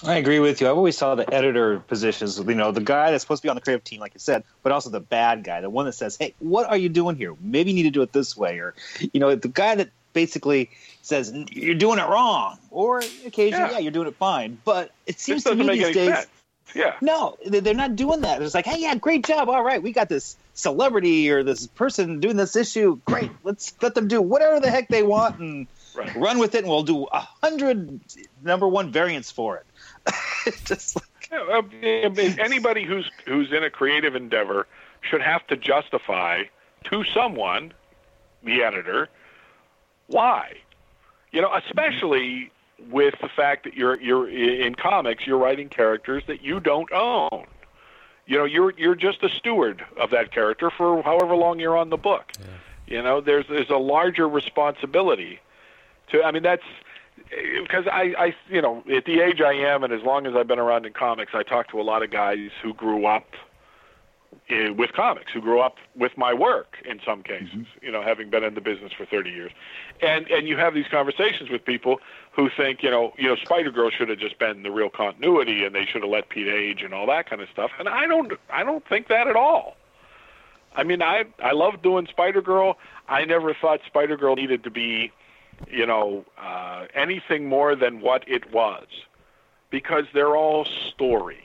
[0.03, 0.67] I agree with you.
[0.67, 3.55] I've always saw the editor positions, you know, the guy that's supposed to be on
[3.55, 6.17] the creative team, like you said, but also the bad guy, the one that says,
[6.17, 7.35] "Hey, what are you doing here?
[7.39, 8.73] Maybe you need to do it this way," or,
[9.13, 13.79] you know, the guy that basically says you're doing it wrong, or occasionally, yeah, yeah
[13.79, 14.59] you're doing it fine.
[14.65, 16.27] But it seems to me these days, sense.
[16.73, 18.41] yeah, no, they're not doing that.
[18.41, 19.49] It's like, hey, yeah, great job.
[19.49, 22.99] All right, we got this celebrity or this person doing this issue.
[23.05, 26.15] Great, let's let them do whatever the heck they want and right.
[26.15, 27.99] run with it, and we'll do a hundred
[28.43, 29.65] number one variants for it
[30.65, 31.29] just like...
[31.31, 34.67] yeah, anybody who's who's in a creative endeavor
[35.01, 36.43] should have to justify
[36.85, 37.73] to someone,
[38.43, 39.09] the editor,
[40.07, 40.57] why.
[41.31, 42.51] You know, especially
[42.89, 47.45] with the fact that you're you're in comics, you're writing characters that you don't own.
[48.25, 51.89] You know, you're you're just a steward of that character for however long you're on
[51.89, 52.31] the book.
[52.39, 52.45] Yeah.
[52.87, 55.39] You know, there's there's a larger responsibility
[56.11, 56.23] to.
[56.23, 56.63] I mean, that's
[57.61, 60.47] because I, I, you know, at the age I am, and as long as I've
[60.47, 63.27] been around in comics, I talk to a lot of guys who grew up
[64.47, 67.49] in, eh, with comics, who grew up with my work in some cases.
[67.49, 67.85] Mm-hmm.
[67.85, 69.51] You know, having been in the business for 30 years,
[70.01, 71.99] and and you have these conversations with people
[72.31, 75.63] who think, you know, you know, Spider Girl should have just been the real continuity,
[75.63, 77.71] and they should have let Pete age and all that kind of stuff.
[77.79, 79.75] And I don't, I don't think that at all.
[80.75, 82.77] I mean, I I love doing Spider Girl.
[83.07, 85.11] I never thought Spider Girl needed to be
[85.69, 88.85] you know, uh, anything more than what it was,
[89.69, 91.37] because they're all stories.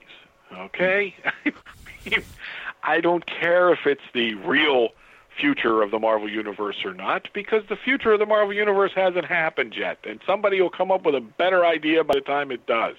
[0.52, 1.14] Okay,
[2.82, 4.90] I don't care if it's the real
[5.38, 9.26] future of the Marvel Universe or not, because the future of the Marvel Universe hasn't
[9.26, 12.66] happened yet, and somebody will come up with a better idea by the time it
[12.66, 12.94] does.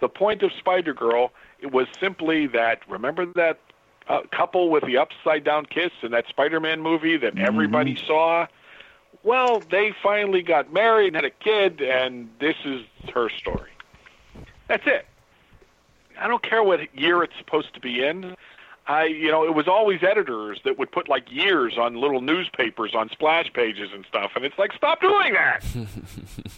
[0.00, 3.58] The point of Spider Girl it was simply that remember that
[4.08, 7.44] uh, couple with the upside down kiss in that Spider-Man movie that mm-hmm.
[7.44, 8.46] everybody saw
[9.28, 12.80] well, they finally got married and had a kid, and this is
[13.12, 13.70] her story.
[14.68, 15.06] That's it.
[16.18, 18.34] I don't care what year it's supposed to be in.
[18.86, 22.94] I, you know, it was always editors that would put like years on little newspapers
[22.94, 25.62] on splash pages and stuff, and it's like, stop doing that.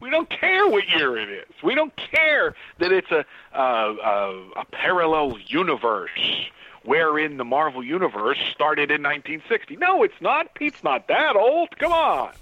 [0.00, 1.62] we don't care what year it is.
[1.64, 3.24] We don't care that it's a
[3.54, 6.10] a, a, a parallel universe
[6.86, 9.76] wherein the Marvel Universe started in 1960.
[9.76, 10.54] No, it's not.
[10.54, 11.76] Pete's not that old.
[11.78, 12.32] Come on.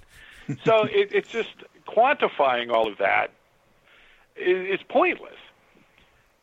[0.65, 1.51] so it, it's just
[1.89, 3.31] quantifying all of that
[4.37, 5.35] is, is pointless.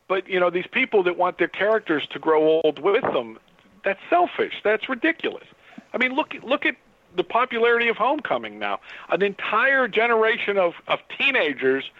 [0.08, 3.38] But you know, these people that want their characters to grow old with them,
[3.84, 4.54] that's selfish.
[4.62, 5.46] That's ridiculous.
[5.94, 6.76] I mean, look look at
[7.16, 8.80] the popularity of Homecoming now.
[9.10, 11.90] An entire generation of, of teenagers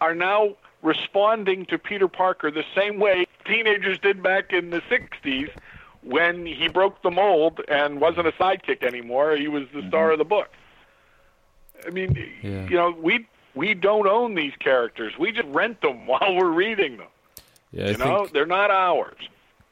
[0.00, 5.50] are now responding to Peter Parker the same way teenagers did back in the 60s
[6.02, 9.36] when he broke the mold and wasn't a sidekick anymore.
[9.36, 10.12] He was the star mm-hmm.
[10.12, 10.50] of the book.
[11.86, 12.68] I mean, Yeah.
[12.68, 15.12] you know, we we don't own these characters.
[15.18, 17.08] We just rent them while we're reading them.
[17.72, 19.16] Yeah, I you know, think they're not ours.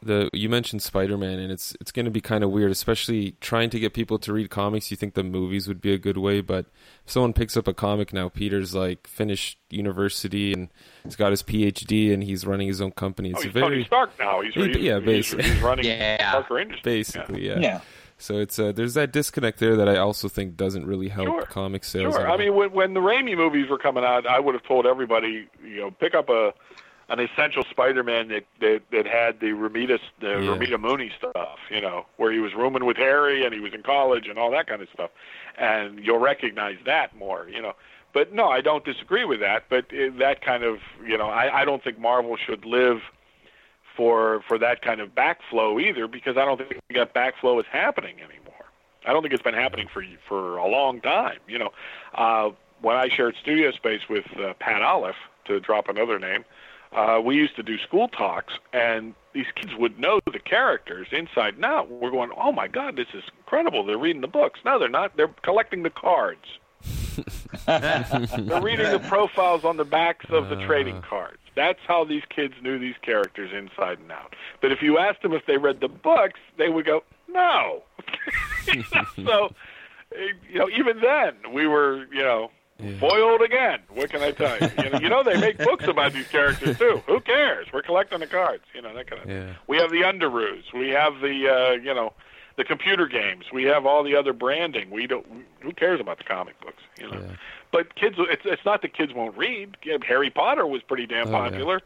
[0.03, 3.69] The you mentioned Spider-Man, and it's it's going to be kind of weird, especially trying
[3.71, 4.91] to get people to read comics.
[4.91, 6.67] You think the movies would be a good way, but
[7.05, 10.69] if someone picks up a comic now, Peter's like finished university and
[11.05, 13.31] he's got his PhD and he's running his own company.
[13.33, 14.41] Oh, It's he's very Tony Stark now.
[14.41, 15.45] He's, Yeah, he's yeah, basically.
[15.51, 16.33] he's running Yeah.
[16.33, 16.83] Parker Industries.
[16.83, 17.59] basically yeah.
[17.59, 17.81] Yeah.
[18.19, 21.43] So it's uh, there's that disconnect there that I also think doesn't really help Sure.
[21.43, 22.15] comic sales.
[22.15, 22.31] Sure.
[22.31, 25.47] I mean, when when the Raimi movies were coming out, I would have told everybody,
[25.65, 26.53] you know, pick up a
[27.11, 30.57] an essential Spider-Man that that, that had the Romita the Yeah.
[30.57, 33.82] Romita Mooney stuff, you know, where he was rooming with Harry and he was in
[33.82, 35.11] college and all that kind of stuff,
[35.59, 37.74] and you'll recognize that more, you know.
[38.12, 39.65] But no, I don't disagree with that.
[39.69, 39.87] But
[40.19, 43.03] that kind of, you know, I, I don't think Marvel should live
[43.97, 48.16] for for that kind of backflow either, because I don't think that backflow is happening
[48.16, 48.66] anymore.
[49.07, 51.39] I don't think it's been happening for for a long time.
[51.49, 51.70] You know,
[52.15, 52.51] uh,
[52.81, 55.16] when I shared studio space with uh, Pat Olliffe,
[55.47, 56.45] to drop another name,
[56.93, 61.55] uh, we used to do school talks, and these kids would know the characters inside
[61.55, 61.91] and out.
[61.91, 63.85] We're going, oh my god, this is incredible!
[63.85, 64.61] They're reading the books.
[64.65, 65.17] No, they're not.
[65.17, 66.47] They're collecting the cards.
[67.67, 71.39] they're reading the profiles on the backs of the trading cards.
[71.55, 74.35] That's how these kids knew these characters inside and out.
[74.62, 77.83] But if you asked them if they read the books, they would go, no.
[79.17, 79.53] so,
[80.17, 82.51] eh, you know, even then, we were, you know,
[82.98, 83.81] foiled again.
[83.93, 84.69] What can I tell you?
[84.82, 87.02] You know, you know, they make books about these characters too.
[87.07, 87.66] Who cares?
[87.73, 88.65] We're collecting the cards.
[88.74, 89.36] You know, that kind of thing.
[89.36, 89.52] Yeah.
[89.66, 90.73] We have the Underoos.
[90.74, 92.12] We have the, uh, you know,
[92.57, 93.47] the computer games.
[93.52, 94.90] We have all the other branding.
[94.90, 95.27] We don't.
[95.61, 96.82] Who cares about the comic books?
[96.98, 97.20] You know.
[97.20, 97.36] Yeah.
[97.73, 99.77] But kids, it's it's not that kids won't read.
[100.07, 101.48] Harry Potter was pretty damn Oh, yeah.
[101.51, 101.81] popular.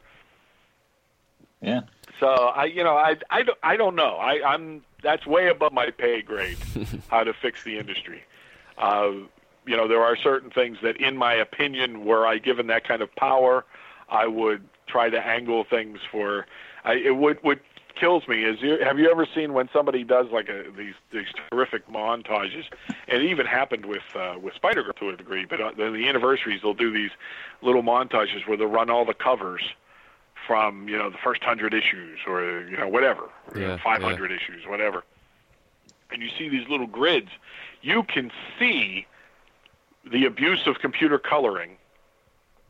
[1.60, 1.80] Yeah.
[2.20, 4.16] So I, you know, I, I, don't, I don't know.
[4.16, 6.58] I, I'm that's way above my pay grade
[7.08, 8.22] how to fix the industry.
[8.78, 9.12] Uh,
[9.66, 13.02] you know, there are certain things that, in my opinion, were I given that kind
[13.02, 13.64] of power,
[14.08, 16.46] I would try to angle things for.
[16.84, 17.60] I, it would what
[17.98, 21.26] kills me is you, have you ever seen when somebody does like a, these these
[21.50, 22.64] terrific montages?
[23.08, 25.90] And it even happened with uh, with Spider Girl to a degree, but uh, the,
[25.90, 27.10] the anniversaries they'll do these
[27.62, 29.62] little montages where they'll run all the covers
[30.46, 34.66] from you know the first hundred issues or you know whatever, Yeah, five hundred issues,
[34.66, 35.04] whatever.
[36.10, 37.30] And you see these little grids,
[37.82, 39.06] you can see
[40.10, 41.76] the abuse of computer coloring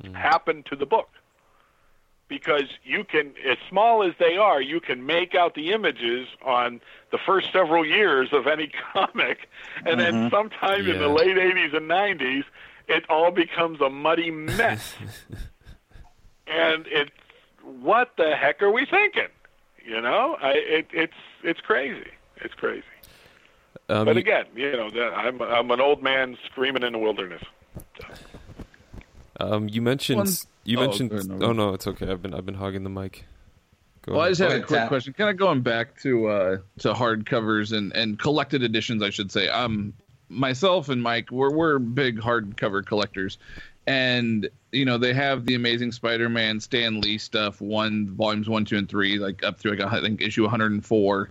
[0.02, 0.14] mm-hmm.
[0.14, 1.08] happened to the book.
[2.26, 6.80] Because you can as small as they are you can make out the images on
[7.12, 9.48] the first several years of any comic.
[9.84, 10.34] And then mm-hmm.
[10.34, 12.44] sometime in the late 80s and 90s
[12.88, 14.94] it all becomes a muddy mess.
[16.46, 17.10] And it's
[17.62, 19.28] what the heck are we thinking?
[19.82, 20.36] You know?
[20.40, 22.10] I, it, it's it's crazy.
[22.36, 22.84] It's crazy
[23.88, 27.42] Um, but again you know i'm i'm an old man screaming in the wilderness
[29.40, 30.28] Um, you mentioned One-
[30.64, 31.28] you Oh, mentioned.
[31.28, 32.08] no, oh no, it's okay.
[32.10, 33.24] I've been I've been hogging the mic.
[34.02, 34.88] Go Well, I just had a quick Tap.
[34.88, 35.12] question.
[35.12, 39.48] Kind of going back to uh, to hardcovers and, and collected editions, I should say.
[39.48, 39.92] Um,
[40.28, 43.36] myself and Mike, we're we're big hardcover collectors,
[43.86, 48.76] and you know they have the Amazing Spider-Man Stan Lee stuff, one volumes one, two,
[48.78, 51.30] and three, like up through like I think issue 104,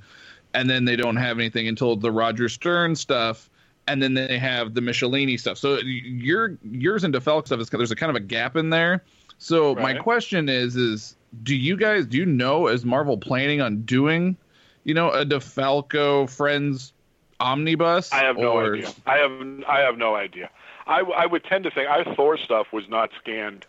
[0.54, 3.50] and then they don't have anything until the Roger Stern stuff.
[3.88, 5.58] And then they have the Michelinie stuff.
[5.58, 9.04] So your yours and DeFalco stuff is there's a kind of a gap in there.
[9.40, 13.82] So my question is is do you guys do you know is Marvel planning on
[13.82, 14.38] doing,
[14.86, 16.94] you know, a DeFalco Frenz
[17.42, 18.14] omnibus?
[18.14, 18.92] I have no or- idea.
[19.06, 20.50] I have I have no idea.
[20.86, 23.66] I, I would tend to think our Thor stuff was not scanned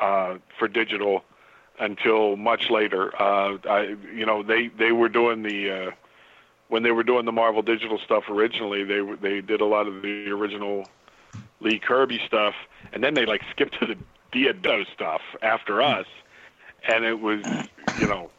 [0.00, 1.24] uh, for digital
[1.78, 3.14] until much later.
[3.20, 5.90] Uh, I, you know, they they were doing the uh,
[6.68, 8.84] when they were doing the Marvel digital stuff originally.
[8.84, 10.86] They they did a lot of the original
[11.60, 12.54] Lee Kirby stuff,
[12.92, 13.96] and then they like skipped to the
[14.32, 16.06] Deodato stuff after us,
[16.88, 17.44] and it was
[17.98, 18.30] you know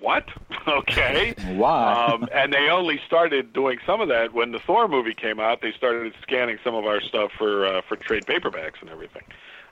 [0.00, 0.28] what
[0.66, 1.92] okay Why?
[1.92, 5.60] um, and they only started doing some of that when the Thor movie came out.
[5.60, 9.22] They started scanning some of our stuff for uh, for trade paperbacks and everything.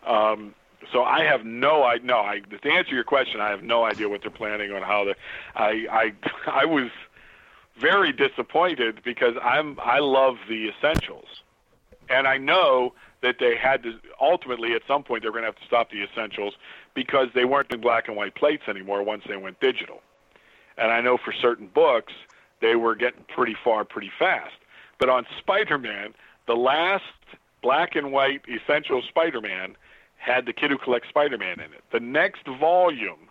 [0.06, 0.54] Um,
[0.92, 4.08] so I have no I no I to answer your question, I have no idea
[4.08, 5.14] what they're planning on how they.
[5.54, 6.12] I I
[6.50, 6.90] I was
[7.76, 11.42] very disappointed because I'm I love the essentials,
[12.08, 15.56] and I know that they had to ultimately at some point they're going to have
[15.56, 16.54] to stop the essentials
[16.94, 20.00] because they weren't in black and white plates anymore once they went digital.
[20.78, 22.12] And I know for certain books
[22.60, 24.54] they were getting pretty far pretty fast.
[24.98, 26.14] But on Spider-Man,
[26.46, 27.04] the last
[27.62, 29.76] black and white essential Spider-Man
[30.20, 31.82] had the kid who collects Spider-Man in it.
[31.92, 33.28] The next volume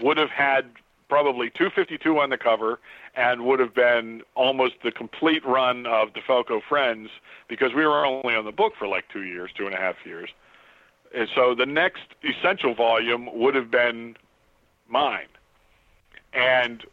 [0.00, 0.66] would have had
[1.08, 2.80] probably 252 on the cover
[3.14, 7.08] and would have been almost the complete run of DeFalco Frenz
[7.48, 9.96] because we were only on the book for like two years, two and a half
[10.04, 10.30] years.
[11.14, 14.16] And so the next essential volume would have been
[14.88, 15.28] mine.
[16.32, 16.84] And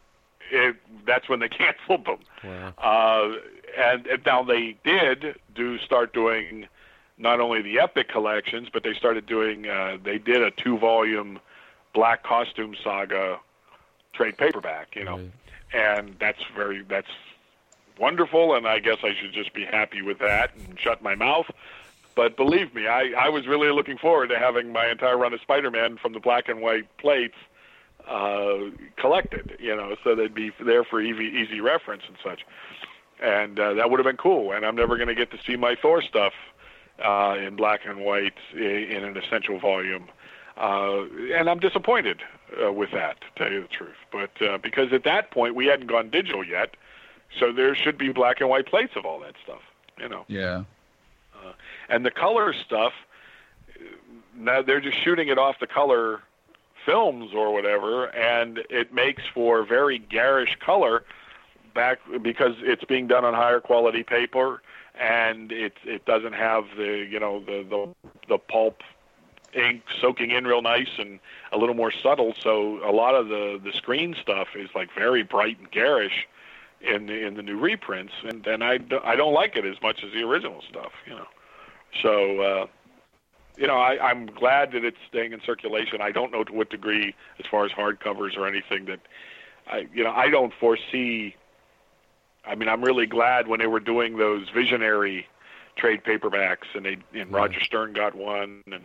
[0.52, 0.76] it,
[1.06, 1.48] that's when they
[1.88, 2.18] canceled them.
[2.44, 2.74] Wow.
[2.78, 3.36] Uh,
[3.76, 6.68] and, and now they did do start doing
[7.20, 9.68] not only the epic collections, but they started doing.
[9.68, 11.38] Uh, they did a two-volume
[11.92, 13.38] Black Costume Saga
[14.12, 14.96] trade paperback.
[14.96, 15.30] You know, Right.
[15.72, 17.10] and that's very that's
[17.98, 18.54] wonderful.
[18.54, 21.50] And I guess I should just be happy with that and shut my mouth.
[22.16, 25.40] But believe me, I, I was really looking forward to having my entire run of
[25.40, 27.36] Spider-Man from the black and white plates
[28.08, 28.56] uh,
[28.96, 32.44] collected, you know, so they'd be there for easy, easy reference and such.
[33.22, 34.52] And uh, that would have been cool.
[34.52, 36.32] And I'm never going to get to see my Thor stuff
[37.02, 40.08] uh, in black and white in an essential volume.
[40.56, 41.04] Uh,
[41.34, 42.22] and I'm disappointed
[42.62, 43.96] uh, with that, to tell you the truth.
[44.12, 46.76] But uh, because at that point we hadn't gone digital yet,
[47.38, 49.62] so there should be black and white plates of all that stuff,
[49.98, 50.24] you know.
[50.28, 50.64] Yeah.
[51.34, 51.52] Uh,
[51.88, 52.92] And the color stuff,
[54.36, 56.20] now they're just shooting it off the color
[56.84, 61.04] films or whatever, and it makes for very garish color
[61.74, 64.60] back because it's being done on higher quality paper
[65.00, 68.82] and it it doesn't have the you know the the the pulp
[69.54, 71.18] ink soaking in real nice and
[71.52, 72.34] a little more subtle.
[72.40, 76.28] So a lot of the the screen stuff is like very bright and garish
[76.80, 80.04] in the in the new reprints and and I, I don't like it as much
[80.04, 81.26] as the original stuff you know.
[82.02, 82.66] So uh
[83.56, 86.00] you know I I'm glad that it's staying in circulation.
[86.02, 89.00] I don't know to what degree as far as hardcovers or anything that
[89.66, 91.34] I you know I don't foresee
[92.44, 95.26] I mean, I'm really glad when they were doing those visionary
[95.76, 98.82] trade paperbacks, and they and Roger Stern got one, and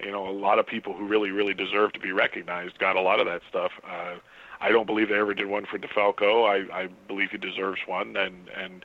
[0.00, 3.00] you know, a lot of people who really, really deserve to be recognized got a
[3.00, 3.72] lot of that stuff.
[3.88, 4.14] Uh,
[4.60, 6.48] I don't believe they ever did one for DeFalco.
[6.48, 8.84] I, I believe he deserves one, and and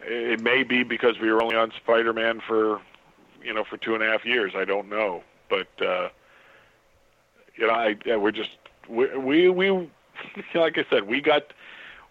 [0.00, 2.80] it may be because we were only on Spider-Man for,
[3.42, 4.52] you know, for two and a half years.
[4.54, 6.08] I don't know, but uh,
[7.56, 8.50] you know, I yeah, we're just
[8.88, 9.70] we we, we
[10.54, 11.52] like I said, we got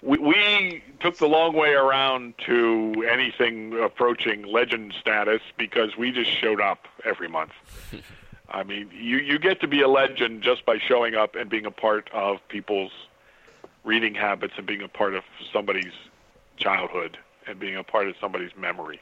[0.03, 6.31] we, we took the long way around to anything approaching legend status because we just
[6.31, 7.51] showed up every month.
[8.49, 11.65] I mean, you you get to be a legend just by showing up and being
[11.65, 12.93] a part of people's
[13.83, 15.93] reading habits and being a part of somebody's
[16.55, 19.01] childhood and being a part of somebody's memory,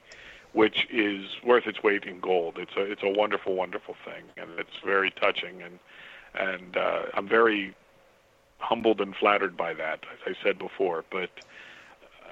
[0.54, 2.58] which is worth its weight in gold.
[2.58, 5.80] It's a it's a wonderful, wonderful thing, and it's very touching and
[6.34, 7.76] and uh, I'm very
[8.60, 11.04] humbled and flattered by that, as I said before.
[11.12, 11.30] But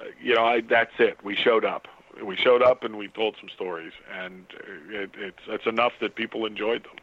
[0.00, 1.18] uh, you know, I, that's it.
[1.24, 1.86] We showed up.
[2.22, 4.46] We showed up and we told some stories, and
[4.90, 6.96] it, it's it's enough that people enjoyed them.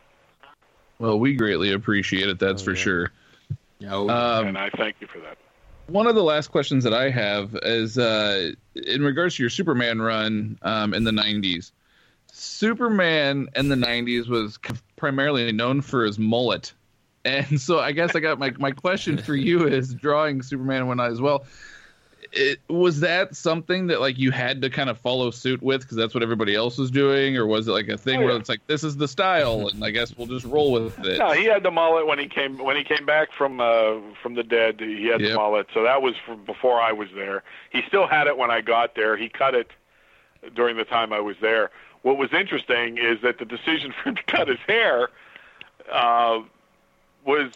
[1.00, 2.40] Well, we greatly appreciate it.
[2.40, 2.78] That's Oh, for yeah.
[2.78, 3.12] sure.
[3.80, 5.38] Yo, Um, and I thank you for that.
[5.88, 10.00] one of the last questions that I have is uh, in regards to your Superman
[10.02, 11.72] run um, in the 90s.
[12.32, 14.60] Superman in the 90s was
[14.96, 16.74] primarily known for his mullet.
[17.24, 21.00] And so I guess I got my, my question for you is drawing Superman one
[21.00, 21.46] as well.
[22.34, 25.98] It, was that something that like you had to kind of follow suit with because
[25.98, 28.48] that's what everybody else was doing, or was it like a thing Oh, where it's
[28.48, 31.20] like this is the style and I guess we'll just roll with it?
[31.20, 34.36] No, he had the mullet when he came when he came back from uh, from
[34.36, 34.80] the dead.
[34.80, 37.44] He had the mullet, so that was from before I was there.
[37.70, 39.18] He still had it when I got there.
[39.18, 39.70] He cut it
[40.56, 41.70] during the time I was there.
[42.02, 45.10] What was interesting is that the decision for him to cut his hair
[45.92, 46.40] uh,
[47.26, 47.52] was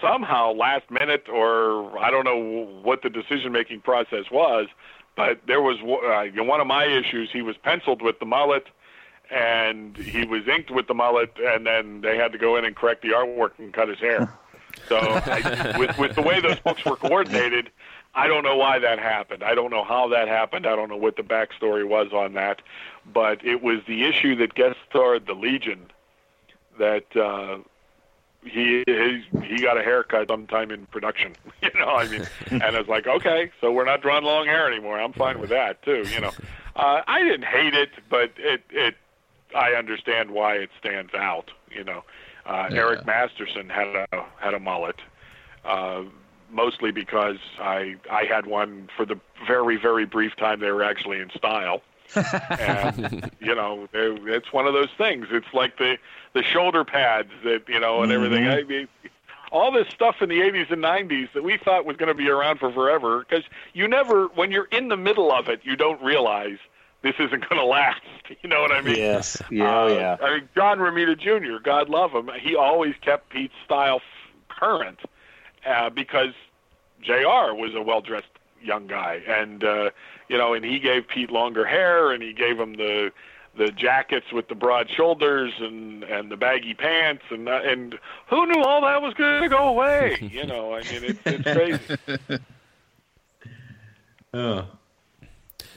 [0.00, 4.68] somehow last minute, or I don't know what the decision making process was.
[5.16, 7.30] But there was uh, one of my issues.
[7.32, 8.68] He was penciled with the mullet
[9.30, 12.74] and he was inked with the mullet, and then they had to go in and
[12.74, 14.32] correct the artwork and cut his hair.
[14.88, 17.70] So, I, with with the way those books were coordinated,
[18.14, 19.42] I don't know why that happened.
[19.42, 20.66] I don't know how that happened.
[20.66, 22.62] I don't know what the backstory was on that,
[23.12, 25.86] but it was the issue that guest starred the Legion
[26.78, 27.58] that uh,
[28.44, 31.34] he he he got a haircut sometime in production.
[31.62, 34.66] You know, I mean, and I was like, okay, so we're not drawing long hair
[34.66, 34.98] anymore.
[34.98, 36.04] I'm fine with that too.
[36.08, 36.30] You know,
[36.76, 38.94] uh, I didn't hate it, but it it
[39.54, 41.50] I understand why it stands out.
[41.70, 42.02] You know,
[42.46, 42.78] uh, Yeah.
[42.78, 44.96] Eric Masterson had a had a mullet,
[45.66, 46.04] uh,
[46.50, 51.20] mostly because I I had one for the very very brief time they were actually
[51.20, 51.82] in style.
[52.16, 55.26] And you know, it's one of those things.
[55.30, 55.98] It's like the
[56.34, 58.46] the shoulder pads that you know and everything.
[58.46, 58.88] I mean,
[59.52, 62.28] all this stuff in the 80s and 90s that we thought was going to be
[62.28, 66.00] around for forever because you never when you're in the middle of it you don't
[66.02, 66.58] realize
[67.02, 68.00] this isn't going to last
[68.42, 69.42] you know what i mean Yes.
[69.50, 69.76] Yeah.
[69.76, 70.16] oh, uh, yeah.
[70.22, 74.00] I mean, John Romita Jr., God love him, he always kept Pete's style
[74.48, 75.00] current
[75.66, 76.32] uh, because
[77.02, 77.54] Jr.
[77.54, 78.26] was a well dressed
[78.62, 79.90] young guy, and uh,
[80.30, 83.10] you know, and he gave Pete longer hair, and he gave him the
[83.58, 87.98] the jackets with the broad shoulders and and the baggy pants, and uh, and
[88.28, 90.16] who knew all that was going to go away?
[90.32, 92.40] You know, I mean, it's it's crazy.
[94.32, 94.68] Oh.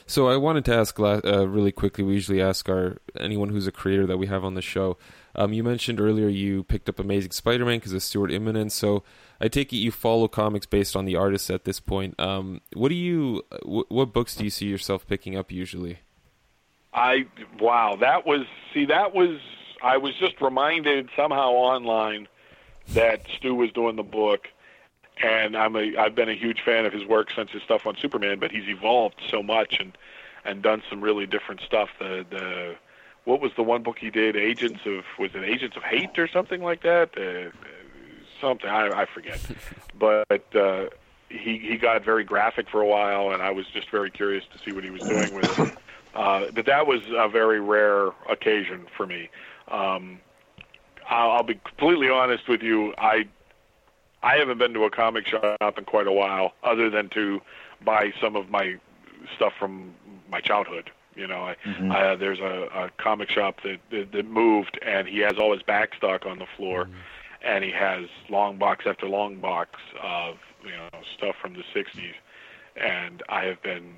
[0.06, 2.04] So I wanted to ask uh, really quickly.
[2.04, 4.96] We usually ask our anyone who's a creator that we have on the show.
[5.34, 8.70] Um, you mentioned earlier you picked up Amazing Spider-Man because of Stuart Immonen.
[8.70, 9.02] So
[9.40, 12.18] I take it you follow comics based on the artists at this point.
[12.20, 13.42] Um, what do you?
[13.62, 15.98] Wh- what books do you see yourself picking up usually?
[16.92, 17.26] I
[17.60, 19.40] wow, that was see that was
[19.82, 22.28] I was just reminded somehow online
[22.90, 24.48] that Stu was doing the book,
[25.22, 27.96] and I'm a I've been a huge fan of his work since his stuff on
[27.96, 29.96] Superman, but he's evolved so much and
[30.44, 31.88] and done some really different stuff.
[31.98, 32.76] The the
[33.24, 34.36] what was the one book he did?
[34.36, 37.10] Agents of was it Agents of Hate or something like that?
[37.16, 37.50] Uh,
[38.40, 39.40] something I, I forget,
[39.98, 40.54] but.
[40.56, 40.86] uh
[41.30, 44.58] he he got very graphic for a while, and I was just very curious to
[44.64, 45.78] see what he was doing with it.
[46.14, 49.28] Uh, but that was a very rare occasion for me.
[49.66, 50.20] Um,
[51.10, 52.94] I'll, I'll be completely honest with you.
[52.98, 53.24] I
[54.22, 57.40] I haven't been to a comic shop in quite a while, other than to
[57.84, 58.76] buy some of my
[59.34, 59.92] stuff from
[60.30, 60.92] my childhood.
[61.16, 61.92] You know, I, Mhm.
[61.94, 65.62] I, there's a, a comic shop that, that that moved, and he has all his
[65.62, 66.88] back stock on the floor,
[67.42, 72.14] and he has long box after long box of you know stuff from the '60s,
[72.76, 73.94] and I have been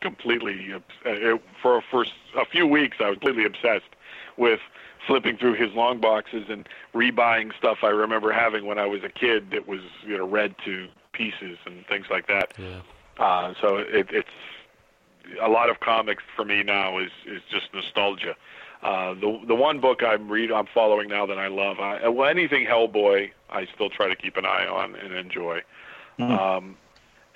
[0.00, 2.04] completely uh, for for
[2.36, 2.98] a few weeks.
[3.00, 3.90] I was completely obsessed
[4.36, 4.60] with
[5.06, 9.08] flipping through his long boxes and rebuying stuff I remember having when I was a
[9.08, 12.54] kid that was you know read to pieces and things like that.
[12.58, 12.80] Yeah.
[13.18, 14.28] Uh, so it, it's
[15.40, 18.36] a lot of comics for me now is is just nostalgia.
[18.82, 22.28] Uh, the the one book I'm read I'm following now that I love, I, well
[22.28, 25.62] anything Hellboy, I still try to keep an eye on and enjoy.
[26.18, 26.76] Um,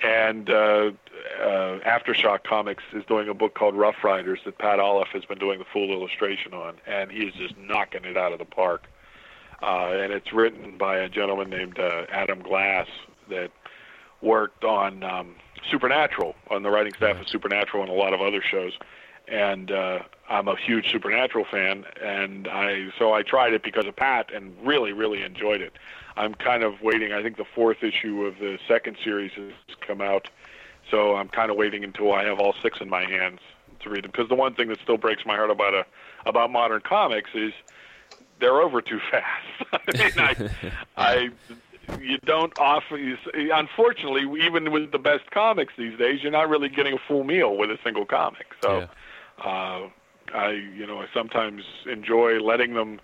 [0.02, 0.93] and uh,
[1.40, 5.39] uh, Aftershock Comics is doing a book called Rough Riders that Pat Olliffe has been
[5.39, 8.86] doing the full illustration on, and he is just knocking it out of the park.
[9.60, 12.86] Uh, and it's written by a gentleman named uh, Adam Glass
[13.28, 13.51] that
[14.20, 15.35] worked on um,
[15.70, 18.72] Supernatural, on the writing staff of Supernatural and a lot of other shows.
[19.26, 23.94] And uh, I'm a huge Supernatural fan, and I so I tried it because of
[23.94, 25.74] Pat, and really, really enjoyed it.
[26.16, 27.12] I'm kind of waiting.
[27.12, 29.52] I think the fourth issue of the second series has
[29.86, 30.28] come out,
[30.90, 33.40] so I'm kind of waiting until I have all six in my hands
[33.80, 34.10] to read them.
[34.10, 35.85] Because the one thing that still breaks my heart about a
[36.26, 37.52] about modern comics is
[38.40, 39.47] they're over too fast.
[39.72, 40.51] I mean, I,
[40.97, 41.30] I
[42.01, 42.97] you don't offer.
[42.97, 47.24] You, unfortunately, even with the best comics these days, you're not really getting a full
[47.24, 48.47] meal with a single comic.
[48.62, 48.89] So,
[49.44, 49.89] uh,
[50.35, 53.01] I you know I sometimes enjoy letting them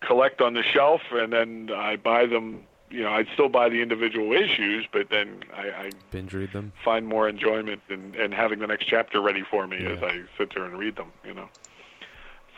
[0.00, 2.64] collect on the shelf, and then I buy them.
[2.90, 6.72] You know, I'd still buy the individual issues, but then I, I Binge read them.
[6.84, 10.52] find more enjoyment in, in having the next chapter ready for me as I sit
[10.54, 11.12] there and read them.
[11.24, 11.48] You know.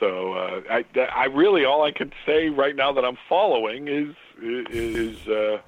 [0.03, 0.85] So uh, I,
[1.15, 5.61] I really all I can say right now that I'm following is is uh,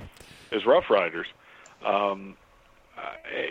[0.50, 1.28] is Rough Riders.
[1.86, 2.36] Um,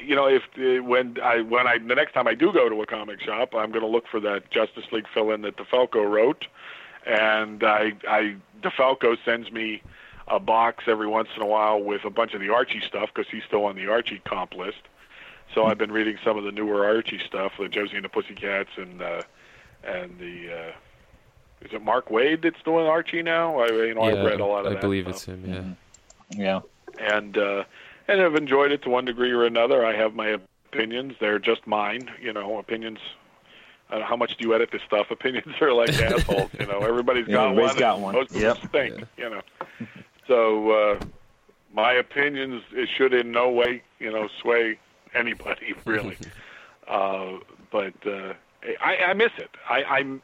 [0.05, 2.81] you know, if uh, when I when I the next time I do go to
[2.81, 6.47] a comic shop, I'm going to look for that Justice League fill-in that DeFalco wrote,
[7.05, 9.81] and I I DeFalco sends me
[10.27, 13.31] a box every once in a while with a bunch of the Archie stuff because
[13.31, 14.81] he's still on the Archie comp list.
[15.53, 18.71] So I've been reading some of the newer Archie stuff, the Josie and the Pussycats,
[18.75, 19.21] and uh,
[19.83, 20.71] and the uh,
[21.65, 23.59] is it Mark Waid that's doing Archie now?
[23.59, 25.25] I you know yeah, I've read a lot of I that I believe stuff it's
[25.25, 25.77] him.
[26.35, 26.61] Yeah.
[26.99, 27.07] Yeah.
[27.09, 27.63] and uh,
[28.07, 29.85] and I have enjoyed it to one degree or another.
[29.85, 30.37] I have my
[30.71, 32.09] opinions; they're just mine.
[32.21, 32.99] You know, opinions.
[33.89, 35.07] Uh, how much do you edit this stuff?
[35.11, 36.49] Opinions are like assholes.
[36.59, 37.79] You know, everybody's got Everybody's one.
[37.79, 38.15] got one.
[38.15, 38.59] Most of Yep.
[38.61, 39.03] them stink.
[39.17, 39.41] You know,
[40.27, 40.99] so uh,
[41.73, 44.79] my opinions it should in no way you know sway
[45.13, 46.17] anybody really.
[46.87, 47.33] uh,
[47.71, 48.33] but uh,
[48.81, 49.49] I, I miss it.
[49.69, 50.21] I, I'm.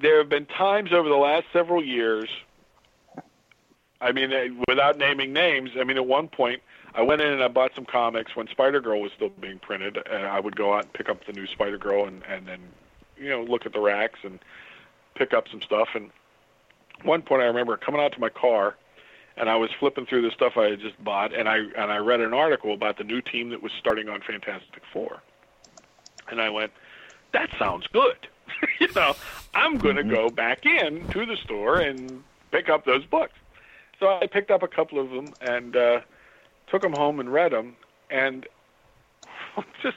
[0.00, 2.30] There have been times over the last several years
[4.00, 6.62] I mean, eh, without naming names, I mean, at one point,
[6.94, 9.98] I went in and I bought some comics when Spider Girl was still being printed.
[10.10, 12.60] And I would go out and pick up the new Spider Girl and, and then,
[13.18, 14.38] you know, look at the racks and
[15.14, 15.88] pick up some stuff.
[15.94, 16.10] And
[17.02, 18.76] one point, I remember coming out to my car,
[19.36, 21.98] and I was flipping through the stuff I had just bought, and I and I
[21.98, 25.20] read an article about the new team that was starting on Fantastic Four,
[26.30, 26.72] and I went,
[27.32, 28.16] "That sounds good."
[28.80, 29.14] you know,
[29.54, 33.34] I'm going to go back in to the store and pick up those books.
[33.98, 36.00] So I picked up a couple of them and uh,
[36.68, 37.76] took them home and read them,
[38.10, 38.46] and
[39.82, 39.96] just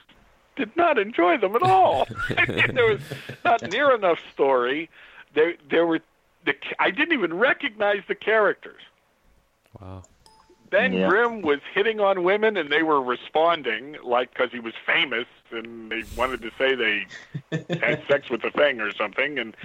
[0.56, 2.08] did not enjoy them at all.
[2.38, 3.02] there was
[3.46, 4.90] not near enough story.
[5.34, 6.00] There, there were
[6.46, 8.82] the I didn't even recognize the characters.
[9.80, 10.04] Wow.
[10.70, 11.10] Ben Yeah.
[11.10, 15.92] Grimm was hitting on women, and they were responding like because he was famous, and
[15.92, 17.06] they wanted to say they
[17.80, 19.56] had sex with the thing or something, and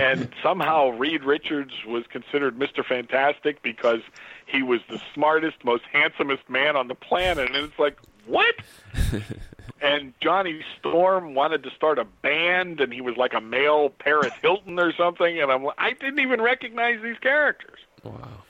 [0.00, 2.84] and somehow Reed Richards was considered Mr.
[2.84, 4.00] Fantastic because
[4.46, 8.54] he was the smartest, most handsomest man on the planet, and it's like what?
[9.82, 14.32] and Johnny Storm wanted to start a band, and he was like a male Paris
[14.42, 18.42] Hilton or something, and I'm like, I didn't even recognize these characters Wow.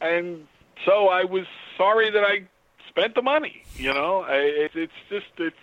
[0.00, 0.46] and
[0.84, 1.46] so I was
[1.76, 2.42] sorry that I
[2.88, 3.62] spent the money.
[3.76, 5.56] You know, I, it, it's just it's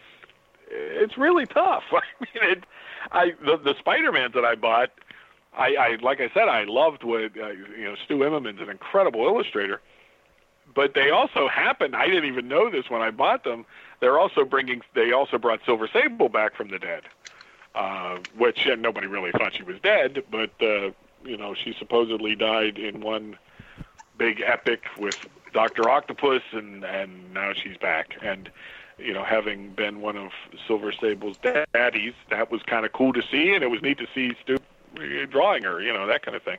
[0.69, 1.83] it's really tough.
[1.91, 2.63] I mean, it,
[3.11, 4.91] I the, the Spider-Mans that I bought,
[5.57, 7.95] I, I like I said, I loved what uh, you know.
[8.05, 9.81] Stu Immonen an incredible illustrator,
[10.73, 11.95] but they also happened.
[11.95, 13.65] I didn't even know this when I bought them.
[13.99, 14.81] They're also bringing.
[14.95, 17.03] They also brought Silver Sable back from the dead,
[17.75, 20.91] uh, which uh, nobody really thought she was dead, but uh,
[21.23, 23.37] you know she supposedly died in one
[24.17, 25.17] big epic with
[25.53, 28.17] Doctor Octopus, and and now she's back.
[28.21, 28.49] And
[28.97, 30.31] you know, having been one of
[30.67, 31.37] Silver Sable's
[31.73, 34.57] daddies, that was kind of cool to see, and it was neat to see Stu
[35.29, 36.57] drawing her, you know, that kind of thing.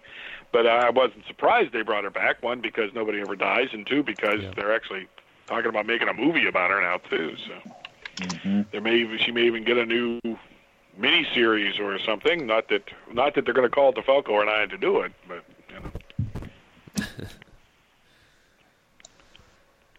[0.52, 2.43] But I wasn't surprised they brought her back.
[2.43, 4.51] One because nobody ever dies, and two because Yeah.
[4.56, 5.09] they're actually
[5.47, 7.36] talking about making a movie about her now too.
[7.36, 7.52] So
[8.16, 8.62] mm-hmm.
[8.73, 10.20] there may even, she may even get a new
[10.97, 12.47] mini series or something.
[12.47, 12.82] Not that
[13.12, 15.81] not that they're going to call it DeFalco or I to do it, but you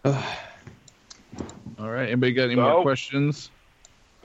[0.04, 0.22] know.
[1.78, 2.06] All right.
[2.06, 3.50] Anybody got any So- more questions?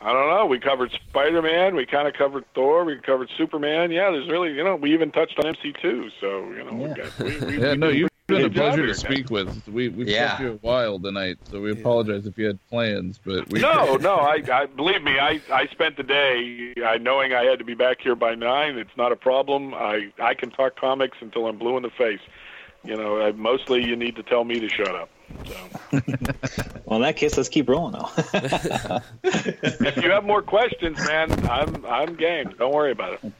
[0.03, 0.47] I don't know.
[0.47, 1.75] We covered Spider Man.
[1.75, 2.83] We kind of covered Thor.
[2.85, 3.91] We covered Superman.
[3.91, 6.09] Yeah, there's really, you know, we even touched on MC2.
[6.19, 6.93] So, you know, we Yeah.
[6.95, 8.97] got, we, we, Yeah, we no, you've been a pleasure to guys.
[8.99, 9.61] speak with.
[9.67, 10.29] We we Yeah.
[10.29, 13.95] kept you a while tonight, so we apologize if you had plans, but we No,
[14.01, 14.15] no.
[14.15, 15.19] I, I believe me.
[15.19, 18.79] I, I spent the day I knowing I had to be back here by nine.
[18.79, 19.75] It's not a problem.
[19.75, 22.21] I, I can talk comics until I'm blue in the face.
[22.83, 25.09] You know, I, mostly you need to tell me to shut up.
[25.45, 25.55] So,
[26.85, 28.09] Well, in that case, let's keep rolling though.
[29.23, 32.49] if you have more questions, man, I'm I'm game.
[32.57, 33.33] Don't worry about it.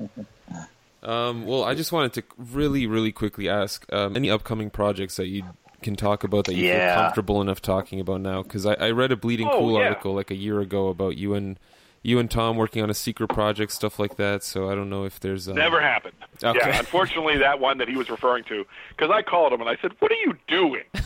[1.04, 5.28] Um, well, I just wanted to really, really quickly ask um, any upcoming projects that
[5.28, 5.44] you
[5.82, 6.94] can talk about that you Yeah.
[6.94, 8.44] feel comfortable enough talking about now.
[8.44, 9.88] Because I, I read a Bleeding Oh, Cool yeah.
[9.88, 11.58] article like a year ago about you and
[12.04, 14.44] you and Tom working on a secret project, stuff like that.
[14.44, 16.16] So I don't know if there's um, Never happened.
[16.44, 16.60] Okay.
[16.60, 19.78] Yeah, unfortunately, that one that he was referring to, because I called him and I
[19.82, 20.84] said, "What are you doing?"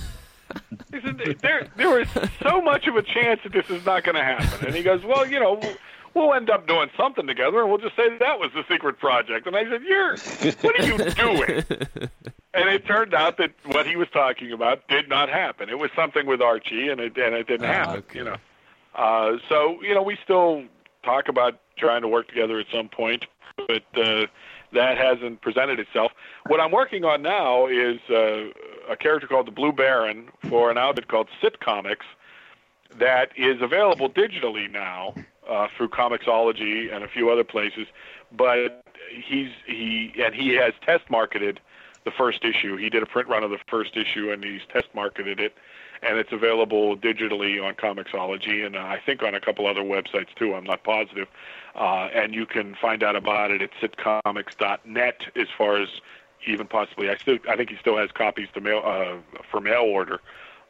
[0.93, 2.07] He said, "There, there was
[2.41, 5.03] so much of a chance that this is not going to happen." And he goes,
[5.03, 5.59] "Well, you know,
[6.13, 9.47] we'll, end up doing something together, and we'll just say that was the secret project."
[9.47, 10.15] And I said, "You're,
[10.61, 11.63] what are you doing?"
[12.53, 15.67] And it turned out that what he was talking about did not happen.
[15.67, 17.97] It was something with Archie, and it and it didn't Ah, happen.
[17.97, 18.19] okay.
[18.19, 18.37] You know,
[18.95, 20.63] uh, so you know, we still
[21.05, 23.25] talk about trying to work together at some point,
[23.67, 24.25] but uh,
[24.73, 26.11] that hasn't presented itself.
[26.47, 28.49] What I'm working on now is uh,
[28.89, 32.05] a character called the Blue Baron for an outfit called Sit Comics
[32.97, 35.13] that is available digitally now
[35.47, 37.87] uh, through Comixology and a few other places.
[38.31, 41.59] But he's he and he has test marketed
[42.03, 42.77] the first issue.
[42.77, 45.55] He did a print run of the first issue and he's test marketed it,
[46.05, 50.33] and it's available digitally on Comixology and uh, I think on a couple other websites
[50.35, 50.53] too.
[50.53, 51.27] I'm not positive.
[51.75, 55.89] Uh, and you can find out about it at sitcomics.net as far as
[56.47, 57.09] even possibly.
[57.09, 60.21] I still I think he still has copies to mail uh, for mail order,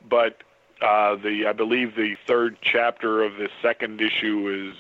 [0.07, 0.41] but
[0.81, 4.75] uh, the I believe the third chapter of the second issue is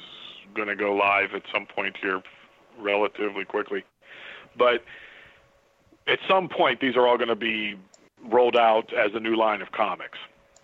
[0.53, 2.23] going to go live at some point here,
[2.79, 3.83] relatively quickly.
[4.57, 4.85] But
[6.07, 7.75] at some point, these are all going to be
[8.23, 10.17] rolled out as a new line of comics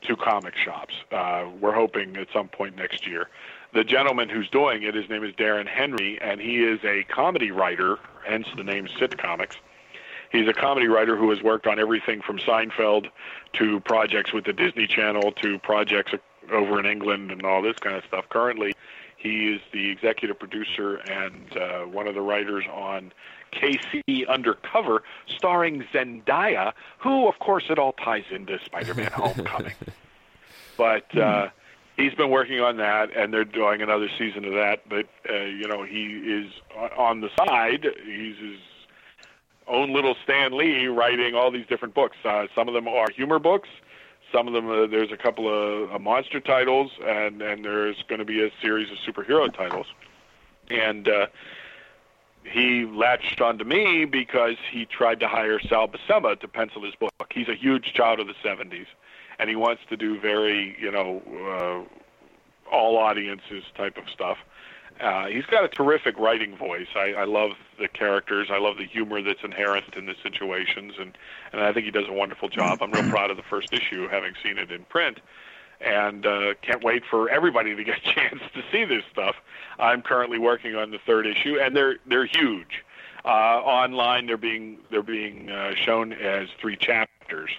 [0.07, 0.93] to comic shops.
[1.11, 3.29] Uh, we're hoping at some point next year.
[3.73, 7.51] The gentleman who's doing it, his name is Darren Henry, and he is a comedy
[7.51, 9.57] writer, hence the name Sit Comics.
[10.31, 13.09] He's a comedy writer who has worked on everything from Seinfeld
[13.53, 16.13] to projects with the Disney Channel to projects
[16.51, 18.27] over in England and all this kind of stuff.
[18.29, 18.73] Currently,
[19.17, 23.11] he is the executive producer and uh, one of the writers on
[23.51, 29.73] KC Undercover, starring Zendaya, who, of course, it all ties into Spider-Man: Homecoming.
[30.77, 31.49] But uh,
[31.97, 34.87] he's been working on that, and they're doing another season of that.
[34.89, 37.85] But uh, you know, he is on- on the side.
[38.05, 38.59] He's his
[39.67, 42.17] own little Stan Lee writing all these different books.
[42.25, 43.69] Uh, some of them are humor books.
[44.31, 48.19] Some of them, uh, there's a couple of uh, monster titles, and and there's going
[48.19, 49.87] to be a series of superhero titles.
[50.69, 51.27] And uh,
[52.43, 57.11] he latched onto me because he tried to hire Sal Buscema to pencil his book.
[57.31, 58.87] He's a huge child of the '70s,
[59.39, 61.21] and he wants to do very, you know,
[61.89, 64.37] uh, all audiences type of stuff.
[64.99, 66.87] Uh, he's got a terrific writing voice.
[66.95, 68.49] I, I love the characters.
[68.51, 71.17] I love the humor that's inherent in the situations, and
[71.51, 72.81] and I think he does a wonderful job.
[72.81, 75.19] I'm real proud of the first issue, having seen it in print,
[75.83, 79.35] and uh, can't wait for everybody to get a chance to see this stuff.
[79.79, 82.83] I'm currently working on the third issue, and they're they're huge.
[83.23, 87.51] Uh, online, they're being they're being uh, shown as three chapters,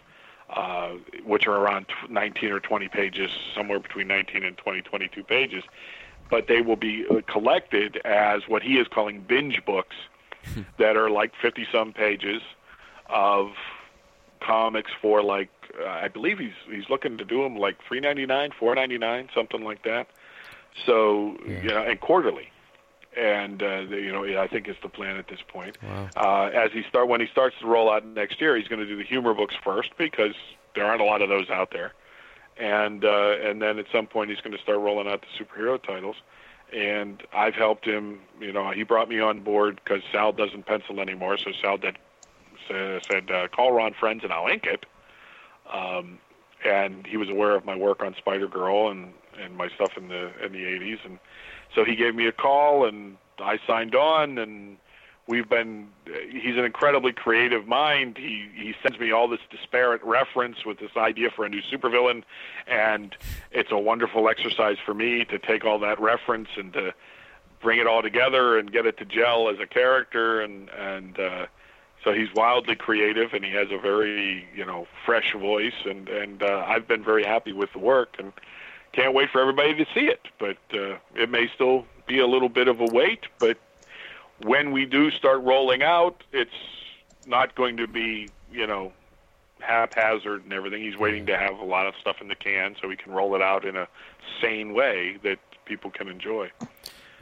[0.50, 0.92] uh,
[1.24, 5.64] which are around 19 or 20 pages, somewhere between 19 and 20, 22 pages
[6.32, 9.94] but they will be uh, collected as what he is calling binge books
[10.78, 12.40] that are like 50 some pages
[13.10, 13.50] of
[14.40, 15.50] comics for like
[15.80, 20.08] uh, I believe he's he's looking to do them like 3.99, 4.99, something like that.
[20.86, 21.62] So, yeah.
[21.62, 22.48] you know, and quarterly.
[23.14, 25.76] And uh, you know, I think is the plan at this point.
[25.82, 26.08] Wow.
[26.16, 28.86] Uh, as he start when he starts to roll out next year, he's going to
[28.86, 30.34] do the humor books first because
[30.74, 31.92] there aren't a lot of those out there
[32.58, 35.82] and uh, and then at some point he's going to start rolling out the superhero
[35.82, 36.16] titles.
[36.72, 38.20] And I've helped him.
[38.40, 41.36] You know, he brought me on board because Sal doesn't pencil anymore.
[41.36, 41.98] So Sal did
[42.68, 44.86] said, uh, "Call Ron Frenz and I'll ink it."
[45.70, 46.18] Um,
[46.64, 50.08] and he was aware of my work on Spider Girl and and my stuff in
[50.08, 51.18] the in the 80s, and
[51.74, 54.76] so he gave me a call, and I signed on, and
[55.26, 55.88] we've been
[56.30, 58.18] he's an incredibly creative mind.
[58.18, 62.24] He he sends me all this disparate reference with this idea for a new supervillain.
[62.66, 63.16] And
[63.50, 66.94] it's a wonderful exercise for me to take all that reference and to
[67.60, 70.40] bring it all together and get it to gel as a character.
[70.40, 71.46] And and uh
[72.04, 76.42] so he's wildly creative and he has a very you know fresh voice and and
[76.42, 78.32] uh, I've been very happy with the work and
[78.92, 82.48] can't wait for everybody to see it but uh it may still be a little
[82.48, 83.58] bit of a wait but
[84.44, 86.50] when we do start rolling out, it's
[87.26, 88.92] not going to be, you know,
[89.60, 90.82] haphazard and everything.
[90.82, 93.34] He's waiting to have a lot of stuff in the can so he can roll
[93.34, 93.86] it out in a
[94.40, 96.50] sane way that people can enjoy.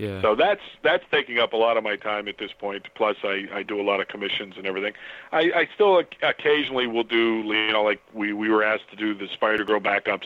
[0.01, 0.23] Yeah.
[0.23, 2.87] So that's that's taking up a lot of my time at this point.
[2.95, 4.95] Plus, I, I do a lot of commissions and everything.
[5.31, 9.15] I, I still occasionally will do, you know, like we, we were asked to do
[9.15, 10.25] the Spider Girl backups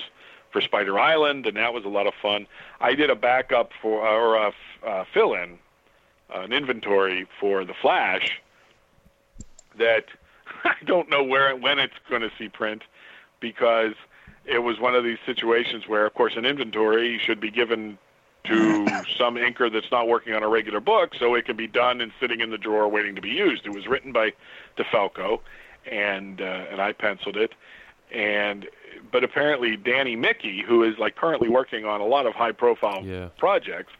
[0.52, 2.46] for Spider Island, and that was a lot of fun.
[2.80, 4.52] I did a backup for uh, or a,
[4.86, 5.58] a fill-in
[6.32, 8.40] an inventory for the Flash
[9.78, 10.04] that
[10.64, 12.82] I don't know where when it's going to see print
[13.40, 13.94] because
[14.44, 17.98] it was one of these situations where, of course, an inventory should be given
[18.44, 18.86] to
[19.18, 22.12] some inker that's not working on a regular book, so it can be done and
[22.20, 23.66] sitting in the drawer waiting to be used.
[23.66, 24.32] It was written by
[24.76, 25.40] DeFalco,
[25.90, 27.52] and uh, and I penciled it,
[28.12, 28.66] and
[29.10, 33.28] but apparently Danny Miki, who is like currently working on a lot of high-profile yeah.
[33.38, 33.92] projects,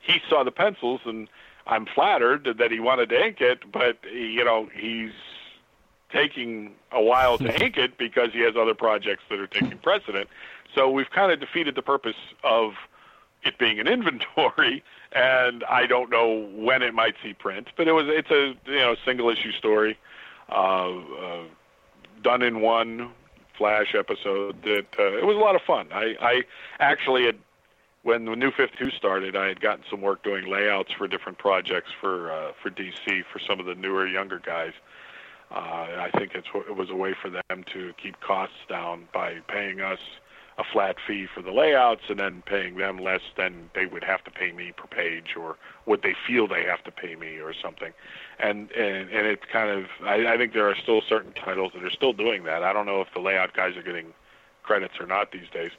[0.00, 1.28] he saw the pencils and
[1.66, 5.12] I'm flattered that he wanted to ink it, but you know he's
[6.10, 10.28] taking a while to ink it because he has other projects that are taking precedent.
[10.74, 12.72] So we've kind of defeated the purpose of
[13.42, 14.82] it being an inventory,
[15.12, 17.68] and I don't know when it might see print.
[17.76, 19.98] But it was it's a you know single issue story,
[20.50, 21.44] uh, uh,
[22.22, 23.10] done in one
[23.56, 24.62] flash episode.
[24.62, 25.88] That uh, it was a lot of fun.
[25.92, 26.42] I I
[26.80, 27.36] actually had
[28.02, 31.90] when the new 52 started, I had gotten some work doing layouts for different projects
[32.00, 34.72] for uh, for DC for some of the newer, younger guys.
[35.50, 39.40] Uh, I think it's it was a way for them to keep costs down by
[39.48, 40.00] paying us
[40.58, 44.24] a flat fee for the layouts and then paying them less than they would have
[44.24, 47.54] to pay me per page or what they feel they have to pay me or
[47.54, 47.92] something.
[48.38, 51.84] And and and it kind of I, I think there are still certain titles that
[51.84, 52.62] are still doing that.
[52.62, 54.12] I don't know if the layout guys are getting
[54.62, 55.70] credits or not these days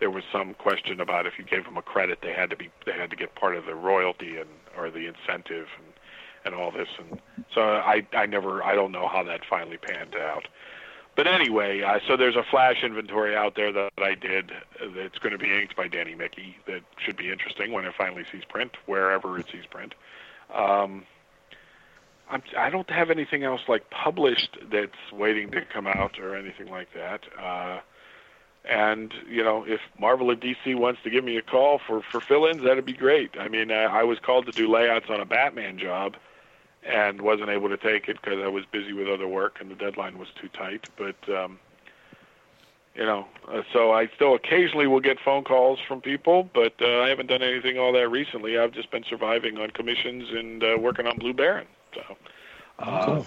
[0.00, 2.70] there was some question about if you gave them a credit, they had to be
[2.86, 5.86] they had to get part of the royalty and or the incentive and
[6.44, 6.88] and all this.
[6.98, 7.20] And
[7.52, 10.46] so I I never I don't know how that finally panned out.
[11.18, 14.52] But anyway, uh, so there's a flash inventory out there that I did
[14.94, 18.22] that's going to be inked by Danny Miki that should be interesting when it finally
[18.30, 19.96] sees print, wherever it sees print.
[20.54, 21.02] Um,
[22.30, 26.70] I'm, I don't have anything else like published that's waiting to come out or anything
[26.70, 27.22] like that.
[27.36, 27.80] Uh,
[28.64, 32.20] and you know, if Marvel or DC wants to give me a call for for
[32.20, 33.32] fill-ins, that'd be great.
[33.40, 36.14] I mean, I, I was called to do layouts on a Batman job,
[36.84, 39.74] and wasn't able to take it because I was busy with other work and the
[39.74, 40.88] deadline was too tight.
[40.96, 41.58] But um,
[42.94, 47.00] you know, uh, so I still occasionally will get phone calls from people, but uh,
[47.00, 48.58] I haven't done anything all that recently.
[48.58, 51.66] I've just been surviving on commissions and uh, working on Blue Baron.
[51.94, 52.16] So.
[52.78, 53.24] Uh,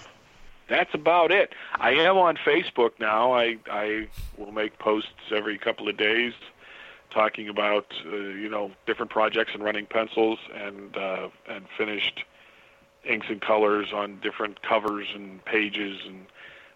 [0.68, 1.52] that's about it.
[1.74, 3.34] I am on Facebook now.
[3.34, 4.08] I I
[4.38, 6.32] will make posts every couple of days
[7.10, 12.24] talking about uh, you know different projects and running pencils and uh, and finished
[13.08, 16.26] inks and colors on different covers and pages and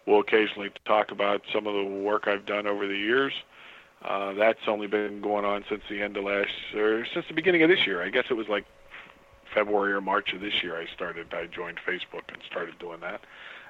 [0.06, 3.32] we'll occasionally talk about some of the work I've done over the years.
[4.02, 7.62] Uh, that's only been going on since the end of last or since the beginning
[7.62, 8.02] of this year.
[8.02, 8.64] I guess it was like
[9.52, 11.32] February or March of this year, I started.
[11.32, 13.22] I joined Facebook and started doing that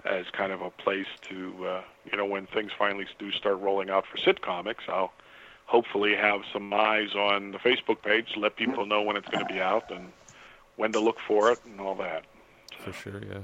[0.05, 3.91] as kind of a place to, uh, you know, when things finally do start rolling
[3.91, 5.13] out for sitcomics, I'll
[5.67, 9.45] hopefully have some eyes on the Facebook page to let people know when it's going
[9.45, 10.13] to be out and
[10.77, 12.25] when to look for it and all that.
[12.93, 13.39] For sure, yeah.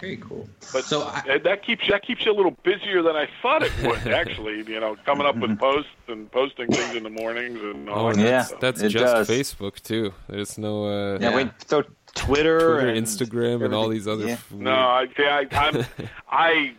[0.00, 0.48] Very cool.
[0.72, 3.70] But so I, that keeps that keeps you a little busier than I thought it
[3.84, 4.08] would.
[4.12, 8.06] Actually, you know, coming up with posts and posting things in the mornings and all
[8.08, 8.42] Oh, that yeah.
[8.42, 8.58] stuff.
[8.60, 9.28] That's It just does.
[9.28, 10.12] Facebook too.
[10.28, 11.36] There's no uh, Yeah, Yeah.
[11.36, 14.26] wait, so Twitter, Twitter, and Instagram, and all these other.
[14.26, 14.32] Yeah.
[14.32, 15.84] f- No, I, see, I, I'm,
[16.28, 16.74] I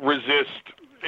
[0.00, 0.50] resist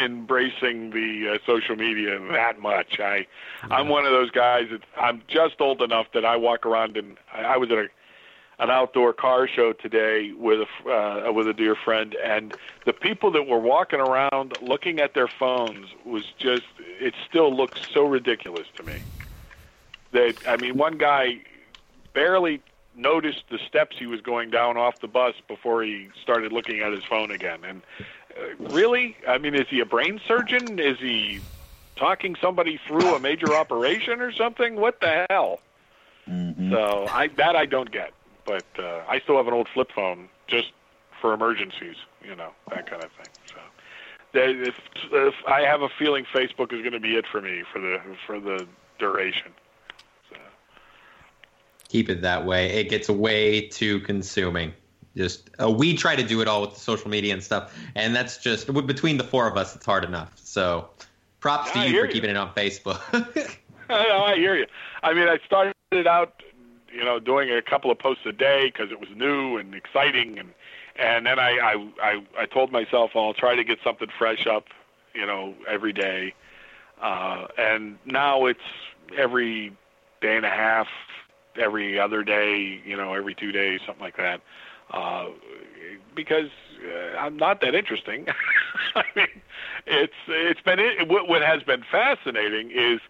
[0.01, 2.99] embracing the uh, social media that much.
[2.99, 3.27] I,
[3.70, 7.16] I'm one of those guys that I'm just old enough that I walk around and
[7.32, 7.87] I, I was at a,
[8.61, 12.55] an outdoor car show today with a uh, with a dear friend, and
[12.85, 17.81] the people that were walking around looking at their phones was just it still looks
[17.93, 19.01] so ridiculous to me.
[20.12, 21.41] That I mean, one guy
[22.12, 22.61] barely
[22.95, 26.93] noticed the steps he was going down off the bus before he started looking at
[26.93, 27.61] his phone again.
[27.65, 27.82] And
[28.37, 30.78] uh, really, I mean, is he a brain surgeon?
[30.78, 31.41] Is he
[31.97, 34.77] talking somebody through a major operation or something?
[34.77, 35.61] What the hell?
[36.28, 36.70] Mhm.
[36.70, 38.12] So I that I don't get.
[38.51, 40.72] But uh, I still have an old flip phone just
[41.20, 43.32] for emergencies, you know, that kind of thing.
[43.47, 43.60] So
[44.35, 44.74] if,
[45.12, 48.01] if I have a feeling Facebook is going to be it for me for the
[48.27, 48.66] for the
[48.98, 49.52] duration.
[50.31, 50.36] So.
[51.89, 52.72] keep it that way.
[52.72, 54.72] It gets way too consuming.
[55.16, 58.16] Just uh, we try to do it all with the social media and stuff, and
[58.16, 59.77] that's just between the four of us.
[59.77, 60.32] It's hard enough.
[60.35, 60.90] So,
[61.39, 62.12] props I to you for you.
[62.12, 63.01] keeping it on Facebook.
[63.89, 64.66] no, I hear you.
[65.05, 66.43] I mean, I started out,
[66.93, 70.39] you know, doing a couple of posts a day because it was new and exciting,
[70.39, 70.51] and
[70.97, 74.67] and then I, I I I told myself I'll try to get something fresh up,
[75.15, 76.35] you know, every day.
[77.01, 78.61] Uh, and now it's
[79.17, 79.73] every
[80.21, 80.89] day and a half,
[81.57, 84.41] every other day, you know, every two days, something like that.
[84.91, 85.29] Uh,
[86.15, 86.51] because
[86.85, 88.27] uh, I'm not that interesting.
[88.95, 89.29] I mean,
[89.87, 93.01] it's it's been it, what, what has been fascinating is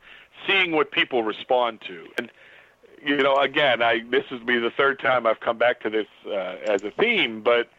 [0.47, 2.07] seeing what people respond to.
[2.19, 2.31] And
[3.05, 6.07] you know, again, I this is be the third time I've come back to this
[6.27, 7.71] uh, as a theme, but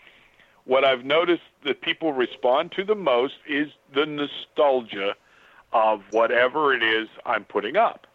[0.65, 5.15] what I've noticed that people respond to the most is the nostalgia
[5.73, 8.07] of whatever it is I'm putting up.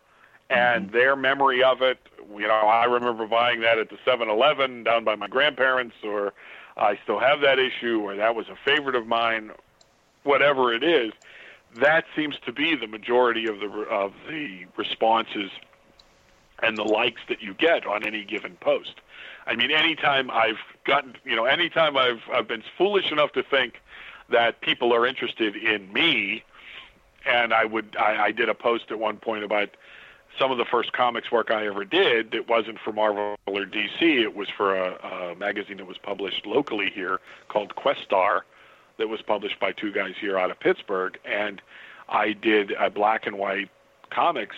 [0.49, 1.99] And their memory of it,
[2.31, 6.35] you know, I remember buying that at the 7-Eleven down by my grandparents, or
[6.77, 9.51] I still have that issue, or that was a favorite of mine,
[10.23, 11.13] whatever it is.
[11.75, 15.51] That seems to be the majority of the of the responses
[16.63, 18.95] and the likes that you get on any given post.
[19.47, 23.81] I mean, anytime I've gotten, you know, anytime I've I've been foolish enough to think
[24.29, 26.43] that people are interested in me,
[27.25, 29.71] and I would I, I did a post at one point about
[30.39, 34.03] some of the first comics work I ever did that wasn't for Marvel or DC.
[34.03, 38.43] It was for a, a magazine that was published locally here called Questar,
[38.99, 41.61] that was published by two guys here out of Pittsburgh, and
[42.09, 43.71] I did a black and white
[44.11, 44.57] comics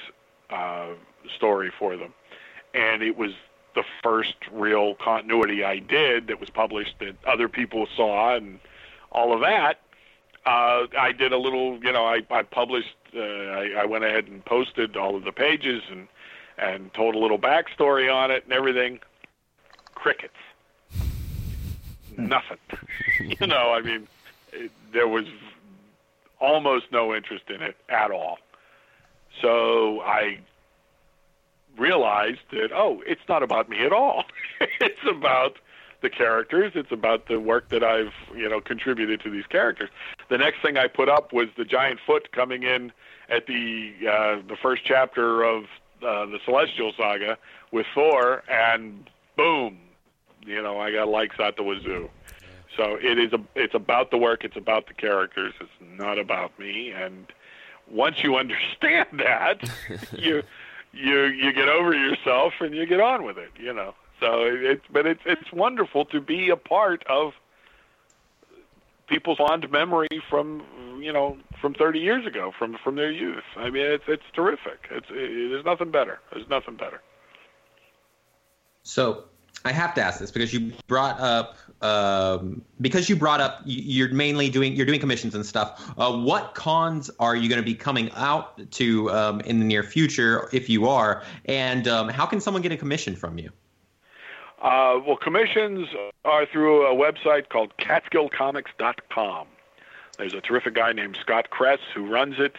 [0.50, 0.90] uh,
[1.34, 2.12] story for them,
[2.74, 3.32] and it was
[3.74, 8.58] the first real continuity I did that was published that other people saw and
[9.12, 9.80] all of that.
[10.46, 14.26] Uh, I did a little, you know, I, I published, uh, I, I went ahead
[14.26, 16.08] and posted all of the pages and
[16.58, 18.98] and told a little backstory on it and everything.
[19.94, 20.34] Crickets.
[22.16, 22.58] Nothing.
[23.40, 24.08] you know, I mean,
[24.52, 25.26] it, there was
[26.40, 28.38] almost no interest in it at all.
[29.40, 30.40] So I
[31.78, 34.24] realized that oh, it's not about me at all.
[34.80, 35.58] it's about
[36.00, 36.72] the characters.
[36.74, 39.90] It's about the work that I've you know contributed to these characters.
[40.28, 42.92] The next thing I put up was the giant foot coming in
[43.28, 45.64] at the uh, the first chapter of
[46.02, 47.36] uh, the Celestial Saga
[47.72, 49.78] with Thor, and boom,
[50.46, 52.08] you know I got likes out the wazoo.
[52.76, 54.44] So it is a it's about the work.
[54.44, 55.52] It's about the characters.
[55.60, 56.92] It's not about me.
[56.92, 57.26] And
[57.90, 59.68] once you understand that,
[60.12, 60.42] you
[60.98, 63.50] you you get over yourself and you get on with it.
[63.58, 63.94] You know.
[64.20, 67.32] So it's but it's it's wonderful to be a part of
[69.08, 70.62] people's fond memory from
[71.00, 73.44] you know from 30 years ago from from their youth.
[73.56, 74.88] I mean it's it's terrific.
[74.90, 76.18] It's it, there's nothing better.
[76.32, 77.00] There's nothing better.
[78.82, 79.24] So
[79.64, 83.82] I have to ask this because you brought up um, because you brought up you-
[83.82, 85.92] you're mainly doing you're doing commissions and stuff.
[85.98, 89.82] Uh, what cons are you going to be coming out to um, in the near
[89.82, 93.50] future if you are, and um, how can someone get a commission from you?
[94.60, 95.88] Uh, well, commissions
[96.24, 99.46] are through a website called CatskillComics.com.
[100.18, 102.56] There's a terrific guy named Scott Kress who runs it,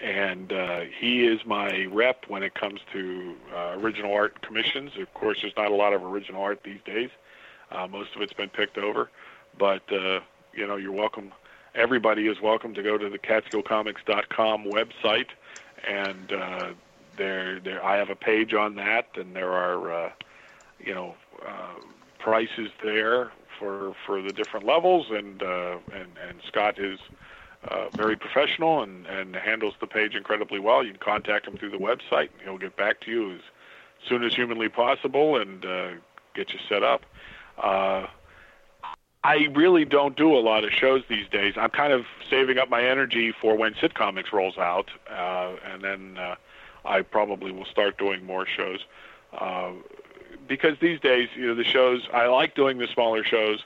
[0.00, 4.92] and uh, he is my rep when it comes to uh, original art commissions.
[4.98, 7.10] Of course, there's not a lot of original art these days.
[7.70, 9.10] Uh, most of it's been picked over,
[9.58, 10.20] but uh,
[10.54, 11.32] you know, you're welcome.
[11.74, 15.28] Everybody is welcome to go to the CatskillComics.com website,
[15.86, 16.68] and uh,
[17.16, 20.10] there, there, I have a page on that, and there are, uh,
[20.78, 21.14] you know,
[22.18, 26.98] prices there for for the different levels, and and and Scott is
[27.66, 30.84] uh, very professional and, and handles the page incredibly well.
[30.84, 33.40] You can contact him through the website, and he'll get back to you as
[34.08, 35.88] soon as humanly possible and uh,
[36.34, 37.02] get you set up.
[37.56, 38.06] Uh,
[39.24, 41.54] I really don't do a lot of shows these days.
[41.56, 46.16] I'm kind of saving up my energy for when Sitcomics rolls out, uh, and then
[46.16, 46.36] uh,
[46.84, 48.84] I probably will start doing more shows.
[49.36, 49.72] Uh,
[50.46, 53.64] because these days, you know, the shows I like doing the smaller shows,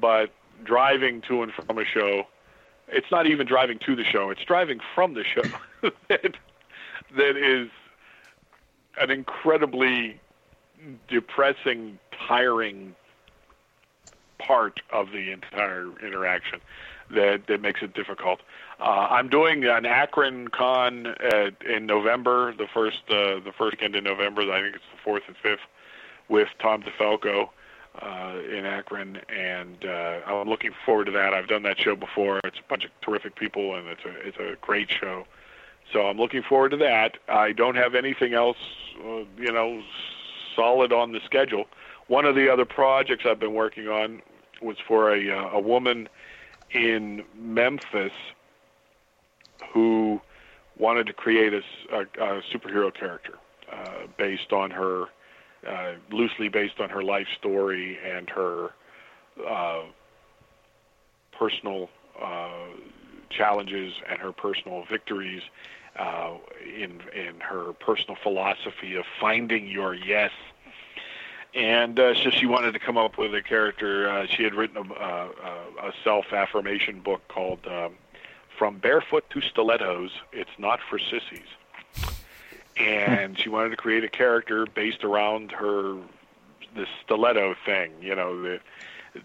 [0.00, 0.32] but
[0.64, 2.26] driving to and from a show
[2.92, 5.42] it's not even driving to the show; it's driving from the show.
[6.08, 6.36] that,
[7.16, 7.68] that is
[8.98, 10.20] an incredibly
[11.08, 11.98] depressing,
[12.28, 12.94] tiring
[14.38, 16.60] part of the entire interaction
[17.10, 18.40] that that makes it difficult.
[18.80, 23.96] Uh, I'm doing an Akron con at, in November, the first uh, the first weekend
[23.96, 24.42] in November.
[24.42, 25.60] I think it's the fourth and fifth,
[26.28, 27.50] with Tom DeFalco
[28.00, 31.34] uh, in Akron, and uh, I'm looking forward to that.
[31.34, 32.40] I've done that show before.
[32.44, 35.26] It's a bunch of terrific people, and it's a it's a great show.
[35.92, 37.16] So I'm looking forward to that.
[37.28, 38.58] I don't have anything else,
[39.04, 39.82] uh, you know,
[40.54, 41.64] solid on the schedule.
[42.06, 44.22] One of the other projects I've been working on
[44.62, 46.08] was for a uh, a woman
[46.70, 48.12] in Memphis
[49.72, 50.20] who
[50.78, 51.62] wanted to create a,
[51.92, 53.34] a, a superhero character
[53.72, 55.06] uh, based on her
[55.66, 58.70] uh, loosely based on her life story and her
[59.46, 59.82] uh,
[61.32, 61.88] personal
[62.20, 62.66] uh,
[63.30, 65.42] challenges and her personal victories
[65.98, 66.34] uh,
[66.64, 70.30] in in her personal philosophy of finding your yes.
[71.54, 74.08] And uh, so she wanted to come up with a character.
[74.08, 77.94] Uh, she had written a, a, a self-affirmation book called um,
[78.56, 81.48] "From Barefoot to Stilettos." It's not for sissies
[82.80, 85.96] and she wanted to create a character based around her
[86.74, 87.92] the stiletto thing.
[88.00, 88.60] You know that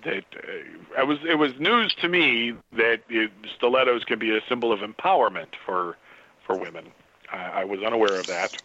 [0.03, 4.41] that uh, it was it was news to me that it, stilettos can be a
[4.47, 5.97] symbol of empowerment for
[6.45, 6.87] for women.
[7.31, 8.61] I, I was unaware of that,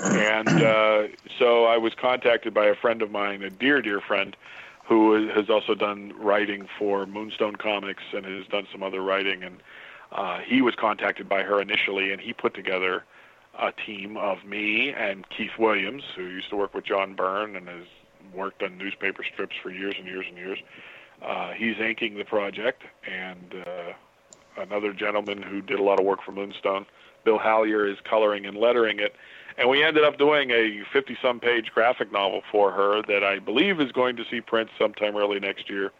[0.00, 1.08] and uh,
[1.38, 4.36] so I was contacted by a friend of mine, a dear dear friend,
[4.84, 9.62] who has also done writing for Moonstone Comics and has done some other writing and.
[10.12, 13.02] Uh, he was contacted by her initially, and he put together
[13.58, 17.68] a team of me and Keith Williams, who used to work with John Byrne and
[17.68, 17.86] has
[18.34, 20.58] worked on newspaper strips for years and years and years.
[21.22, 23.92] Uh, he's inking the project, and uh,
[24.60, 26.84] another gentleman who did a lot of work for Moonstone,
[27.24, 29.16] Bill Hallier, is coloring and lettering it.
[29.58, 33.38] And we ended up doing a 50 some page graphic novel for her that I
[33.38, 35.92] believe is going to see print sometime early next year.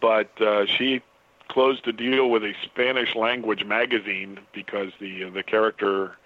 [0.00, 1.00] But uh, she
[1.48, 6.16] closed a deal with a Spanish language magazine because the the character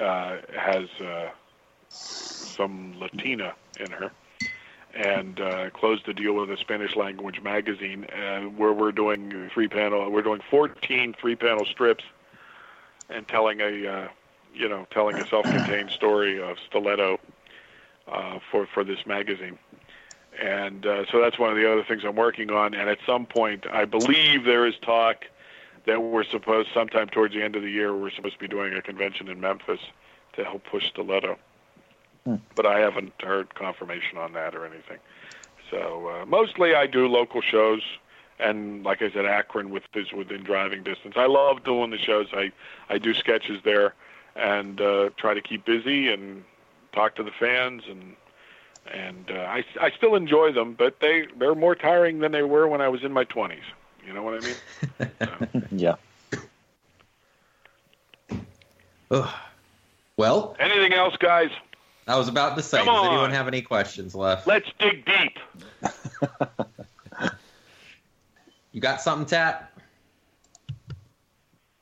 [0.00, 1.30] uh, has uh,
[1.88, 4.10] some Latina in her,
[4.94, 9.68] and uh, closed the deal with a Spanish language magazine, uh, where we're doing three
[9.68, 10.10] panel.
[10.10, 12.04] We're doing 14 three panel strips,
[13.08, 14.08] and telling a uh,
[14.54, 17.18] you know telling a self-contained story of Stiletto
[18.06, 19.58] uh, for for this magazine.
[20.40, 22.72] And so that's one of the other things I'm working on.
[22.72, 25.24] And at some point, I believe there is talk
[25.88, 28.74] that we're supposed sometime towards the end of the year we're supposed to be doing
[28.74, 29.80] a convention in Memphis
[30.34, 31.38] to help push Stiletto.
[32.24, 32.36] Hmm.
[32.54, 34.98] But I haven't heard confirmation on that or anything.
[35.70, 37.80] So uh, mostly I do local shows,
[38.38, 41.14] and like I said, Akron with is within driving distance.
[41.16, 42.26] I love doing the shows.
[42.34, 42.52] I
[42.90, 43.94] I do sketches there,
[44.36, 46.44] and uh, try to keep busy and
[46.92, 48.14] talk to the fans and
[48.92, 52.68] and uh, I I still enjoy them, but they they're more tiring than they were
[52.68, 53.64] when I was in my twenties.
[54.06, 54.54] You know what I mean?
[55.18, 55.28] So.
[55.72, 55.94] yeah.
[59.10, 59.34] Ugh.
[60.16, 61.50] Well, anything else, guys?
[62.06, 63.06] I was about to say, Come does on.
[63.12, 64.46] anyone have any questions left?
[64.46, 65.38] Let's dig deep.
[68.78, 69.72] You got something, Tap?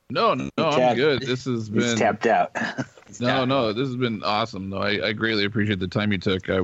[0.09, 1.21] No, no, no, I'm good.
[1.21, 2.55] This has He's been tapped out.
[3.19, 3.71] no, no.
[3.71, 4.71] This has been awesome.
[4.71, 4.81] though.
[4.81, 6.49] I, I greatly appreciate the time you took.
[6.49, 6.61] I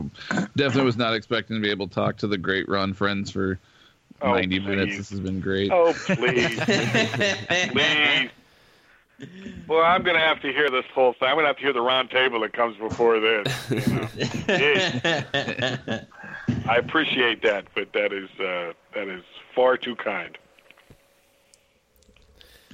[0.56, 3.60] definitely was not expecting to be able to talk to the great Ron Frenz for
[4.24, 4.98] Oh, 90 minutes.
[4.98, 5.70] This has been great.
[5.72, 8.30] Oh, please, please.
[9.68, 11.28] Well, I'm going to have to hear this whole thing.
[11.28, 13.70] I'm going to have to hear the round table that comes before this.
[13.70, 14.08] You know?
[16.70, 19.24] I appreciate that, but that is uh, that is
[19.56, 20.38] far too kind.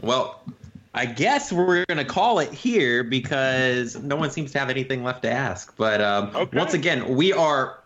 [0.01, 0.41] well,
[0.93, 5.03] I guess we're going to call it here because no one seems to have anything
[5.03, 5.75] left to ask.
[5.77, 6.57] But um, Okay.
[6.57, 7.79] once again, we are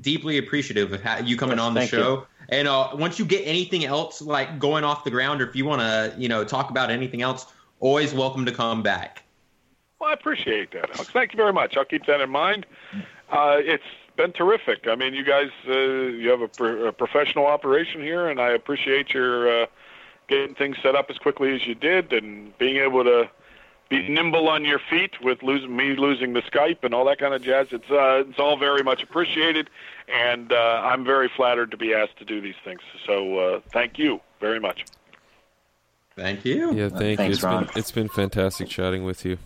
[0.00, 2.26] deeply appreciative of ha- you coming Yes, on the thank show.
[2.48, 5.64] And uh, once you get anything else like going off the ground, or if you
[5.64, 7.46] want to, you know, talk about anything else,
[7.80, 9.22] always welcome to come back.
[10.00, 11.10] Well, I appreciate that, Alex.
[11.10, 11.76] Thank you very much.
[11.76, 12.66] I'll keep that in mind.
[13.30, 13.82] Uh, it's
[14.16, 14.86] been terrific.
[14.88, 18.50] I mean, you guys, uh, you have a, pro- a professional operation here, and I
[18.50, 19.66] appreciate your uh,
[20.28, 23.28] getting things set up as quickly as you did, and being able to
[23.88, 27.34] be nimble on your feet with losing me losing the Skype and all that kind
[27.34, 27.68] of jazz.
[27.70, 29.70] It's uh, it's all very much appreciated,
[30.08, 32.80] and uh, I'm very flattered to be asked to do these things.
[33.06, 34.84] So uh, thank you very much.
[36.16, 36.74] Thank you.
[36.74, 37.32] Yeah, thank Thanks, you.
[37.32, 37.64] It's Ron.
[37.64, 39.38] been it's been fantastic chatting with you.